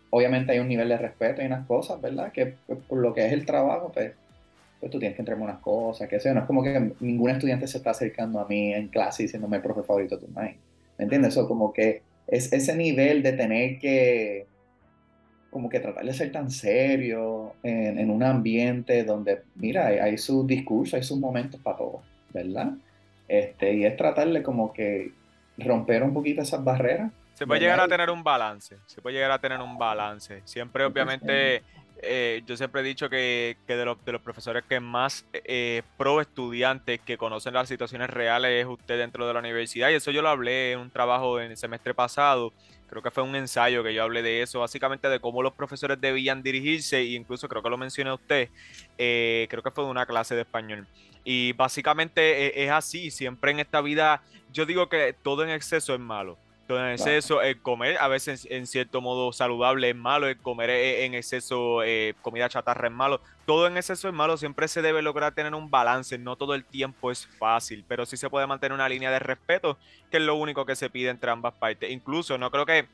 obviamente 0.10 0.52
hay 0.52 0.60
un 0.60 0.68
nivel 0.68 0.90
de 0.90 0.98
respeto 0.98 1.42
y 1.42 1.46
unas 1.46 1.66
cosas, 1.66 2.02
¿verdad? 2.02 2.32
Que 2.32 2.56
pues, 2.66 2.80
por 2.88 3.00
lo 3.00 3.14
que 3.14 3.26
es 3.26 3.32
el 3.32 3.46
trabajo, 3.46 3.92
pues 3.94 4.12
pues 4.80 4.92
tú 4.92 5.00
tienes 5.00 5.16
que 5.16 5.22
entregarme 5.22 5.46
unas 5.46 5.60
cosas, 5.60 6.08
que 6.08 6.20
sea, 6.20 6.34
no 6.34 6.42
es 6.42 6.46
como 6.46 6.64
que 6.64 6.92
ningún 7.00 7.30
estudiante 7.30 7.68
se 7.68 7.78
está 7.78 7.92
acercando 7.92 8.40
a 8.40 8.48
mí 8.48 8.74
en 8.74 8.90
clase 8.90 9.24
diciéndome 9.24 9.58
el 9.58 9.64
profe 9.64 9.84
favorito 9.84 10.18
de 10.18 10.28
tu 10.28 10.32
¿me 10.32 10.58
entiendes? 10.98 11.34
Eso 11.34 11.48
como 11.48 11.74
que 11.74 12.04
es 12.28 12.52
ese 12.54 12.76
nivel 12.76 13.24
de 13.24 13.34
tener 13.34 13.80
que, 13.80 14.46
como 15.50 15.70
que 15.70 15.80
tratar 15.80 16.06
de 16.06 16.14
ser 16.14 16.32
tan 16.32 16.52
serio 16.52 17.54
en, 17.64 17.98
en 17.98 18.10
un 18.10 18.24
ambiente 18.24 19.04
donde, 19.04 19.44
mira, 19.56 19.88
hay, 19.88 19.98
hay 19.98 20.18
sus 20.18 20.46
discursos, 20.46 20.96
hay 20.96 21.04
sus 21.04 21.20
momentos 21.20 21.60
para 21.62 21.78
todo, 21.78 22.02
¿verdad? 22.34 22.74
Este, 23.28 23.74
y 23.74 23.86
es 23.86 23.96
tratarle 23.98 24.44
como 24.44 24.72
que 24.72 25.12
romper 25.58 26.04
un 26.04 26.14
poquito 26.14 26.42
esas 26.42 26.64
barreras. 26.64 27.12
Se 27.34 27.46
puede 27.46 27.62
llegar 27.62 27.80
a 27.80 27.88
tener 27.88 28.10
un 28.10 28.24
balance, 28.24 28.78
se 28.86 29.02
puede 29.02 29.16
llegar 29.16 29.32
a 29.32 29.40
tener 29.40 29.60
un 29.60 29.78
balance. 29.78 30.42
Siempre, 30.46 30.86
obviamente, 30.86 31.62
eh, 32.02 32.44
yo 32.46 32.56
siempre 32.58 32.82
he 32.82 32.84
dicho 32.84 33.10
que, 33.10 33.58
de, 33.68 33.86
los, 33.86 34.04
de, 34.06 34.12
los, 34.12 34.22
profesores 34.22 34.64
que 34.68 34.80
más 34.80 35.26
eh, 35.34 35.82
pro 35.98 36.22
estudiantes 36.22 37.00
que 37.02 37.18
conocen 37.18 37.54
las 37.54 37.68
situaciones 37.68 38.10
reales 38.10 38.64
es 38.64 38.68
usted 38.68 38.98
dentro 38.98 39.28
de 39.28 39.34
la 39.34 39.40
universidad. 39.40 39.90
Y 39.90 39.96
eso 39.96 40.12
yo 40.12 40.22
lo 40.22 40.30
hablé 40.30 40.74
en 40.74 40.80
un 40.80 40.92
trabajo 40.92 41.40
en 41.40 41.52
el 41.52 41.58
semestre 41.58 41.94
pasado. 41.94 42.54
Creo 42.90 43.02
que 43.02 43.12
fue 43.12 43.24
un 43.24 43.36
ensayo 43.36 43.84
que 43.84 43.94
yo 43.94 44.04
hablé 44.04 44.22
de 44.22 44.42
eso, 44.42 44.60
básicamente 44.60 45.10
de 45.10 45.20
cómo 45.20 45.42
los 45.42 45.54
profesores 45.54 46.00
debían 46.00 46.42
dirigirse, 46.42 47.00
e 47.00 47.16
incluso 47.16 47.50
creo 47.50 47.62
que 47.62 47.70
lo 47.70 47.78
mencioné 47.78 48.14
usted, 48.14 48.50
eh, 48.98 49.48
creo 49.50 49.62
que 49.62 49.72
fue 49.72 49.84
de 49.84 49.90
una 49.90 50.06
clase 50.06 50.36
de 50.36 50.42
español. 50.42 50.88
Y 51.26 51.52
básicamente 51.54 52.62
e, 52.62 52.66
es 52.66 52.72
así, 52.72 53.12
siempre 53.12 53.52
en 53.52 53.60
esta 53.60 53.82
vida, 53.82 54.22
yo 54.54 54.66
digo 54.66 54.88
que 54.88 55.14
todo 55.22 55.44
en 55.44 55.50
exceso 55.50 55.94
es 55.94 56.00
malo 56.00 56.38
todo 56.68 56.86
en 56.86 56.94
exceso, 56.94 57.42
el 57.42 57.62
comer 57.62 57.98
a 58.00 58.08
veces 58.08 58.48
en 58.52 58.68
cierto 58.68 59.02
modo 59.02 59.32
saludable 59.32 59.90
es 59.90 59.96
malo, 59.96 60.28
el 60.28 60.38
comer 60.38 60.70
e, 60.70 61.06
en 61.06 61.14
exceso 61.14 61.82
eh, 61.84 62.14
comida 62.22 62.50
chatarra 62.50 62.90
es 62.90 62.94
malo, 62.94 63.22
todo 63.46 63.68
en 63.68 63.78
exceso 63.78 64.08
es 64.10 64.14
malo, 64.14 64.38
siempre 64.38 64.68
se 64.68 64.82
debe 64.82 65.02
lograr 65.02 65.34
tener 65.34 65.56
un 65.56 65.72
balance, 65.72 66.18
no 66.18 66.36
todo 66.36 66.54
el 66.54 66.66
tiempo 66.66 67.10
es 67.10 67.26
fácil, 67.40 67.86
pero 67.88 68.06
sí 68.06 68.18
se 68.18 68.30
puede 68.30 68.46
mantener 68.46 68.74
una 68.74 68.90
línea 68.90 69.10
de 69.10 69.20
respeto, 69.20 69.78
que 70.12 70.18
es 70.18 70.24
lo 70.24 70.36
único 70.36 70.66
que 70.66 70.76
se 70.76 70.90
pide 70.90 71.10
entre 71.10 71.32
ambas 71.32 71.54
partes. 71.54 71.90
Incluso 71.90 72.38
no 72.38 72.52
creo 72.52 72.66
que 72.66 72.88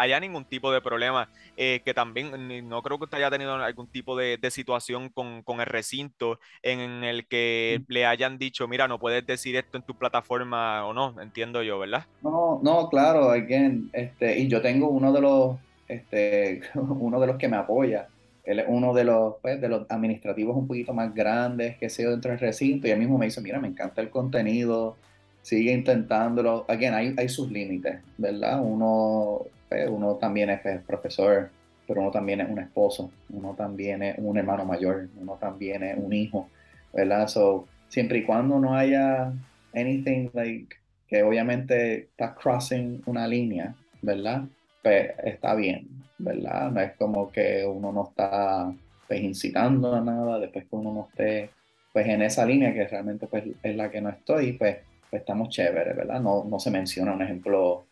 haya 0.00 0.18
ningún 0.18 0.44
tipo 0.44 0.72
de 0.72 0.80
problema, 0.80 1.28
eh, 1.56 1.82
que 1.84 1.94
también 1.94 2.68
no 2.68 2.82
creo 2.82 2.98
que 2.98 3.04
usted 3.04 3.18
haya 3.18 3.30
tenido 3.30 3.54
algún 3.54 3.86
tipo 3.86 4.16
de, 4.16 4.38
situación 4.50 5.10
con, 5.10 5.60
el 5.60 5.66
recinto 5.66 6.40
en, 6.62 7.04
el 7.04 7.26
que 7.26 7.82
le 7.88 8.06
hayan 8.06 8.38
dicho, 8.38 8.66
mira, 8.66 8.88
no 8.88 8.98
puedes 8.98 9.24
decir 9.26 9.56
esto 9.56 9.76
en 9.76 9.84
tu 9.84 9.94
plataforma 9.94 10.86
o 10.86 10.92
no, 10.92 11.20
entiendo 11.20 11.62
yo, 11.62 11.78
¿verdad? 11.78 12.06
No, 12.22 12.60
no, 12.62 12.88
claro, 12.88 13.30
again, 13.30 13.90
este, 13.92 14.38
y 14.38 14.48
yo 14.48 14.60
tengo 14.60 14.88
uno 14.88 15.12
de 15.12 15.20
los, 15.20 15.56
este, 15.86 16.62
uno 16.74 17.20
de 17.20 17.26
los 17.26 17.36
que 17.36 17.48
me 17.48 17.56
apoya. 17.56 18.08
Él 18.42 18.58
es 18.58 18.64
uno 18.68 18.94
de 18.94 19.04
los, 19.04 19.34
pues, 19.42 19.60
de 19.60 19.68
los 19.68 19.88
administrativos 19.90 20.56
un 20.56 20.66
poquito 20.66 20.94
más 20.94 21.14
grandes 21.14 21.76
que 21.76 21.86
he 21.86 22.06
dentro 22.06 22.30
del 22.30 22.40
recinto 22.40 22.88
y 22.88 22.90
él 22.90 22.98
mismo 22.98 23.18
me 23.18 23.26
dice, 23.26 23.40
mira, 23.42 23.60
me 23.60 23.68
encanta 23.68 24.00
el 24.00 24.08
contenido, 24.08 24.96
sigue 25.42 25.72
intentándolo. 25.72 26.64
Again, 26.68 27.16
hay, 27.18 27.28
sus 27.28 27.50
límites, 27.50 28.00
¿verdad? 28.18 28.60
Uno 28.62 29.46
pues, 29.68 29.88
uno 29.88 30.16
también 30.16 30.50
es 30.50 30.60
profesor, 30.82 31.50
pero 31.86 32.02
uno 32.02 32.10
también 32.10 32.40
es 32.40 32.48
un 32.48 32.58
esposo, 32.58 33.10
uno 33.30 33.54
también 33.54 34.02
es 34.02 34.16
un 34.18 34.36
hermano 34.38 34.64
mayor, 34.64 35.08
uno 35.20 35.36
también 35.40 35.82
es 35.82 35.98
un 35.98 36.12
hijo, 36.12 36.48
¿verdad? 36.92 37.26
So, 37.28 37.66
siempre 37.88 38.18
y 38.18 38.24
cuando 38.24 38.58
no 38.58 38.74
haya 38.74 39.32
anything 39.74 40.30
like 40.32 40.76
que 41.08 41.22
obviamente 41.22 42.02
está 42.02 42.34
crossing 42.34 43.02
una 43.06 43.26
línea, 43.26 43.74
¿verdad? 44.02 44.44
Pues 44.82 45.10
está 45.24 45.54
bien, 45.54 45.88
¿verdad? 46.18 46.70
No 46.70 46.80
es 46.80 46.92
como 46.92 47.30
que 47.30 47.66
uno 47.66 47.92
no 47.92 48.08
está 48.08 48.72
pues, 49.08 49.20
incitando 49.20 49.94
a 49.94 50.00
nada, 50.00 50.38
después 50.38 50.66
que 50.66 50.76
uno 50.76 50.92
no 50.94 51.08
esté 51.10 51.50
pues 51.92 52.06
en 52.06 52.22
esa 52.22 52.46
línea 52.46 52.72
que 52.72 52.86
realmente 52.86 53.26
pues, 53.26 53.44
es 53.62 53.76
la 53.76 53.90
que 53.90 54.00
no 54.00 54.10
estoy, 54.10 54.52
pues, 54.52 54.76
pues 55.10 55.20
estamos 55.20 55.48
chéveres, 55.48 55.96
¿verdad? 55.96 56.20
No, 56.20 56.44
no 56.44 56.58
se 56.58 56.70
menciona 56.70 57.12
un 57.12 57.22
ejemplo 57.22 57.84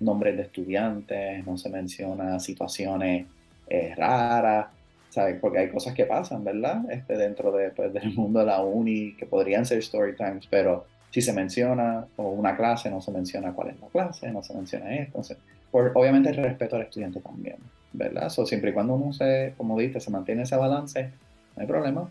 nombres 0.00 0.36
de 0.36 0.42
estudiantes, 0.42 1.44
no 1.46 1.58
se 1.58 1.70
menciona 1.70 2.38
situaciones 2.38 3.26
eh, 3.68 3.94
raras, 3.96 4.68
¿sabes? 5.08 5.38
Porque 5.40 5.58
hay 5.58 5.70
cosas 5.70 5.94
que 5.94 6.04
pasan, 6.04 6.44
¿verdad? 6.44 6.82
Este, 6.90 7.16
dentro 7.16 7.50
de, 7.52 7.70
pues, 7.70 7.92
del 7.92 8.12
mundo 8.14 8.40
de 8.40 8.46
la 8.46 8.62
uni 8.62 9.14
que 9.14 9.26
podrían 9.26 9.66
ser 9.66 9.78
story 9.78 10.14
times, 10.14 10.46
pero 10.48 10.86
si 11.10 11.22
se 11.22 11.32
menciona 11.32 12.06
o 12.16 12.30
una 12.30 12.56
clase, 12.56 12.90
no 12.90 13.00
se 13.00 13.10
menciona 13.10 13.52
cuál 13.52 13.70
es 13.70 13.80
la 13.80 13.88
clase, 13.88 14.30
no 14.30 14.42
se 14.42 14.54
menciona 14.54 14.94
esto. 14.94 15.06
Entonces, 15.06 15.38
por, 15.70 15.92
obviamente 15.94 16.30
el 16.30 16.36
respeto 16.36 16.76
al 16.76 16.82
estudiante 16.82 17.20
también, 17.20 17.56
¿verdad? 17.92 18.28
So, 18.28 18.46
siempre 18.46 18.70
y 18.70 18.72
cuando 18.74 18.94
uno 18.94 19.12
se, 19.12 19.54
como 19.56 19.78
dice, 19.78 20.00
se 20.00 20.10
mantiene 20.10 20.42
ese 20.42 20.56
balance, 20.56 21.10
no 21.56 21.62
hay 21.62 21.66
problema. 21.66 22.10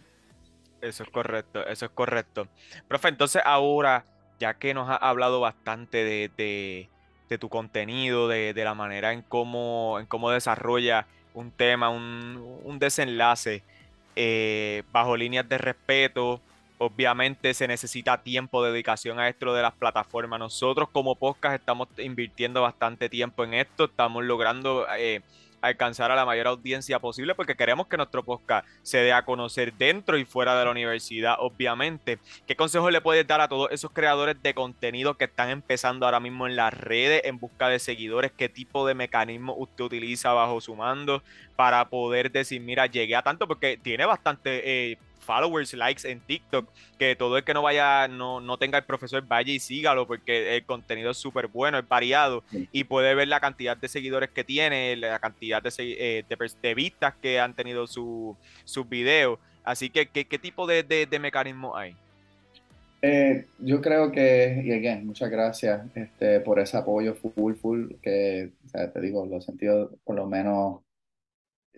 Eso 0.82 1.04
es 1.04 1.10
correcto, 1.10 1.66
eso 1.66 1.86
es 1.86 1.92
correcto. 1.92 2.48
Profe, 2.88 3.10
entonces 3.10 3.42
ahora, 3.46 4.06
ya 4.40 4.56
que 4.56 4.74
nos 4.74 4.90
ha 4.90 4.96
hablado 4.96 5.40
bastante 5.40 6.04
de 6.04 6.90
de 7.30 7.38
tu 7.38 7.50
contenido, 7.50 8.28
de, 8.28 8.54
la 8.56 8.74
manera 8.74 9.14
en 9.14 9.22
cómo, 9.22 9.98
en 10.00 10.06
cómo 10.06 10.32
desarrolla 10.32 11.08
un 11.34 11.52
tema, 11.52 11.90
un, 11.90 12.78
desenlace 12.80 13.64
eh, 14.16 14.84
bajo 14.92 15.18
líneas 15.18 15.48
de 15.48 15.58
respeto. 15.58 16.42
Obviamente 16.80 17.54
se 17.54 17.68
necesita 17.68 18.22
tiempo, 18.22 18.64
dedicación 18.64 19.20
a 19.20 19.28
esto 19.30 19.54
de 19.54 19.64
las 19.64 19.74
plataformas. 19.74 20.40
Nosotros 20.40 20.90
como 20.92 21.16
podcast 21.16 21.56
estamos 21.60 21.88
invirtiendo 21.98 22.62
bastante 22.62 23.10
tiempo 23.10 23.44
en 23.44 23.56
esto, 23.56 23.86
estamos 23.86 24.24
logrando 24.24 24.86
eh, 24.98 25.22
alcanzar 25.62 26.12
a 26.12 26.16
la 26.16 26.26
mayor 26.26 26.48
audiencia 26.48 27.00
posible 27.00 27.36
porque 27.36 27.56
queremos 27.56 27.88
que 27.88 27.98
nuestro 27.98 28.24
podcast 28.24 28.68
se 28.84 29.00
dé 29.00 29.14
a 29.14 29.24
conocer 29.26 29.74
dentro 29.74 30.18
y 30.18 30.26
fuera 30.26 30.58
de 30.58 30.66
la 30.66 30.72
universidad, 30.72 31.36
obviamente. 31.40 32.20
¿Qué 32.46 32.56
consejos 32.56 32.92
le 32.92 33.02
puedes 33.02 33.26
dar 33.26 33.42
a 33.42 33.48
todos 33.48 33.72
esos 33.72 33.92
creadores 33.92 34.42
de 34.42 34.54
contenido 34.54 35.16
que 35.16 35.26
están 35.26 35.50
empezando 35.50 36.06
ahora 36.06 36.20
mismo 36.20 36.48
en 36.48 36.56
las 36.56 36.74
redes 36.74 37.22
en 37.26 37.40
busca 37.40 37.70
de 37.70 37.80
seguidores? 37.80 38.32
¿Qué 38.32 38.50
tipo 38.50 38.88
de 38.88 38.94
mecanismo 38.94 39.56
usted 39.58 39.84
utiliza 39.84 40.34
bajo 40.34 40.62
su 40.62 40.76
mando 40.76 41.24
para 41.56 41.90
poder 41.90 42.32
decir, 42.32 42.62
mira, 42.62 42.86
llegué 42.86 43.16
a 43.16 43.22
tanto? 43.22 43.48
Porque 43.48 43.78
tiene 43.82 44.06
bastante 44.06 44.92
eh, 44.92 44.98
followers, 45.28 45.74
likes 45.74 46.10
en 46.10 46.22
TikTok, 46.22 46.70
que 46.98 47.16
todo 47.16 47.38
el 47.38 47.44
que 47.44 47.54
no 47.54 47.62
vaya, 47.62 48.08
no, 48.08 48.40
no 48.40 48.58
tenga 48.58 48.78
el 48.78 48.86
profesor 48.86 49.28
vaya 49.28 49.52
y 49.52 49.60
sígalo, 49.60 50.08
porque 50.08 50.56
el 50.56 50.66
contenido 50.66 51.12
es 51.12 51.18
súper 51.18 51.48
bueno, 51.48 51.78
es 51.78 51.88
variado, 51.88 52.44
y 52.72 52.86
puede 52.86 53.14
ver 53.14 53.28
la 53.28 53.42
cantidad 53.42 53.76
de 53.76 53.90
seguidores 53.90 54.30
que 54.30 54.46
tiene, 54.46 54.96
la 54.96 55.20
cantidad 55.20 55.62
de, 55.62 55.72
eh, 55.78 56.24
de, 56.28 56.74
vistas 56.74 57.14
que 57.22 57.40
han 57.40 57.54
tenido 57.54 57.86
sus 57.88 58.36
videos. 58.90 59.38
Así 59.64 59.90
que, 59.90 60.08
¿qué, 60.08 60.26
qué 60.26 60.40
tipo 60.40 60.66
de, 60.66 60.84
de, 60.84 61.20
mecanismo 61.20 61.76
hay? 61.76 61.94
Eh, 63.02 63.46
yo 63.60 63.82
creo 63.82 64.12
que, 64.12 64.62
y 64.64 64.72
again, 64.72 65.06
muchas 65.06 65.30
gracias 65.30 65.82
este, 65.94 66.40
por 66.40 66.60
ese 66.60 66.78
apoyo 66.78 67.16
full, 67.16 67.56
full, 67.56 67.92
que 68.02 68.52
te 68.72 69.02
digo, 69.02 69.26
lo 69.26 69.38
he 69.38 69.42
sentido 69.42 69.92
por 70.04 70.16
lo 70.16 70.26
menos 70.26 70.82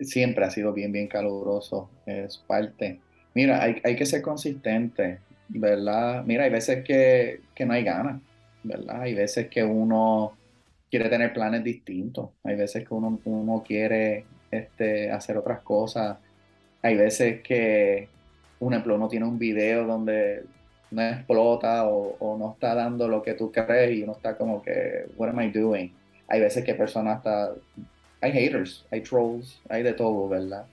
siempre 0.04 0.44
ha 0.44 0.50
sido 0.50 0.72
bien, 0.72 0.92
bien 0.92 1.08
caluroso, 1.08 1.90
es 2.06 2.38
parte. 2.38 3.00
Mira, 3.34 3.62
hay, 3.62 3.80
hay 3.84 3.96
que 3.96 4.06
ser 4.06 4.22
consistente, 4.22 5.18
¿verdad? 5.48 6.24
Mira, 6.24 6.44
hay 6.44 6.50
veces 6.50 6.84
que, 6.84 7.40
que 7.54 7.66
no 7.66 7.74
hay 7.74 7.84
ganas, 7.84 8.20
¿verdad? 8.62 9.02
Hay 9.02 9.14
veces 9.14 9.48
que 9.48 9.62
uno 9.62 10.36
quiere 10.90 11.08
tener 11.08 11.32
planes 11.32 11.62
distintos, 11.62 12.30
hay 12.42 12.56
veces 12.56 12.86
que 12.86 12.92
uno, 12.92 13.62
quiere 13.64 14.24
este, 14.50 15.10
hacer 15.10 15.36
otras 15.36 15.60
cosas, 15.60 16.18
hay 16.82 16.96
veces 16.96 17.42
que, 17.42 18.08
un 18.58 18.72
ejemplo, 18.72 18.96
uno 18.96 19.08
tiene 19.08 19.26
un 19.26 19.38
video 19.38 19.86
donde 19.86 20.44
no 20.90 21.02
explota 21.02 21.86
o, 21.86 22.16
o, 22.18 22.36
no 22.36 22.52
está 22.52 22.74
dando 22.74 23.06
lo 23.06 23.22
que 23.22 23.34
tú 23.34 23.52
crees 23.52 23.96
y 23.96 24.02
uno 24.02 24.12
está 24.12 24.36
como 24.36 24.60
que, 24.62 25.06
what 25.16 25.28
am 25.28 25.40
I 25.40 25.50
doing? 25.50 25.92
Hay 26.26 26.40
veces 26.40 26.64
que 26.64 26.74
personas 26.74 27.18
hasta, 27.18 27.52
hay 28.20 28.32
haters, 28.32 28.84
hay 28.90 29.02
trolls, 29.02 29.60
hay 29.68 29.84
de 29.84 29.92
todo, 29.92 30.28
¿verdad? 30.28 30.64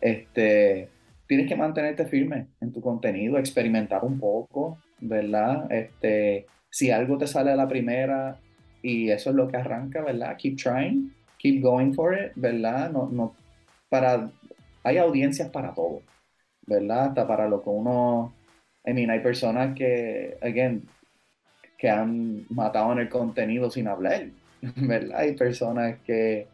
Este, 0.00 0.88
tienes 1.26 1.48
que 1.48 1.56
mantenerte 1.56 2.06
firme 2.06 2.48
en 2.60 2.72
tu 2.72 2.80
contenido, 2.80 3.38
experimentar 3.38 4.04
un 4.04 4.18
poco, 4.18 4.78
¿verdad? 5.00 5.70
Este, 5.70 6.46
si 6.70 6.90
algo 6.90 7.18
te 7.18 7.26
sale 7.26 7.52
a 7.52 7.56
la 7.56 7.68
primera 7.68 8.38
y 8.82 9.10
eso 9.10 9.30
es 9.30 9.36
lo 9.36 9.48
que 9.48 9.56
arranca, 9.56 10.02
¿verdad? 10.02 10.36
Keep 10.36 10.56
trying, 10.56 11.14
keep 11.38 11.62
going 11.62 11.92
for 11.92 12.14
it, 12.14 12.32
¿verdad? 12.34 12.90
No, 12.90 13.08
no, 13.10 13.34
para, 13.88 14.30
hay 14.82 14.98
audiencias 14.98 15.48
para 15.50 15.72
todo, 15.72 16.02
¿verdad? 16.66 17.06
Hasta 17.06 17.26
para 17.26 17.48
lo 17.48 17.62
que 17.62 17.70
uno, 17.70 18.34
I 18.84 18.92
mean, 18.92 19.10
hay 19.10 19.20
personas 19.20 19.74
que, 19.74 20.36
again, 20.42 20.86
que 21.78 21.88
han 21.88 22.44
matado 22.50 22.92
en 22.92 22.98
el 22.98 23.08
contenido 23.08 23.70
sin 23.70 23.88
hablar, 23.88 24.26
¿verdad? 24.76 25.20
Hay 25.20 25.34
personas 25.36 25.98
que 26.04 26.46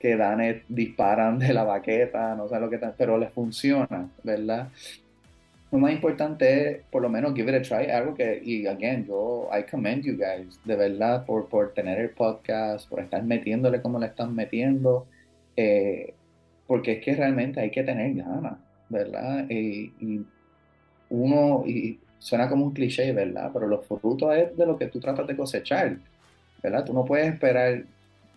que 0.00 0.16
dan, 0.16 0.40
disparan 0.68 1.38
de 1.38 1.52
la 1.52 1.62
baqueta, 1.62 2.34
no 2.34 2.48
sé 2.48 2.58
lo 2.58 2.70
que 2.70 2.78
tal, 2.78 2.94
pero 2.96 3.18
les 3.18 3.30
funciona, 3.30 4.08
¿verdad? 4.24 4.68
Lo 5.70 5.78
más 5.78 5.92
importante 5.92 6.70
es, 6.70 6.78
por 6.90 7.02
lo 7.02 7.10
menos, 7.10 7.34
give 7.34 7.54
it 7.54 7.58
a 7.58 7.62
try, 7.62 7.90
algo 7.90 8.14
que, 8.14 8.40
y 8.42 8.66
again, 8.66 9.06
yo, 9.06 9.48
I 9.52 9.70
commend 9.70 10.02
you 10.02 10.16
guys, 10.16 10.58
de 10.64 10.74
verdad, 10.74 11.26
por, 11.26 11.48
por 11.48 11.74
tener 11.74 11.98
el 12.00 12.10
podcast, 12.10 12.88
por 12.88 13.00
estar 13.00 13.22
metiéndole 13.22 13.82
como 13.82 13.98
le 13.98 14.06
están 14.06 14.34
metiendo, 14.34 15.06
eh, 15.54 16.14
porque 16.66 16.92
es 16.92 17.04
que 17.04 17.14
realmente 17.14 17.60
hay 17.60 17.70
que 17.70 17.84
tener 17.84 18.14
ganas, 18.14 18.54
¿verdad? 18.88 19.46
Y, 19.50 20.24
uno, 21.10 21.64
y 21.66 21.98
suena 22.18 22.48
como 22.48 22.64
un 22.64 22.72
cliché, 22.72 23.12
¿verdad? 23.12 23.50
Pero 23.52 23.66
los 23.66 23.84
frutos 23.86 24.34
es 24.34 24.56
de 24.56 24.66
lo 24.66 24.78
que 24.78 24.86
tú 24.86 24.98
tratas 24.98 25.26
de 25.26 25.36
cosechar, 25.36 25.98
¿verdad? 26.62 26.84
Tú 26.84 26.94
no 26.94 27.04
puedes 27.04 27.32
esperar 27.32 27.82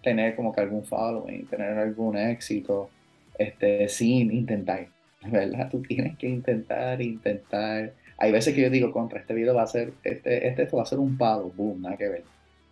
tener 0.03 0.35
como 0.35 0.53
que 0.53 0.61
algún 0.61 0.83
following, 0.83 1.47
tener 1.47 1.77
algún 1.77 2.17
éxito, 2.17 2.89
este, 3.37 3.87
sin 3.87 4.31
intentar, 4.31 4.87
¿verdad? 5.25 5.69
Tú 5.71 5.81
tienes 5.81 6.17
que 6.17 6.27
intentar, 6.27 7.01
intentar. 7.01 7.93
Hay 8.17 8.31
veces 8.31 8.53
que 8.53 8.61
yo 8.61 8.69
digo, 8.69 8.91
contra, 8.91 9.19
este 9.19 9.33
video 9.33 9.55
va 9.55 9.63
a 9.63 9.67
ser, 9.67 9.93
este, 10.03 10.47
este 10.47 10.65
va 10.75 10.83
a 10.83 10.85
ser 10.85 10.99
un 10.99 11.17
palo, 11.17 11.51
boom, 11.55 11.81
nada 11.81 11.97
que 11.97 12.09
ver. 12.09 12.23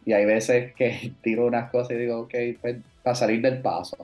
Y 0.05 0.13
hay 0.13 0.25
veces 0.25 0.73
que 0.73 1.13
tiro 1.21 1.47
unas 1.47 1.71
cosas 1.71 1.91
y 1.91 2.01
digo, 2.01 2.19
ok, 2.19 2.35
pues 2.61 2.77
para 3.01 3.15
salir 3.15 3.41
del 3.41 3.61
paso. 3.61 3.97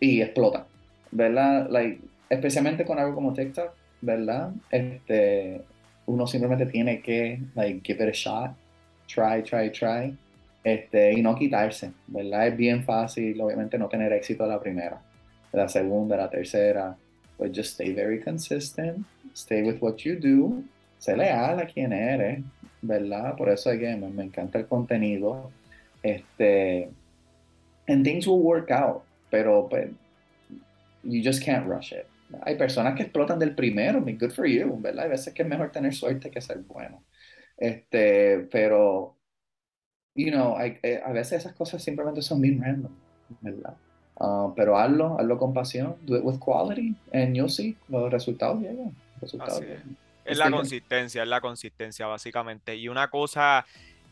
Y 0.00 0.22
explota, 0.22 0.66
¿verdad? 1.10 1.68
Like, 1.70 2.00
especialmente 2.30 2.84
con 2.84 2.98
algo 2.98 3.14
como 3.14 3.34
TikTok, 3.34 3.72
¿verdad? 4.00 4.52
Este, 4.70 5.60
uno 6.06 6.26
simplemente 6.26 6.66
tiene 6.66 7.02
que, 7.02 7.38
like, 7.54 7.80
give 7.84 8.02
it 8.02 8.10
a 8.10 8.12
shot, 8.12 8.52
try, 9.06 9.42
try, 9.42 9.70
try, 9.70 10.16
este, 10.62 11.12
y 11.12 11.22
no 11.22 11.34
quitarse, 11.34 11.92
¿verdad? 12.06 12.48
Es 12.48 12.56
bien 12.56 12.84
fácil, 12.84 13.40
obviamente, 13.40 13.78
no 13.78 13.88
tener 13.88 14.12
éxito 14.12 14.44
a 14.44 14.48
la 14.48 14.60
primera, 14.60 15.00
la 15.52 15.68
segunda, 15.68 16.16
la 16.16 16.30
tercera, 16.30 16.96
pues 17.36 17.52
just 17.54 17.72
stay 17.72 17.92
very 17.92 18.20
consistent, 18.20 19.06
stay 19.34 19.62
with 19.62 19.78
what 19.80 19.96
you 19.96 20.16
do, 20.16 20.62
sé 20.98 21.16
leal 21.16 21.58
a 21.58 21.66
quien 21.66 21.92
eres, 21.92 22.40
¿verdad? 22.82 23.36
Por 23.36 23.48
eso, 23.48 23.70
again, 23.70 24.00
me, 24.00 24.08
me 24.08 24.24
encanta 24.24 24.58
el 24.58 24.66
contenido, 24.66 25.50
este, 26.02 26.90
and 27.88 28.04
things 28.04 28.26
will 28.26 28.42
work 28.42 28.70
out, 28.70 29.02
pero 29.30 29.68
pues, 29.68 29.88
you 31.02 31.22
just 31.22 31.42
can't 31.42 31.66
rush 31.66 31.92
it. 31.92 32.06
Hay 32.42 32.56
personas 32.56 32.94
que 32.94 33.02
explotan 33.02 33.38
del 33.38 33.54
primero, 33.54 34.00
good 34.00 34.30
for 34.30 34.46
you, 34.46 34.78
¿verdad? 34.80 35.04
Hay 35.04 35.10
veces 35.10 35.34
que 35.34 35.42
es 35.42 35.48
mejor 35.48 35.72
tener 35.72 35.94
suerte 35.94 36.30
que 36.30 36.40
ser 36.40 36.58
bueno. 36.58 37.02
Este, 37.56 38.46
pero, 38.50 39.16
you 40.14 40.30
know, 40.30 40.56
eh, 40.60 41.00
a 41.04 41.12
veces 41.12 41.40
esas 41.40 41.54
cosas 41.54 41.82
simplemente 41.82 42.22
son 42.22 42.40
bien 42.40 42.60
random, 42.62 42.92
¿verdad? 43.40 43.76
Uh, 44.16 44.52
pero 44.54 44.76
hazlo, 44.76 45.18
hazlo 45.18 45.38
con 45.38 45.54
pasión, 45.54 45.96
do 46.02 46.16
it 46.16 46.22
with 46.22 46.38
quality, 46.38 46.94
and 47.12 47.34
you'll 47.34 47.50
see, 47.50 47.76
los 47.88 48.10
resultados 48.12 48.60
llegan. 48.60 48.94
Resultados 49.20 49.62
es. 49.62 49.80
es 50.24 50.38
la 50.38 50.50
consistencia, 50.50 51.22
es 51.22 51.28
la 51.28 51.40
consistencia, 51.40 52.06
básicamente. 52.06 52.76
Y 52.76 52.88
una 52.88 53.08
cosa 53.08 53.64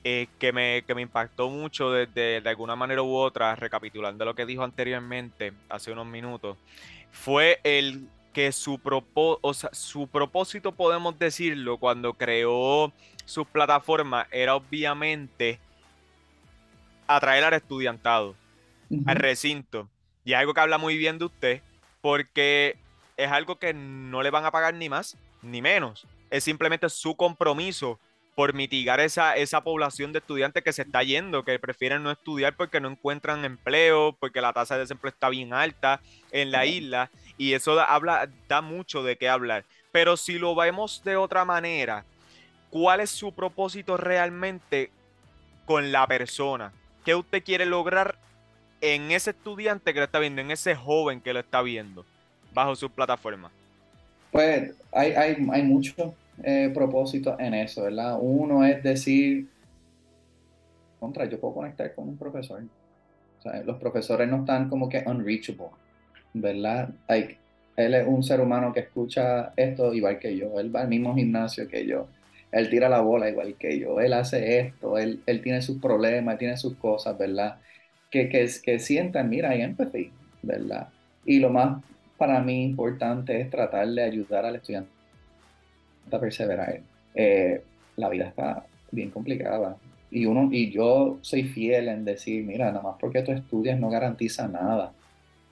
eh, 0.04 0.28
que, 0.38 0.52
me, 0.52 0.82
que 0.86 0.94
me 0.94 1.02
impactó 1.02 1.50
mucho 1.50 1.90
de, 1.90 2.06
de, 2.06 2.40
de, 2.40 2.48
alguna 2.48 2.76
manera 2.76 3.02
u 3.02 3.14
otra, 3.14 3.54
recapitulando 3.56 4.24
lo 4.24 4.34
que 4.34 4.46
dijo 4.46 4.62
anteriormente, 4.62 5.52
hace 5.68 5.92
unos 5.92 6.06
minutos, 6.06 6.56
fue 7.10 7.60
el 7.64 8.08
que 8.32 8.52
su, 8.52 8.78
propo, 8.78 9.38
o 9.42 9.52
sea, 9.52 9.70
su 9.72 10.06
propósito, 10.06 10.72
podemos 10.72 11.18
decirlo, 11.18 11.78
cuando 11.78 12.14
creó 12.14 12.92
su 13.24 13.44
plataforma, 13.44 14.26
era 14.30 14.54
obviamente 14.54 15.58
atraer 17.08 17.44
al 17.44 17.54
estudiantado, 17.54 18.36
uh 18.90 18.96
-huh. 18.96 19.04
al 19.06 19.16
recinto. 19.16 19.88
Y 20.24 20.34
algo 20.34 20.54
que 20.54 20.60
habla 20.60 20.78
muy 20.78 20.96
bien 20.96 21.18
de 21.18 21.24
usted, 21.24 21.62
porque 22.00 22.76
es 23.16 23.30
algo 23.30 23.58
que 23.58 23.74
no 23.74 24.22
le 24.22 24.30
van 24.30 24.44
a 24.44 24.52
pagar 24.52 24.74
ni 24.74 24.88
más 24.88 25.16
ni 25.42 25.60
menos. 25.62 26.06
Es 26.30 26.44
simplemente 26.44 26.88
su 26.88 27.16
compromiso 27.16 27.98
por 28.34 28.54
mitigar 28.54 29.00
esa, 29.00 29.34
esa 29.34 29.62
población 29.62 30.12
de 30.12 30.20
estudiantes 30.20 30.62
que 30.62 30.72
se 30.72 30.82
está 30.82 31.02
yendo, 31.02 31.44
que 31.44 31.58
prefieren 31.58 32.04
no 32.04 32.12
estudiar 32.12 32.54
porque 32.54 32.80
no 32.80 32.88
encuentran 32.88 33.44
empleo, 33.44 34.16
porque 34.20 34.40
la 34.40 34.52
tasa 34.52 34.74
de 34.74 34.82
desempleo 34.82 35.10
está 35.10 35.28
bien 35.28 35.52
alta 35.52 36.00
en 36.30 36.52
la 36.52 36.64
isla, 36.64 37.10
y 37.36 37.54
eso 37.54 37.74
da, 37.74 37.84
habla, 37.86 38.28
da 38.46 38.60
mucho 38.60 39.02
de 39.02 39.16
qué 39.16 39.28
hablar. 39.28 39.64
Pero 39.90 40.16
si 40.16 40.38
lo 40.38 40.54
vemos 40.54 41.02
de 41.02 41.16
otra 41.16 41.44
manera, 41.44 42.04
¿cuál 42.70 43.00
es 43.00 43.10
su 43.10 43.34
propósito 43.34 43.96
realmente 43.96 44.92
con 45.66 45.90
la 45.90 46.06
persona? 46.06 46.72
¿Qué 47.08 47.14
usted 47.14 47.42
quiere 47.42 47.64
lograr 47.64 48.16
en 48.82 49.10
ese 49.12 49.30
estudiante 49.30 49.94
que 49.94 49.98
lo 49.98 50.04
está 50.04 50.18
viendo, 50.18 50.42
en 50.42 50.50
ese 50.50 50.74
joven 50.74 51.22
que 51.22 51.32
lo 51.32 51.40
está 51.40 51.62
viendo 51.62 52.04
bajo 52.52 52.76
su 52.76 52.90
plataforma? 52.90 53.50
Pues 54.30 54.74
hay, 54.92 55.12
hay, 55.12 55.48
hay 55.50 55.62
mucho 55.62 56.14
eh, 56.42 56.70
propósito 56.74 57.34
en 57.40 57.54
eso, 57.54 57.84
¿verdad? 57.84 58.18
Uno 58.20 58.62
es 58.62 58.82
decir, 58.82 59.48
contra, 61.00 61.24
yo 61.24 61.40
puedo 61.40 61.54
conectar 61.54 61.94
con 61.94 62.10
un 62.10 62.18
profesor. 62.18 62.62
O 63.38 63.42
sea, 63.42 63.62
los 63.62 63.78
profesores 63.78 64.28
no 64.28 64.40
están 64.40 64.68
como 64.68 64.90
que 64.90 65.02
unreachable, 65.06 65.70
¿verdad? 66.34 66.90
Like, 67.08 67.38
él 67.76 67.94
es 67.94 68.06
un 68.06 68.22
ser 68.22 68.38
humano 68.38 68.70
que 68.74 68.80
escucha 68.80 69.54
esto 69.56 69.94
igual 69.94 70.18
que 70.18 70.36
yo, 70.36 70.60
él 70.60 70.76
va 70.76 70.82
al 70.82 70.88
mismo 70.88 71.14
gimnasio 71.14 71.66
que 71.68 71.86
yo, 71.86 72.06
él 72.52 72.70
tira 72.70 72.88
la 72.88 73.00
bola 73.00 73.28
igual 73.28 73.54
que 73.54 73.78
yo, 73.78 74.00
él 74.00 74.12
hace 74.12 74.60
esto, 74.60 74.98
él, 74.98 75.20
él 75.26 75.42
tiene 75.42 75.62
sus 75.62 75.78
problemas, 75.78 76.38
tiene 76.38 76.56
sus 76.56 76.74
cosas, 76.76 77.16
¿verdad? 77.18 77.56
Que, 78.10 78.28
que, 78.28 78.48
que 78.62 78.78
sientan, 78.78 79.28
mira, 79.28 79.50
hay 79.50 79.62
empathy, 79.62 80.10
¿verdad? 80.42 80.88
Y 81.24 81.40
lo 81.40 81.50
más 81.50 81.82
para 82.16 82.40
mí 82.40 82.64
importante 82.64 83.40
es 83.40 83.50
tratar 83.50 83.88
de 83.88 84.02
ayudar 84.02 84.44
al 84.44 84.56
estudiante 84.56 84.90
a 86.10 86.18
perseverar. 86.18 86.80
Eh, 87.14 87.62
la 87.96 88.08
vida 88.08 88.26
está 88.26 88.64
bien 88.90 89.10
complicada. 89.10 89.76
Y, 90.10 90.24
uno, 90.26 90.48
y 90.50 90.70
yo 90.70 91.18
soy 91.20 91.44
fiel 91.44 91.88
en 91.88 92.04
decir, 92.04 92.44
mira, 92.44 92.66
nada 92.66 92.82
más 92.82 92.96
porque 92.98 93.22
tú 93.22 93.32
estudias 93.32 93.78
no 93.78 93.90
garantiza 93.90 94.48
nada, 94.48 94.92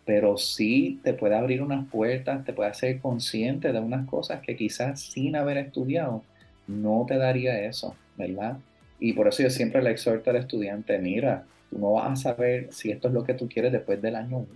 pero 0.06 0.38
sí 0.38 1.00
te 1.04 1.12
puede 1.12 1.36
abrir 1.36 1.60
unas 1.60 1.86
puertas, 1.88 2.44
te 2.44 2.52
puede 2.52 2.70
hacer 2.70 3.00
consciente 3.00 3.72
de 3.72 3.80
unas 3.80 4.08
cosas 4.08 4.40
que 4.40 4.56
quizás 4.56 5.00
sin 5.00 5.36
haber 5.36 5.58
estudiado 5.58 6.22
no 6.66 7.04
te 7.08 7.16
daría 7.18 7.60
eso, 7.64 7.96
¿verdad? 8.16 8.58
Y 8.98 9.12
por 9.12 9.28
eso 9.28 9.42
yo 9.42 9.50
siempre 9.50 9.82
le 9.82 9.90
exhorto 9.90 10.30
al 10.30 10.36
estudiante, 10.36 10.98
mira, 10.98 11.44
tú 11.70 11.78
no 11.78 11.92
vas 11.94 12.12
a 12.12 12.32
saber 12.34 12.72
si 12.72 12.90
esto 12.90 13.08
es 13.08 13.14
lo 13.14 13.24
que 13.24 13.34
tú 13.34 13.48
quieres 13.48 13.72
después 13.72 14.00
del 14.02 14.16
año 14.16 14.38
1. 14.38 14.46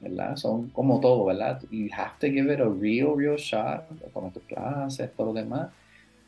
¿verdad? 0.00 0.36
Son 0.36 0.68
como 0.70 1.00
todo, 1.00 1.24
¿verdad? 1.26 1.60
You 1.70 1.88
have 1.92 2.18
to 2.20 2.28
give 2.28 2.52
it 2.52 2.60
a 2.60 2.68
real, 2.68 3.16
real 3.16 3.36
shot, 3.36 3.84
con 4.12 4.32
tus 4.32 4.42
clases, 4.44 5.12
todo 5.14 5.28
lo 5.28 5.32
demás. 5.34 5.70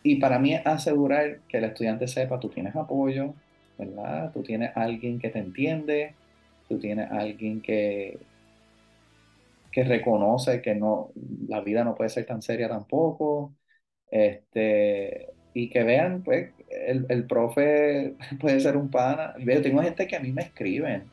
Y 0.02 0.16
para 0.16 0.38
mí 0.38 0.54
es 0.54 0.66
asegurar 0.66 1.40
que 1.48 1.58
el 1.58 1.64
estudiante 1.64 2.08
sepa, 2.08 2.40
tú 2.40 2.48
tienes 2.48 2.74
apoyo, 2.76 3.34
¿verdad? 3.78 4.32
Tú 4.32 4.42
tienes 4.42 4.76
alguien 4.76 5.18
que 5.18 5.30
te 5.30 5.38
entiende, 5.38 6.14
tú 6.68 6.78
tienes 6.78 7.10
alguien 7.10 7.60
que, 7.60 8.18
que 9.70 9.84
reconoce 9.84 10.60
que 10.62 10.74
no, 10.74 11.10
la 11.48 11.60
vida 11.60 11.84
no 11.84 11.94
puede 11.94 12.10
ser 12.10 12.26
tan 12.26 12.42
seria 12.42 12.68
tampoco, 12.68 13.52
este, 14.10 15.28
y 15.54 15.68
que 15.68 15.84
vean, 15.84 16.22
pues, 16.22 16.50
el, 16.68 17.06
el 17.08 17.24
profe 17.24 18.14
puede 18.40 18.60
ser 18.60 18.76
un 18.76 18.90
pana. 18.90 19.34
Yo 19.38 19.62
tengo 19.62 19.82
gente 19.82 20.06
que 20.06 20.16
a 20.16 20.20
mí 20.20 20.32
me 20.32 20.42
escriben, 20.42 21.04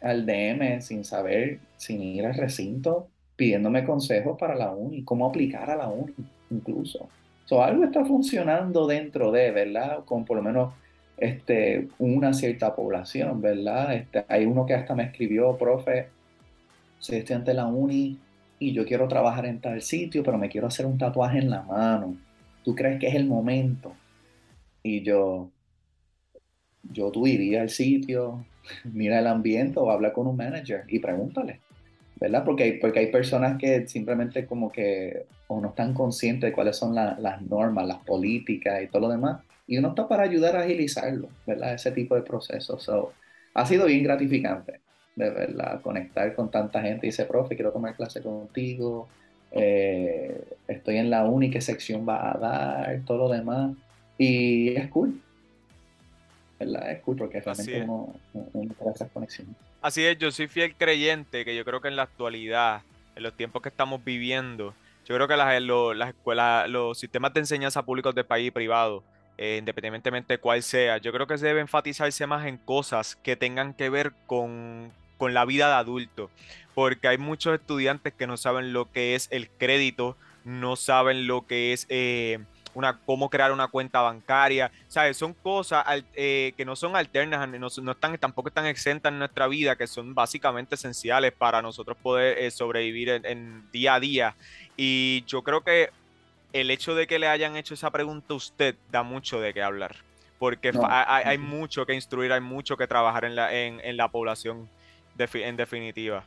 al 0.00 0.26
DM 0.26 0.82
sin 0.82 1.04
saber, 1.04 1.58
sin 1.76 2.02
ir 2.02 2.26
al 2.26 2.34
recinto, 2.34 3.08
pidiéndome 3.36 3.84
consejos 3.84 4.38
para 4.38 4.54
la 4.54 4.70
uni, 4.70 5.02
cómo 5.02 5.26
aplicar 5.26 5.70
a 5.70 5.76
la 5.76 5.88
uni 5.88 6.14
incluso. 6.50 7.08
So, 7.46 7.62
algo 7.62 7.84
está 7.84 8.04
funcionando 8.04 8.86
dentro 8.86 9.32
de, 9.32 9.50
¿verdad? 9.50 10.04
Con 10.04 10.24
por 10.24 10.36
lo 10.36 10.42
menos 10.42 10.74
este, 11.16 11.88
una 11.98 12.32
cierta 12.32 12.74
población, 12.74 13.40
¿verdad? 13.40 13.94
Este, 13.94 14.24
hay 14.28 14.46
uno 14.46 14.66
que 14.66 14.74
hasta 14.74 14.94
me 14.94 15.04
escribió, 15.04 15.56
profe, 15.56 16.08
soy 16.98 17.18
estudiante 17.18 17.50
de 17.50 17.56
la 17.56 17.66
uni 17.66 18.18
y 18.58 18.72
yo 18.72 18.86
quiero 18.86 19.08
trabajar 19.08 19.46
en 19.46 19.60
tal 19.60 19.82
sitio, 19.82 20.22
pero 20.22 20.38
me 20.38 20.48
quiero 20.48 20.66
hacer 20.66 20.86
un 20.86 20.96
tatuaje 20.96 21.38
en 21.38 21.50
la 21.50 21.62
mano. 21.62 22.16
¿Tú 22.64 22.74
crees 22.74 22.98
que 22.98 23.08
es 23.08 23.14
el 23.14 23.26
momento? 23.26 23.94
Y 24.82 25.02
yo, 25.02 25.50
yo 26.82 27.10
tú 27.10 27.26
iría 27.26 27.62
al 27.62 27.70
sitio, 27.70 28.44
mira 28.84 29.18
el 29.18 29.26
ambiente 29.26 29.78
o 29.78 29.90
habla 29.90 30.12
con 30.12 30.26
un 30.26 30.36
manager 30.36 30.84
y 30.88 30.98
pregúntale, 30.98 31.60
¿verdad? 32.20 32.44
Porque 32.44 32.64
hay, 32.64 32.72
porque 32.78 33.00
hay 33.00 33.12
personas 33.12 33.58
que 33.58 33.86
simplemente 33.86 34.46
como 34.46 34.72
que 34.72 35.26
o 35.46 35.60
no 35.60 35.68
están 35.68 35.94
conscientes 35.94 36.50
de 36.50 36.52
cuáles 36.52 36.76
son 36.76 36.94
la, 36.94 37.16
las 37.20 37.42
normas, 37.42 37.86
las 37.86 37.98
políticas 37.98 38.82
y 38.82 38.88
todo 38.88 39.02
lo 39.02 39.08
demás. 39.10 39.42
Y 39.66 39.78
uno 39.78 39.88
está 39.88 40.08
para 40.08 40.24
ayudar 40.24 40.56
a 40.56 40.60
agilizarlo, 40.60 41.28
¿verdad? 41.46 41.74
Ese 41.74 41.90
tipo 41.92 42.14
de 42.14 42.22
procesos. 42.22 42.82
So, 42.82 43.12
ha 43.54 43.66
sido 43.66 43.86
bien 43.86 44.02
gratificante, 44.02 44.80
de 45.16 45.30
verdad, 45.30 45.80
conectar 45.80 46.34
con 46.34 46.50
tanta 46.50 46.82
gente. 46.82 47.06
Dice, 47.06 47.24
profe, 47.24 47.54
quiero 47.54 47.72
tomar 47.72 47.94
clase 47.94 48.22
contigo. 48.22 49.08
Eh, 49.56 50.44
estoy 50.66 50.96
en 50.96 51.10
la 51.10 51.24
uni, 51.24 51.50
¿qué 51.50 51.60
sección 51.60 52.06
va 52.06 52.32
a 52.32 52.38
dar? 52.38 53.00
Todo 53.06 53.18
lo 53.18 53.28
demás. 53.28 53.72
Y 54.18 54.74
es 54.76 54.88
cool, 54.88 55.20
¿verdad? 56.58 56.90
Es 56.90 57.00
cool 57.02 57.16
porque 57.16 57.40
realmente 57.40 57.78
es. 57.78 57.84
uno, 57.84 58.14
uno 58.32 58.74
crea 58.74 58.92
esas 58.92 59.10
conexiones. 59.10 59.54
Así 59.80 60.04
es, 60.04 60.18
yo 60.18 60.30
soy 60.30 60.48
fiel 60.48 60.74
creyente 60.74 61.44
que 61.44 61.54
yo 61.54 61.64
creo 61.64 61.80
que 61.80 61.88
en 61.88 61.96
la 61.96 62.02
actualidad, 62.02 62.82
en 63.14 63.22
los 63.22 63.34
tiempos 63.34 63.62
que 63.62 63.68
estamos 63.68 64.02
viviendo, 64.04 64.74
yo 65.04 65.14
creo 65.14 65.28
que 65.28 65.36
las, 65.36 65.62
los, 65.62 65.96
las 65.96 66.08
escuelas, 66.08 66.68
los 66.68 66.98
sistemas 66.98 67.34
de 67.34 67.40
enseñanza 67.40 67.82
públicos 67.82 68.14
del 68.14 68.24
país 68.24 68.48
y 68.48 68.50
privado, 68.50 69.04
eh, 69.36 69.56
independientemente 69.58 70.34
de 70.34 70.38
cuál 70.38 70.62
sea, 70.62 70.98
yo 70.98 71.12
creo 71.12 71.26
que 71.26 71.36
se 71.38 71.46
debe 71.46 71.60
enfatizarse 71.60 72.26
más 72.26 72.46
en 72.46 72.56
cosas 72.56 73.16
que 73.16 73.36
tengan 73.36 73.74
que 73.74 73.90
ver 73.90 74.12
con, 74.26 74.90
con 75.18 75.34
la 75.34 75.44
vida 75.44 75.68
de 75.68 75.74
adulto, 75.74 76.30
porque 76.74 77.08
hay 77.08 77.18
muchos 77.18 77.54
estudiantes 77.54 78.12
que 78.12 78.26
no 78.26 78.36
saben 78.36 78.72
lo 78.72 78.90
que 78.90 79.14
es 79.14 79.28
el 79.30 79.48
crédito, 79.48 80.16
no 80.44 80.76
saben 80.76 81.26
lo 81.26 81.46
que 81.46 81.72
es 81.72 81.86
eh, 81.88 82.40
una, 82.74 82.98
cómo 83.06 83.30
crear 83.30 83.52
una 83.52 83.68
cuenta 83.68 84.00
bancaria, 84.02 84.70
¿sabes? 84.88 85.16
Son 85.16 85.32
cosas 85.32 85.84
eh, 86.14 86.52
que 86.56 86.64
no 86.64 86.76
son 86.76 86.96
alternas, 86.96 87.48
no, 87.48 87.92
están, 87.92 88.18
tampoco 88.18 88.48
están 88.48 88.66
exentas 88.66 89.12
en 89.12 89.18
nuestra 89.18 89.46
vida, 89.46 89.76
que 89.76 89.86
son 89.86 90.14
básicamente 90.14 90.74
esenciales 90.74 91.32
para 91.32 91.62
nosotros 91.62 91.96
poder 92.02 92.38
eh, 92.38 92.50
sobrevivir 92.50 93.08
en, 93.24 93.70
día 93.70 93.94
a 93.94 94.00
día. 94.00 94.34
Y 94.76 95.24
yo 95.26 95.42
creo 95.42 95.62
que 95.62 95.90
el 96.52 96.70
hecho 96.70 96.94
de 96.94 97.06
que 97.06 97.18
le 97.18 97.28
hayan 97.28 97.56
hecho 97.56 97.74
esa 97.74 97.90
pregunta 97.90 98.34
a 98.34 98.36
usted 98.36 98.74
da 98.90 99.02
mucho 99.02 99.40
de 99.40 99.54
qué 99.54 99.62
hablar, 99.62 99.96
porque 100.38 100.72
hay, 100.88 101.38
mucho 101.38 101.86
que 101.86 101.94
instruir, 101.94 102.32
hay 102.32 102.40
mucho 102.40 102.76
que 102.76 102.86
trabajar 102.86 103.24
en 103.24 103.34
la, 103.34 103.52
en, 103.54 103.96
la 103.96 104.08
población 104.08 104.68
en 105.16 105.56
definitiva. 105.56 106.24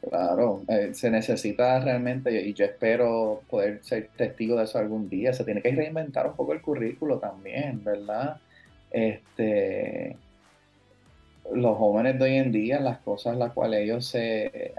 Claro, 0.00 0.62
eh, 0.66 0.94
se 0.94 1.10
necesita 1.10 1.78
realmente, 1.78 2.32
y 2.40 2.54
yo 2.54 2.64
espero 2.64 3.42
poder 3.50 3.80
ser 3.84 4.08
testigo 4.16 4.56
de 4.56 4.64
eso 4.64 4.78
algún 4.78 5.10
día, 5.10 5.34
se 5.34 5.44
tiene 5.44 5.60
que 5.60 5.72
reinventar 5.72 6.26
un 6.26 6.34
poco 6.34 6.54
el 6.54 6.62
currículo 6.62 7.18
también, 7.18 7.84
¿verdad? 7.84 8.38
Este, 8.90 10.16
los 11.52 11.76
jóvenes 11.76 12.18
de 12.18 12.24
hoy 12.24 12.36
en 12.36 12.50
día, 12.50 12.80
las 12.80 12.98
cosas 13.00 13.34
a 13.34 13.36
las 13.36 13.52
cuales 13.52 13.80
ellos 13.80 14.06
se 14.06 14.72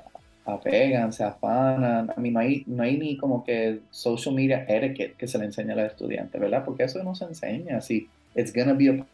apegan, 0.43 1.13
se 1.13 1.23
afanan, 1.23 2.11
a 2.15 2.19
mí 2.19 2.31
no 2.31 2.39
hay, 2.39 2.63
no 2.65 2.81
hay 2.81 2.97
ni 2.97 3.15
como 3.15 3.43
que 3.43 3.81
social 3.91 4.33
media 4.33 4.65
etiquette 4.67 5.15
que 5.17 5.27
se 5.27 5.37
le 5.37 5.45
enseña 5.45 5.73
a 5.73 5.77
los 5.77 5.91
estudiantes, 5.91 6.41
¿verdad? 6.41 6.65
Porque 6.65 6.85
eso 6.85 7.03
no 7.03 7.13
se 7.13 7.25
enseña, 7.25 7.77
así, 7.77 8.09
it's 8.33 8.51
gonna 8.51 8.73
be 8.73 8.89
a 8.89 9.05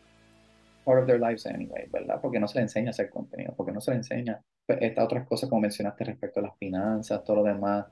part 0.86 1.02
of 1.02 1.06
their 1.06 1.20
lives 1.20 1.46
anyway, 1.46 1.86
¿verdad? 1.92 2.20
Porque 2.22 2.40
no 2.40 2.48
se 2.48 2.60
le 2.60 2.62
enseña 2.62 2.88
a 2.88 2.92
hacer 2.92 3.10
contenido, 3.10 3.54
porque 3.58 3.74
no 3.74 3.82
se 3.82 3.92
le 3.92 3.98
enseña 3.98 4.40
estas 4.68 5.06
otras 5.06 5.28
cosas 5.28 5.50
como 5.50 5.62
mencionaste 5.62 6.04
respecto 6.04 6.40
a 6.40 6.44
las 6.44 6.58
finanzas, 6.58 7.24
todo 7.24 7.38
lo 7.38 7.44
demás. 7.44 7.86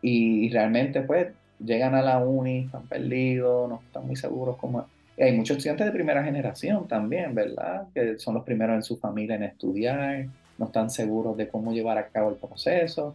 Y, 0.00 0.48
realmente 0.50 1.02
pues 1.02 1.28
llegan 1.58 1.94
a 1.94 2.02
la 2.02 2.18
uni, 2.18 2.66
están 2.66 2.86
perdidos, 2.86 3.68
no 3.68 3.80
están 3.84 4.06
muy 4.06 4.16
seguros 4.16 4.56
como... 4.56 4.86
hay 5.18 5.32
muchos 5.32 5.56
estudiantes 5.56 5.86
de 5.86 5.92
primera 5.92 6.22
generación 6.22 6.86
también, 6.86 7.34
¿verdad? 7.34 7.88
Que 7.94 8.18
son 8.18 8.34
los 8.34 8.44
primeros 8.44 8.76
en 8.76 8.82
su 8.82 8.96
familia 8.96 9.36
en 9.36 9.42
estudiar, 9.42 10.26
no 10.56 10.66
están 10.66 10.90
seguros 10.90 11.36
de 11.36 11.48
cómo 11.48 11.72
llevar 11.72 11.98
a 11.98 12.06
cabo 12.08 12.30
el 12.30 12.36
proceso. 12.36 13.14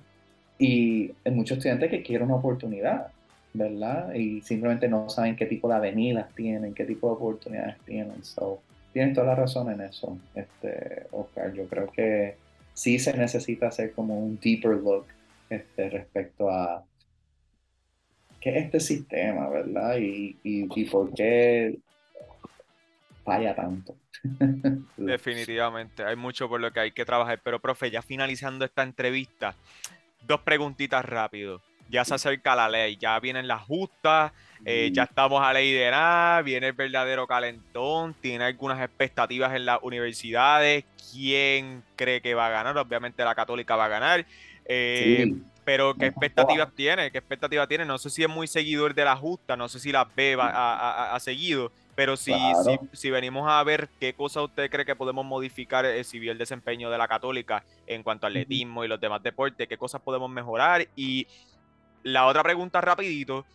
Y 0.57 1.11
hay 1.25 1.31
muchos 1.31 1.57
estudiantes 1.57 1.89
que 1.89 2.03
quieren 2.03 2.27
una 2.27 2.35
oportunidad, 2.35 3.07
¿verdad? 3.53 4.13
Y 4.13 4.41
simplemente 4.41 4.87
no 4.87 5.09
saben 5.09 5.35
qué 5.35 5.45
tipo 5.45 5.67
de 5.67 5.75
avenidas 5.75 6.33
tienen, 6.35 6.73
qué 6.73 6.85
tipo 6.85 7.07
de 7.07 7.13
oportunidades 7.13 7.77
tienen. 7.85 8.23
So, 8.23 8.61
tienes 8.93 9.15
toda 9.15 9.27
la 9.27 9.35
razón 9.35 9.71
en 9.71 9.81
eso, 9.81 10.17
este, 10.35 11.07
Oscar. 11.11 11.53
Yo 11.53 11.67
creo 11.67 11.87
que 11.87 12.35
sí 12.73 12.99
se 12.99 13.15
necesita 13.17 13.67
hacer 13.67 13.93
como 13.93 14.19
un 14.19 14.39
deeper 14.39 14.77
look 14.77 15.05
este, 15.49 15.89
respecto 15.89 16.49
a 16.49 16.83
qué 18.39 18.49
es 18.49 18.65
este 18.65 18.79
sistema, 18.79 19.49
¿verdad? 19.49 19.97
Y, 19.97 20.37
y, 20.43 20.67
y 20.75 20.85
por 20.85 21.13
qué 21.13 21.79
falla 23.23 23.55
tanto. 23.55 23.95
Definitivamente, 24.97 26.03
hay 26.03 26.15
mucho 26.15 26.49
por 26.49 26.59
lo 26.59 26.71
que 26.71 26.79
hay 26.79 26.91
que 26.91 27.05
trabajar. 27.05 27.39
Pero, 27.43 27.59
profe, 27.59 27.89
ya 27.89 28.01
finalizando 28.01 28.65
esta 28.65 28.83
entrevista, 28.83 29.55
dos 30.27 30.41
preguntitas 30.41 31.05
rápido 31.05 31.61
ya 31.89 32.05
se 32.05 32.15
acerca 32.15 32.55
la 32.55 32.69
ley, 32.69 32.97
ya 32.97 33.19
vienen 33.19 33.47
las 33.47 33.61
justas, 33.63 34.31
eh, 34.65 34.91
ya 34.93 35.03
estamos 35.03 35.43
a 35.43 35.51
ley 35.51 35.73
de 35.73 35.91
nada, 35.91 36.41
viene 36.41 36.67
el 36.67 36.73
verdadero 36.73 37.27
calentón, 37.27 38.15
tiene 38.21 38.45
algunas 38.45 38.81
expectativas 38.81 39.53
en 39.55 39.65
las 39.65 39.79
universidades, 39.81 40.85
quién 41.11 41.83
cree 41.95 42.21
que 42.21 42.33
va 42.33 42.47
a 42.47 42.49
ganar, 42.49 42.77
obviamente 42.77 43.23
la 43.25 43.35
católica 43.35 43.75
va 43.75 43.85
a 43.85 43.89
ganar, 43.89 44.25
eh, 44.65 45.33
pero 45.65 45.93
¿qué 45.95 46.07
expectativas 46.07 46.69
tiene? 46.75 47.11
¿Qué 47.11 47.17
expectativas 47.17 47.67
tiene? 47.67 47.85
No 47.85 47.97
sé 47.97 48.09
si 48.09 48.23
es 48.23 48.29
muy 48.29 48.47
seguidor 48.47 48.93
de 48.93 49.05
la 49.05 49.15
justa, 49.15 49.55
no 49.55 49.69
sé 49.69 49.79
si 49.79 49.91
la 49.91 50.05
B 50.05 50.37
ha, 50.39 51.17
seguido, 51.19 51.71
pero 51.95 52.17
si, 52.17 52.33
si, 52.91 53.09
venimos 53.11 53.49
a 53.49 53.63
ver 53.63 53.89
qué 53.99 54.13
cosas 54.13 54.43
usted 54.43 54.69
cree 54.69 54.85
que 54.85 54.95
podemos 54.95 55.25
modificar 55.25 55.85
eh, 55.85 56.03
si 56.03 56.19
vio 56.19 56.31
el 56.31 56.37
desempeño 56.37 56.89
de 56.89 56.97
la 56.97 57.07
católica 57.07 57.63
en 57.85 58.01
cuanto 58.03 58.27
al 58.27 58.33
atletismo 58.33 58.83
y 58.83 58.87
los 58.87 58.99
demás 58.99 59.21
deportes, 59.21 59.67
qué 59.67 59.77
cosas 59.77 60.01
podemos 60.01 60.29
mejorar 60.29 60.87
y 60.95 61.27
la 62.03 62.25
otra 62.27 62.43
pregunta 62.43 62.81
rapidito, 62.81 63.45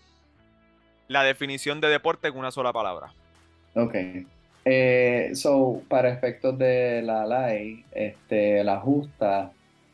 la 1.07 1.23
definición 1.23 1.81
de 1.81 1.89
deporte 1.89 2.29
en 2.29 2.37
una 2.37 2.51
sola 2.51 2.73
palabra. 2.73 3.13
Ok. 3.75 3.95
Eh, 4.65 5.31
so, 5.35 5.83
para 5.89 6.11
efectos 6.11 6.59
de 6.59 7.01
la 7.03 7.27
ley, 7.27 7.85
este, 7.93 8.63
la 8.65 8.79
justa, 8.81 9.51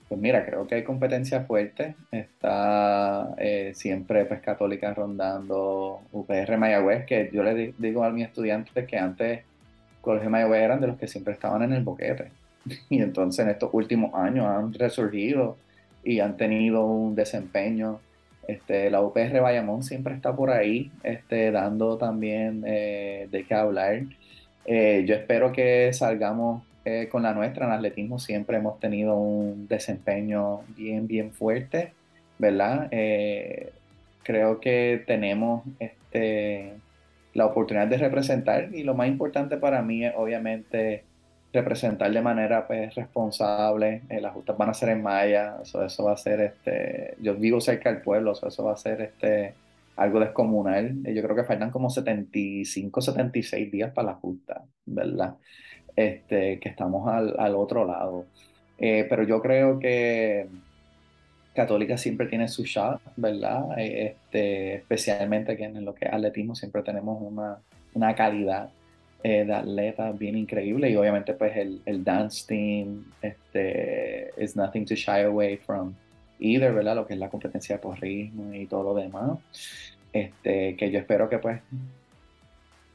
pues 0.09 0.21
mira, 0.21 0.45
creo 0.45 0.67
que 0.67 0.77
hay 0.77 0.85
competencia 0.85 1.43
fuerte. 1.43 1.95
Está 2.11 3.35
eh, 3.39 3.73
siempre 3.75 4.25
pues 4.25 4.41
Católica 4.41 4.93
rondando 4.95 6.01
UPR 6.13 6.57
Mayagüez, 6.57 7.07
que 7.07 7.31
yo 7.33 7.43
le 7.43 7.75
digo 7.79 8.05
a 8.05 8.11
mis 8.11 8.27
estudiantes 8.27 8.87
que 8.87 8.99
antes 8.99 9.43
Colegio 10.01 10.31
Mayagüez 10.31 10.63
eran 10.63 10.81
de 10.81 10.89
los 10.89 10.99
que 10.99 11.09
siempre 11.09 11.35
estaban 11.35 11.63
en 11.63 11.73
el 11.73 11.85
boquete. 11.85 12.31
Y 12.89 13.01
entonces 13.01 13.45
en 13.45 13.51
estos 13.51 13.71
últimos 13.73 14.15
años 14.15 14.47
han 14.47 14.73
resurgido 14.73 15.57
y 16.03 16.21
han 16.21 16.37
tenido 16.37 16.85
un 16.85 17.15
desempeño 17.15 18.01
este, 18.49 18.91
la 18.91 19.01
UPR 19.01 19.41
Bayamón 19.41 19.83
siempre 19.83 20.15
está 20.15 20.35
por 20.35 20.51
ahí, 20.51 20.91
este, 21.03 21.51
dando 21.51 21.99
también 21.99 22.65
eh, 22.67 23.29
de 23.31 23.45
qué 23.45 23.55
hablar. 23.55 24.03
Eh, 24.67 25.05
yo 25.07 25.15
espero 25.15 25.53
que 25.53 25.93
salgamos 25.93 26.63
eh, 26.85 27.09
con 27.11 27.23
la 27.23 27.35
nuestra. 27.35 27.67
En 27.67 27.73
atletismo 27.73 28.19
siempre 28.19 28.57
hemos 28.57 28.81
tenido 28.81 29.17
un 29.17 29.69
desempeño 29.69 30.63
bien, 30.77 31.07
bien 31.07 31.33
fuerte, 31.33 31.93
¿verdad? 32.39 32.91
creo 34.23 34.59
que 34.59 35.03
tenemos 35.07 35.65
este, 35.79 36.73
la 37.35 37.47
oportunidad 37.47 37.87
de 37.87 37.99
representar 37.99 38.71
y 38.73 38.83
lo 38.83 38.95
más 38.95 39.09
importante 39.09 39.59
para 39.59 39.83
mí 39.83 40.05
es 40.05 40.15
obviamente 40.17 41.05
representar 41.55 42.13
de 42.13 42.21
manera 42.21 42.67
pues, 42.67 42.95
responsable. 42.95 44.03
Eh, 44.09 44.21
las 44.21 44.35
justas 44.35 44.57
van 44.59 44.71
a 44.71 44.75
ser 44.75 44.91
en 44.91 45.03
Maya, 45.03 45.57
eso, 45.63 45.85
eso 45.85 46.05
va 46.05 46.13
a 46.13 46.17
ser, 46.17 46.41
este, 46.41 47.15
yo 47.21 47.35
vivo 47.35 47.61
cerca 47.61 47.91
del 47.93 48.03
pueblo, 48.03 48.33
eso, 48.33 48.65
va 48.65 48.73
a 48.73 48.77
ser 48.77 49.01
este, 49.01 49.55
algo 49.97 50.21
descomunal. 50.21 51.03
yo 51.05 51.23
creo 51.23 51.37
que 51.37 51.45
faltan 51.45 51.71
como 51.71 51.89
75, 51.89 53.01
76 53.01 53.73
días 53.73 53.93
para 53.93 54.09
la 54.09 54.15
justa, 54.15 54.65
¿verdad? 54.85 55.37
Este, 55.97 56.59
que 56.59 56.69
estamos 56.69 57.09
al, 57.09 57.35
al 57.39 57.55
otro 57.55 57.87
lado. 57.87 58.27
Eh, 58.79 59.07
pero 59.09 59.23
yo 59.23 59.41
creo 59.41 59.79
que 59.79 60.49
Católica 61.55 61.97
siempre 61.97 62.27
tiene 62.27 62.49
su 62.49 62.65
shot, 62.65 63.01
¿verdad? 63.17 63.79
Eh, 63.79 64.17
este, 64.17 64.75
especialmente 64.75 65.53
aquí 65.53 65.63
en 65.63 65.85
lo 65.85 65.95
que 65.95 66.07
es 66.07 66.13
atletismo 66.13 66.55
siempre 66.55 66.83
tenemos 66.83 67.23
una, 67.23 67.59
una 67.95 68.15
calidad 68.15 68.71
eh, 69.27 69.47
de 69.47 69.55
atletas 69.55 70.19
bien 70.19 70.37
increíble 70.37 70.91
y 70.91 70.97
obviamente 70.97 71.33
pues 71.33 71.57
el, 71.57 71.81
el 71.87 72.05
dance 72.05 72.45
team 72.47 73.07
este, 73.23 74.31
is 74.37 74.55
nothing 74.55 74.85
to 74.85 74.95
shy 74.95 75.23
away 75.23 75.57
from 75.57 75.95
either, 76.39 76.75
¿verdad? 76.75 76.95
Lo 76.95 77.07
que 77.07 77.15
es 77.15 77.19
la 77.19 77.31
competencia 77.31 77.81
por 77.81 77.99
ritmo 77.99 78.53
y 78.53 78.67
todo 78.67 78.83
lo 78.83 78.95
demás. 78.95 79.39
Este, 80.13 80.77
que 80.77 80.91
yo 80.91 80.99
espero 80.99 81.31
que 81.31 81.39
pues 81.39 81.63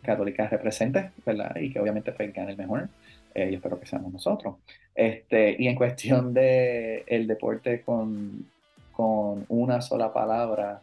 Católica 0.03 0.47
represente, 0.47 1.09
¿verdad? 1.25 1.55
Y 1.59 1.73
que 1.73 1.79
obviamente 1.79 2.11
pues 2.11 2.31
gane 2.31 2.51
el 2.51 2.57
mejor. 2.57 2.89
Eh, 3.33 3.49
yo 3.49 3.55
espero 3.55 3.79
que 3.79 3.87
seamos 3.87 4.13
nosotros. 4.13 4.57
Este, 4.93 5.55
y 5.57 5.67
en 5.67 5.73
cuestión 5.73 6.31
de 6.35 7.05
el 7.07 7.25
deporte 7.25 7.81
con, 7.81 8.45
con 8.91 9.47
una 9.49 9.81
sola 9.81 10.13
palabra, 10.13 10.79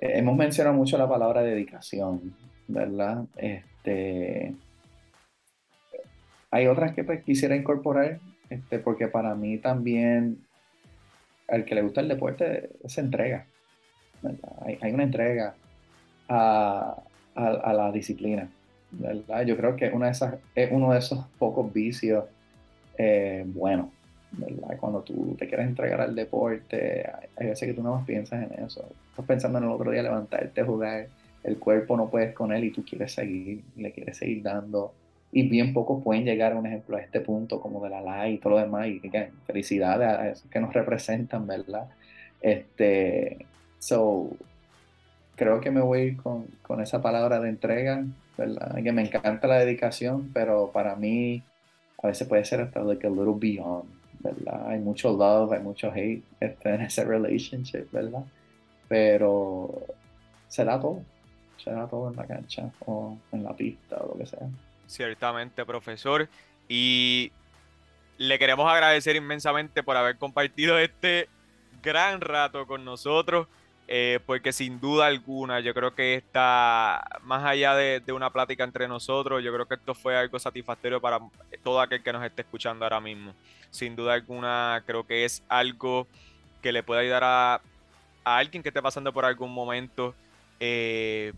eh, 0.00 0.12
hemos 0.14 0.36
mencionado 0.36 0.76
mucho 0.76 0.96
la 0.96 1.08
palabra 1.08 1.42
dedicación, 1.42 2.36
¿verdad? 2.68 3.24
Este, 3.36 4.54
hay 6.56 6.66
otras 6.66 6.94
que 6.94 7.04
pues, 7.04 7.22
quisiera 7.22 7.54
incorporar, 7.54 8.18
este, 8.48 8.78
porque 8.78 9.08
para 9.08 9.34
mí 9.34 9.58
también, 9.58 10.38
al 11.48 11.64
que 11.64 11.74
le 11.74 11.82
gusta 11.82 12.00
el 12.00 12.08
deporte, 12.08 12.70
se 12.86 13.00
entrega. 13.02 13.46
Hay, 14.80 14.92
una 14.92 15.04
entrega 15.04 15.54
a, 16.28 16.96
la 17.34 17.92
disciplina. 17.92 18.48
¿verdad? 18.90 19.42
Yo 19.42 19.56
creo 19.56 19.76
que 19.76 19.90
una 19.90 20.06
de 20.06 20.12
esas, 20.12 20.36
es 20.54 20.70
uno 20.72 20.92
de 20.92 20.98
esos 20.98 21.26
pocos 21.38 21.72
vicios 21.72 22.24
eh, 22.96 23.44
buenos. 23.46 23.88
¿verdad? 24.32 24.78
Cuando 24.80 25.02
tú 25.02 25.36
te 25.38 25.46
quieres 25.46 25.66
entregar 25.66 26.00
al 26.00 26.14
deporte, 26.14 27.06
hay, 27.36 27.46
veces 27.48 27.68
que 27.68 27.74
tú 27.74 27.82
no 27.82 27.96
más 27.96 28.06
piensas 28.06 28.50
en 28.50 28.64
eso. 28.64 28.88
Estás 29.10 29.26
pensando 29.26 29.58
en 29.58 29.64
el 29.64 29.70
otro 29.70 29.90
día 29.90 30.02
levantarte, 30.02 30.62
jugar, 30.62 31.08
el 31.44 31.58
cuerpo 31.58 31.96
no 31.96 32.08
puedes 32.08 32.34
con 32.34 32.50
él 32.52 32.64
y 32.64 32.70
tú 32.70 32.82
quieres 32.82 33.12
seguir, 33.12 33.62
le 33.76 33.92
quieres 33.92 34.16
seguir 34.16 34.42
dando 34.42 34.94
y 35.36 35.48
bien 35.48 35.74
pocos 35.74 36.02
pueden 36.02 36.24
llegar, 36.24 36.56
un 36.56 36.66
ejemplo, 36.66 36.96
a 36.96 37.00
este 37.00 37.20
punto 37.20 37.60
como 37.60 37.82
de 37.84 37.90
la 37.90 38.00
live 38.00 38.30
y 38.30 38.38
todo 38.38 38.54
lo 38.54 38.58
demás, 38.60 38.88
y 38.88 39.00
felicidades 39.46 40.08
a 40.08 40.28
esos 40.30 40.50
que 40.50 40.60
nos 40.60 40.72
representan, 40.72 41.46
¿verdad? 41.46 41.88
Este, 42.40 43.44
so, 43.78 44.30
creo 45.34 45.60
que 45.60 45.70
me 45.70 45.82
voy 45.82 46.16
con, 46.16 46.46
con 46.62 46.80
esa 46.80 47.02
palabra 47.02 47.38
de 47.40 47.50
entrega, 47.50 48.02
¿verdad? 48.38 48.82
Que 48.82 48.92
me 48.92 49.02
encanta 49.02 49.46
la 49.46 49.58
dedicación, 49.58 50.30
pero 50.32 50.70
para 50.72 50.96
mí 50.96 51.42
a 52.02 52.06
veces 52.06 52.26
puede 52.26 52.44
ser 52.46 52.62
hasta 52.62 52.80
like 52.82 53.06
a 53.06 53.10
little 53.10 53.34
beyond, 53.36 53.90
¿verdad? 54.20 54.68
Hay 54.70 54.78
mucho 54.78 55.14
love, 55.14 55.52
hay 55.52 55.60
mucho 55.60 55.92
hate 55.92 56.22
este, 56.40 56.74
en 56.74 56.80
ese 56.80 57.04
relationship, 57.04 57.90
¿verdad? 57.92 58.24
pero 58.88 59.82
se 60.48 60.64
da 60.64 60.80
todo, 60.80 61.02
se 61.56 61.70
da 61.70 61.86
todo 61.86 62.10
en 62.10 62.16
la 62.16 62.26
cancha 62.26 62.70
o 62.86 63.16
en 63.32 63.42
la 63.42 63.54
pista 63.54 63.96
o 63.96 64.08
lo 64.08 64.18
que 64.18 64.26
sea. 64.26 64.48
Ciertamente, 64.86 65.64
profesor. 65.64 66.28
Y 66.68 67.32
le 68.18 68.38
queremos 68.38 68.70
agradecer 68.70 69.16
inmensamente 69.16 69.82
por 69.82 69.96
haber 69.96 70.16
compartido 70.16 70.78
este 70.78 71.28
gran 71.82 72.20
rato 72.20 72.66
con 72.66 72.84
nosotros. 72.84 73.48
Eh, 73.88 74.18
porque 74.26 74.52
sin 74.52 74.80
duda 74.80 75.06
alguna 75.06 75.60
yo 75.60 75.72
creo 75.72 75.94
que 75.94 76.14
está 76.14 77.04
más 77.22 77.44
allá 77.44 77.76
de, 77.76 78.02
una 78.12 78.30
plática 78.30 78.64
entre 78.64 78.88
nosotros, 78.88 79.44
yo 79.44 79.52
creo 79.52 79.66
que 79.66 79.74
esto 79.74 79.94
fue 79.94 80.16
algo 80.16 80.40
satisfactorio 80.40 81.00
para 81.00 81.20
todo 81.62 81.80
aquel 81.80 82.02
que 82.02 82.12
nos 82.12 82.24
esté 82.24 82.42
escuchando 82.42 82.84
ahora 82.84 83.00
mismo. 83.00 83.32
Sin 83.70 83.94
duda 83.94 84.14
alguna 84.14 84.82
creo 84.86 85.06
que 85.06 85.24
es 85.24 85.44
algo 85.48 86.08
que 86.62 86.72
le 86.72 86.82
puede 86.82 87.02
ayudar 87.02 87.22
a, 87.22 87.54
a 88.24 88.38
alguien 88.38 88.60
que 88.60 88.70
esté 88.70 88.82
pasando 88.82 89.12
por 89.12 89.24
algún 89.24 89.54
momento, 89.54 90.16
eh, 90.58 91.32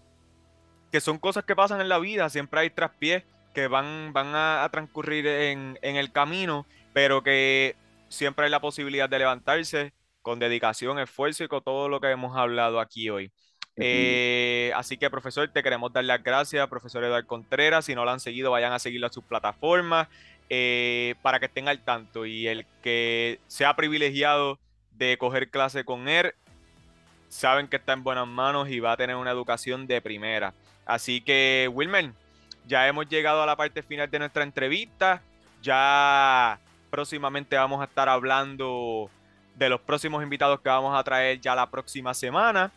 que 0.90 1.02
son 1.02 1.18
cosas 1.18 1.44
que 1.44 1.54
pasan 1.54 1.82
en 1.82 1.90
la 1.90 1.98
vida, 1.98 2.30
siempre 2.30 2.60
hay 2.60 2.70
traspiés 2.70 3.24
que 3.58 3.66
van, 3.66 4.12
van 4.12 4.36
a, 4.36 4.68
transcurrir 4.70 5.26
en, 5.26 5.80
en 5.82 5.96
el 5.96 6.12
camino, 6.12 6.64
pero 6.92 7.24
que 7.24 7.74
siempre 8.08 8.44
hay 8.44 8.52
la 8.52 8.60
posibilidad 8.60 9.08
de 9.08 9.18
levantarse 9.18 9.92
con 10.22 10.38
dedicación, 10.38 11.00
esfuerzo 11.00 11.42
y 11.42 11.48
con 11.48 11.64
todo 11.64 11.88
lo 11.88 12.00
que 12.00 12.08
hemos 12.08 12.36
hablado 12.36 12.78
aquí 12.78 13.10
hoy. 13.10 13.32
Eh, 13.74 14.70
así 14.76 14.96
que, 14.96 15.10
profesor, 15.10 15.48
te 15.48 15.64
queremos 15.64 15.92
dar 15.92 16.04
las 16.04 16.22
gracias, 16.22 16.68
profesor 16.68 17.02
Eduardo 17.02 17.26
Contreras. 17.26 17.84
Si 17.86 17.96
no 17.96 18.04
lo 18.04 18.12
han 18.12 18.20
seguido, 18.20 18.52
vayan 18.52 18.72
a 18.72 18.78
seguirlo 18.78 19.08
a 19.08 19.12
sus 19.12 19.24
plataformas 19.24 20.06
eh, 20.48 21.16
para 21.22 21.40
que 21.40 21.46
estén 21.46 21.66
al 21.66 21.84
tanto. 21.84 22.26
Y 22.26 22.46
el 22.46 22.64
que 22.80 23.40
sea 23.48 23.74
privilegiado 23.74 24.60
de 24.92 25.18
coger 25.18 25.50
clase 25.50 25.84
con 25.84 26.06
él, 26.08 26.32
saben 27.28 27.66
que 27.66 27.76
está 27.76 27.92
en 27.92 28.04
buenas 28.04 28.28
manos 28.28 28.68
y 28.68 28.78
va 28.78 28.92
a 28.92 28.96
tener 28.96 29.16
una 29.16 29.32
educación 29.32 29.88
de 29.88 30.00
primera. 30.00 30.54
Así 30.86 31.20
que, 31.20 31.68
Wilmer, 31.72 32.12
ya 32.68 32.86
hemos 32.86 33.08
llegado 33.08 33.42
a 33.42 33.46
la 33.46 33.56
parte 33.56 33.82
final 33.82 34.10
de 34.10 34.18
nuestra 34.18 34.42
entrevista. 34.42 35.22
Ya 35.62 36.60
próximamente 36.90 37.56
vamos 37.56 37.80
a 37.80 37.84
estar 37.84 38.08
hablando 38.08 39.10
de 39.56 39.68
los 39.68 39.80
próximos 39.80 40.22
invitados 40.22 40.60
que 40.60 40.68
vamos 40.68 40.96
a 40.96 41.02
traer 41.02 41.40
ya 41.40 41.54
la 41.54 41.68
próxima 41.68 42.14
semana. 42.14 42.70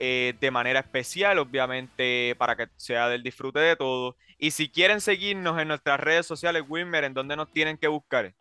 Eh, 0.00 0.34
de 0.40 0.50
manera 0.50 0.80
especial, 0.80 1.38
obviamente, 1.38 2.34
para 2.36 2.56
que 2.56 2.68
sea 2.76 3.08
del 3.08 3.22
disfrute 3.22 3.60
de 3.60 3.76
todos. 3.76 4.16
Y 4.38 4.50
si 4.50 4.68
quieren 4.68 5.00
seguirnos 5.00 5.60
en 5.60 5.68
nuestras 5.68 6.00
redes 6.00 6.26
sociales, 6.26 6.64
Wilmer, 6.66 7.04
¿en 7.04 7.14
dónde 7.14 7.36
nos 7.36 7.48
tienen 7.52 7.78
que 7.78 7.86
buscar? 7.86 8.32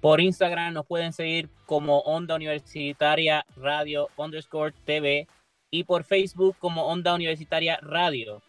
Por 0.00 0.20
Instagram 0.20 0.74
nos 0.74 0.86
pueden 0.86 1.12
seguir 1.12 1.48
como 1.64 2.00
Onda 2.00 2.34
Universitaria 2.34 3.46
Radio 3.56 4.08
underscore 4.16 4.74
TV 4.84 5.26
y 5.70 5.84
por 5.84 6.04
Facebook 6.04 6.56
como 6.58 6.86
Onda 6.86 7.14
Universitaria 7.14 7.78
Radio. 7.82 8.42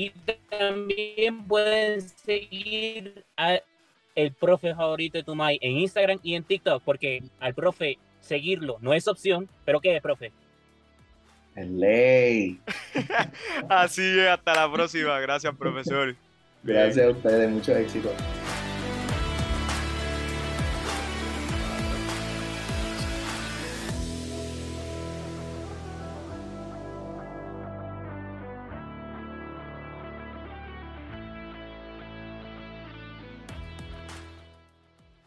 Y 0.00 0.12
también 0.48 1.46
pueden 1.46 2.00
seguir 2.00 3.22
a 3.36 3.60
el 4.14 4.32
profe 4.32 4.74
favorito 4.74 5.18
de 5.18 5.24
Tumay 5.24 5.58
en 5.60 5.72
Instagram 5.72 6.18
y 6.22 6.36
en 6.36 6.42
TikTok, 6.42 6.82
porque 6.82 7.22
al 7.38 7.52
profe 7.52 7.98
seguirlo 8.22 8.78
no 8.80 8.94
es 8.94 9.06
opción, 9.06 9.46
pero 9.66 9.78
¿qué 9.78 9.94
es, 9.94 10.00
profe? 10.00 10.32
Es 11.54 11.68
ley. 11.68 12.58
Así 13.68 14.20
es, 14.20 14.28
hasta 14.28 14.54
la 14.54 14.72
próxima. 14.72 15.20
Gracias, 15.20 15.54
profesor. 15.54 16.16
Gracias 16.62 17.06
a 17.06 17.10
ustedes, 17.10 17.50
mucho 17.50 17.76
éxito. 17.76 18.10